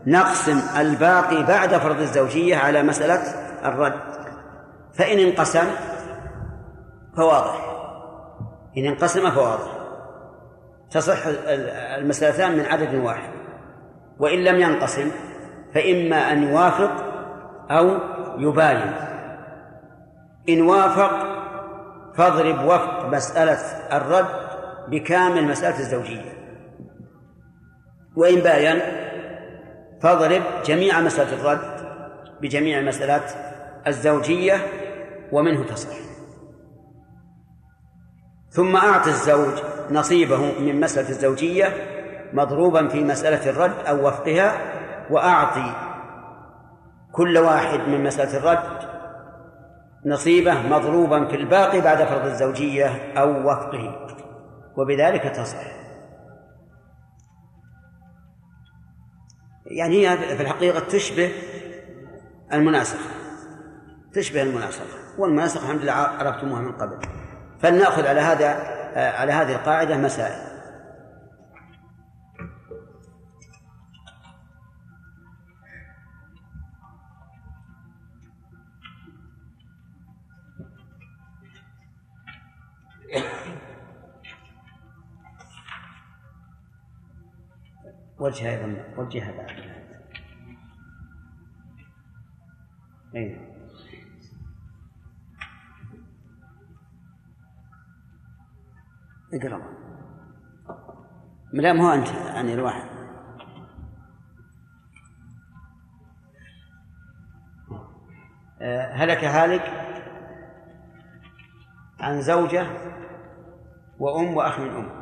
[0.07, 3.23] نقسم الباقي بعد فرض الزوجية على مسألة
[3.65, 4.01] الرد.
[4.99, 5.67] فإن انقسم
[7.17, 7.69] فواضح.
[8.79, 9.79] إن انقسم فواضح.
[10.91, 11.19] تصح
[11.99, 13.31] المسألتان من عدد واحد.
[14.19, 15.11] وإن لم ينقسم
[15.75, 16.91] فإما أن يوافق
[17.71, 17.99] أو
[18.39, 18.93] يباين.
[20.49, 21.39] إن وافق
[22.17, 23.59] فاضرب وفق مسألة
[23.97, 24.49] الرد
[24.89, 26.33] بكامل مسألة الزوجية.
[28.17, 28.81] وإن باين
[30.03, 31.89] فاضرب جميع مسألة الرد
[32.41, 33.33] بجميع مسألات
[33.87, 34.57] الزوجية
[35.33, 35.97] ومنه تصح.
[38.51, 39.59] ثم أعط الزوج
[39.91, 41.67] نصيبه من مسألة الزوجية
[42.33, 44.53] مضروبا في مسألة الرد أو وفقها
[45.11, 45.75] وأعطي
[47.13, 48.89] كل واحد من مسألة الرد
[50.07, 54.07] نصيبه مضروبا في الباقي بعد فرض الزوجية أو وفقه
[54.77, 55.79] وبذلك تصح.
[59.67, 61.33] يعني هي في الحقيقة تشبه
[62.53, 63.11] المناسخة
[64.13, 64.85] تشبه المناسخة
[65.19, 66.99] والمناسخة الحمد لله عرفتموها من قبل.
[67.61, 68.47] فلنأخذ على هذا
[68.97, 70.58] على هذه القاعدة مسائل.
[88.19, 89.51] وجه أيضا وجهها بعد
[93.15, 93.41] أي
[99.33, 99.63] اقرأ.
[101.53, 102.89] لا هو أنت يعني الواحد.
[108.93, 109.63] هلك هالك
[112.01, 112.67] عن زوجة
[113.99, 114.98] وأم وأخ من أم.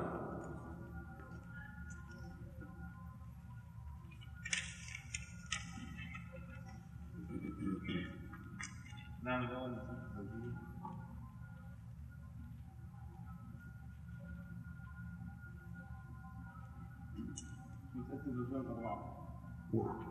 [19.75, 20.07] نعم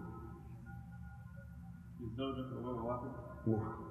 [2.01, 3.09] الزوجة أول واحد.
[3.47, 3.85] نعم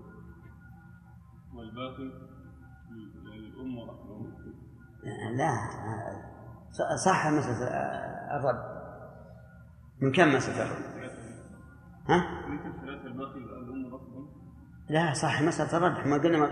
[1.54, 2.10] والباقي
[3.24, 3.96] للأم والأخ
[5.36, 5.52] لا
[6.96, 7.68] صح مسألة
[8.36, 8.74] الرد.
[10.00, 10.84] من كم مسألة الرد؟
[12.08, 12.24] ها؟
[14.88, 16.06] لا صح مسألة الرد.
[16.06, 16.50] ما قلنا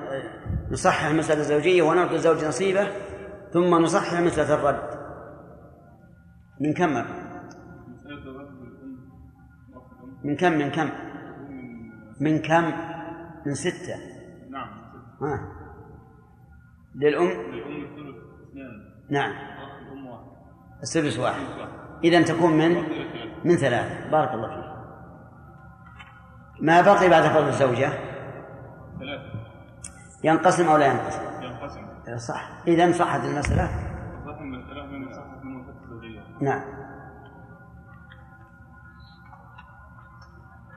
[0.71, 2.89] نصحح مسألة الزوجية ونعطي الزوج نصيبه
[3.53, 5.03] ثم نصحح مسألة الرد.
[6.61, 7.22] من كم مرة؟
[10.25, 10.91] من كم من كم؟
[12.21, 12.73] من كم؟
[13.47, 13.97] من ستة.
[14.51, 14.69] نعم.
[15.23, 15.53] ها.
[16.95, 18.17] للأم؟ للأم الثلث
[18.51, 18.93] اثنان.
[19.11, 19.31] نعم.
[19.31, 20.25] والأخ الأم واحد.
[20.83, 21.41] السدس واحد.
[22.05, 24.11] إذا تكون من؟ ثلاثة من ثلاثة.
[24.11, 24.73] بارك الله فيك.
[26.61, 27.89] ما بقي بعد فرض الزوجة؟
[28.99, 29.33] ثلاثة.
[30.25, 31.87] ينقسم أو لا ينقسم؟ ينقسم.
[32.17, 32.51] صح.
[32.67, 33.67] إذا صحت المسألة.
[34.27, 35.63] صح المسألة من صحة من
[36.43, 36.63] نعم.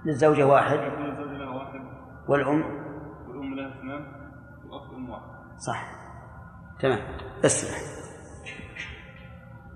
[0.06, 0.80] للزوجة واحد.
[2.28, 2.64] والأم؟
[3.28, 4.06] والأم لها اثنان
[4.64, 5.60] والأخ أم واحد.
[5.60, 5.92] صح.
[6.80, 7.00] تمام.
[7.44, 7.76] بس.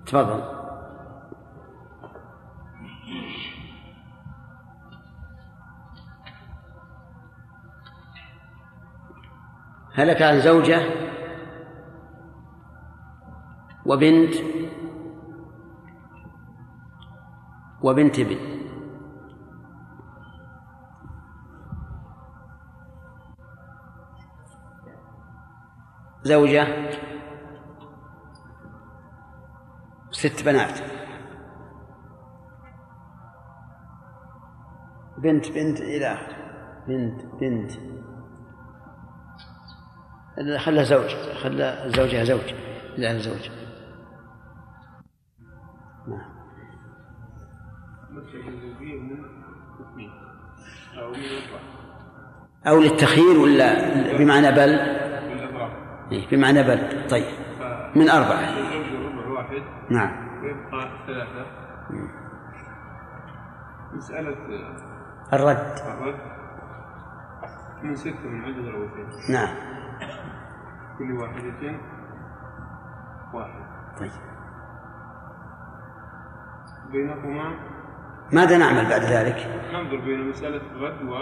[0.06, 0.60] تفضل.
[9.94, 10.80] هلك عن زوجة
[13.86, 14.34] وبنت
[17.82, 18.59] وبنت ابن.
[26.22, 26.90] زوجة
[30.10, 30.80] ست بنات.
[35.18, 36.18] بنت بنت إلى
[36.88, 37.72] بنت بنت.
[40.58, 42.54] خلى زوج خلى زوجها زوج
[42.96, 43.50] لا زوج.
[46.08, 46.40] نعم.
[52.66, 54.99] أو للتخيير ولا بمعنى بل؟
[56.12, 57.08] إيه بمعنى بل.
[57.10, 57.24] طيب.
[57.96, 58.40] من أربعة.
[58.40, 59.62] الزوج الربع واحد.
[59.90, 60.42] نعم.
[60.42, 61.46] ويبقى ثلاثة.
[63.92, 64.36] مسألة
[65.32, 65.74] الرد.
[65.98, 66.20] الرد.
[67.82, 69.54] من ستة من عدد الروتين نعم.
[70.98, 71.78] كل واحدة
[73.34, 73.62] واحد.
[74.00, 74.10] طيب.
[76.92, 77.54] بينهما
[78.32, 79.36] ماذا نعمل بعد ذلك؟
[79.72, 81.14] ننظر بين مسألة الرد و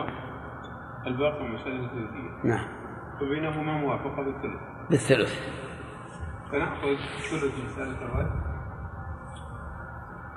[1.07, 2.69] الباقي مسألة ثلثية نعم.
[3.23, 5.59] وبينهما موافقة بالثلث بالثلث.
[6.53, 6.97] فنأخذ
[7.31, 8.49] ثلث مسألة الرد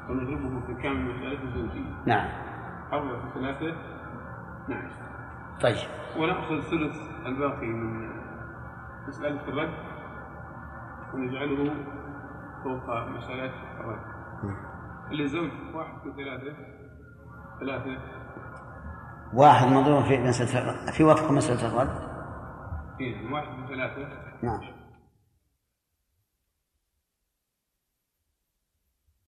[0.09, 2.29] ونضربه في كامل مسألة الزوجية نعم.
[2.93, 3.75] أربعة في ثلاثة؟
[4.67, 4.89] نعم.
[5.61, 5.77] طيب.
[6.17, 6.95] ونأخذ ثلث
[7.25, 8.09] الباقي من
[9.07, 9.73] مسألة الرد.
[11.13, 11.73] ونجعله
[12.63, 14.01] فوق مسألة الرد.
[15.11, 16.55] للزوج واحد في ثلاثة.
[17.59, 18.01] ثلاثة.
[19.33, 22.11] واحد مضروب في مسألة في وفق مسألة الرد؟
[23.01, 24.30] إيه واحد في ثلاثة.
[24.43, 24.80] نعم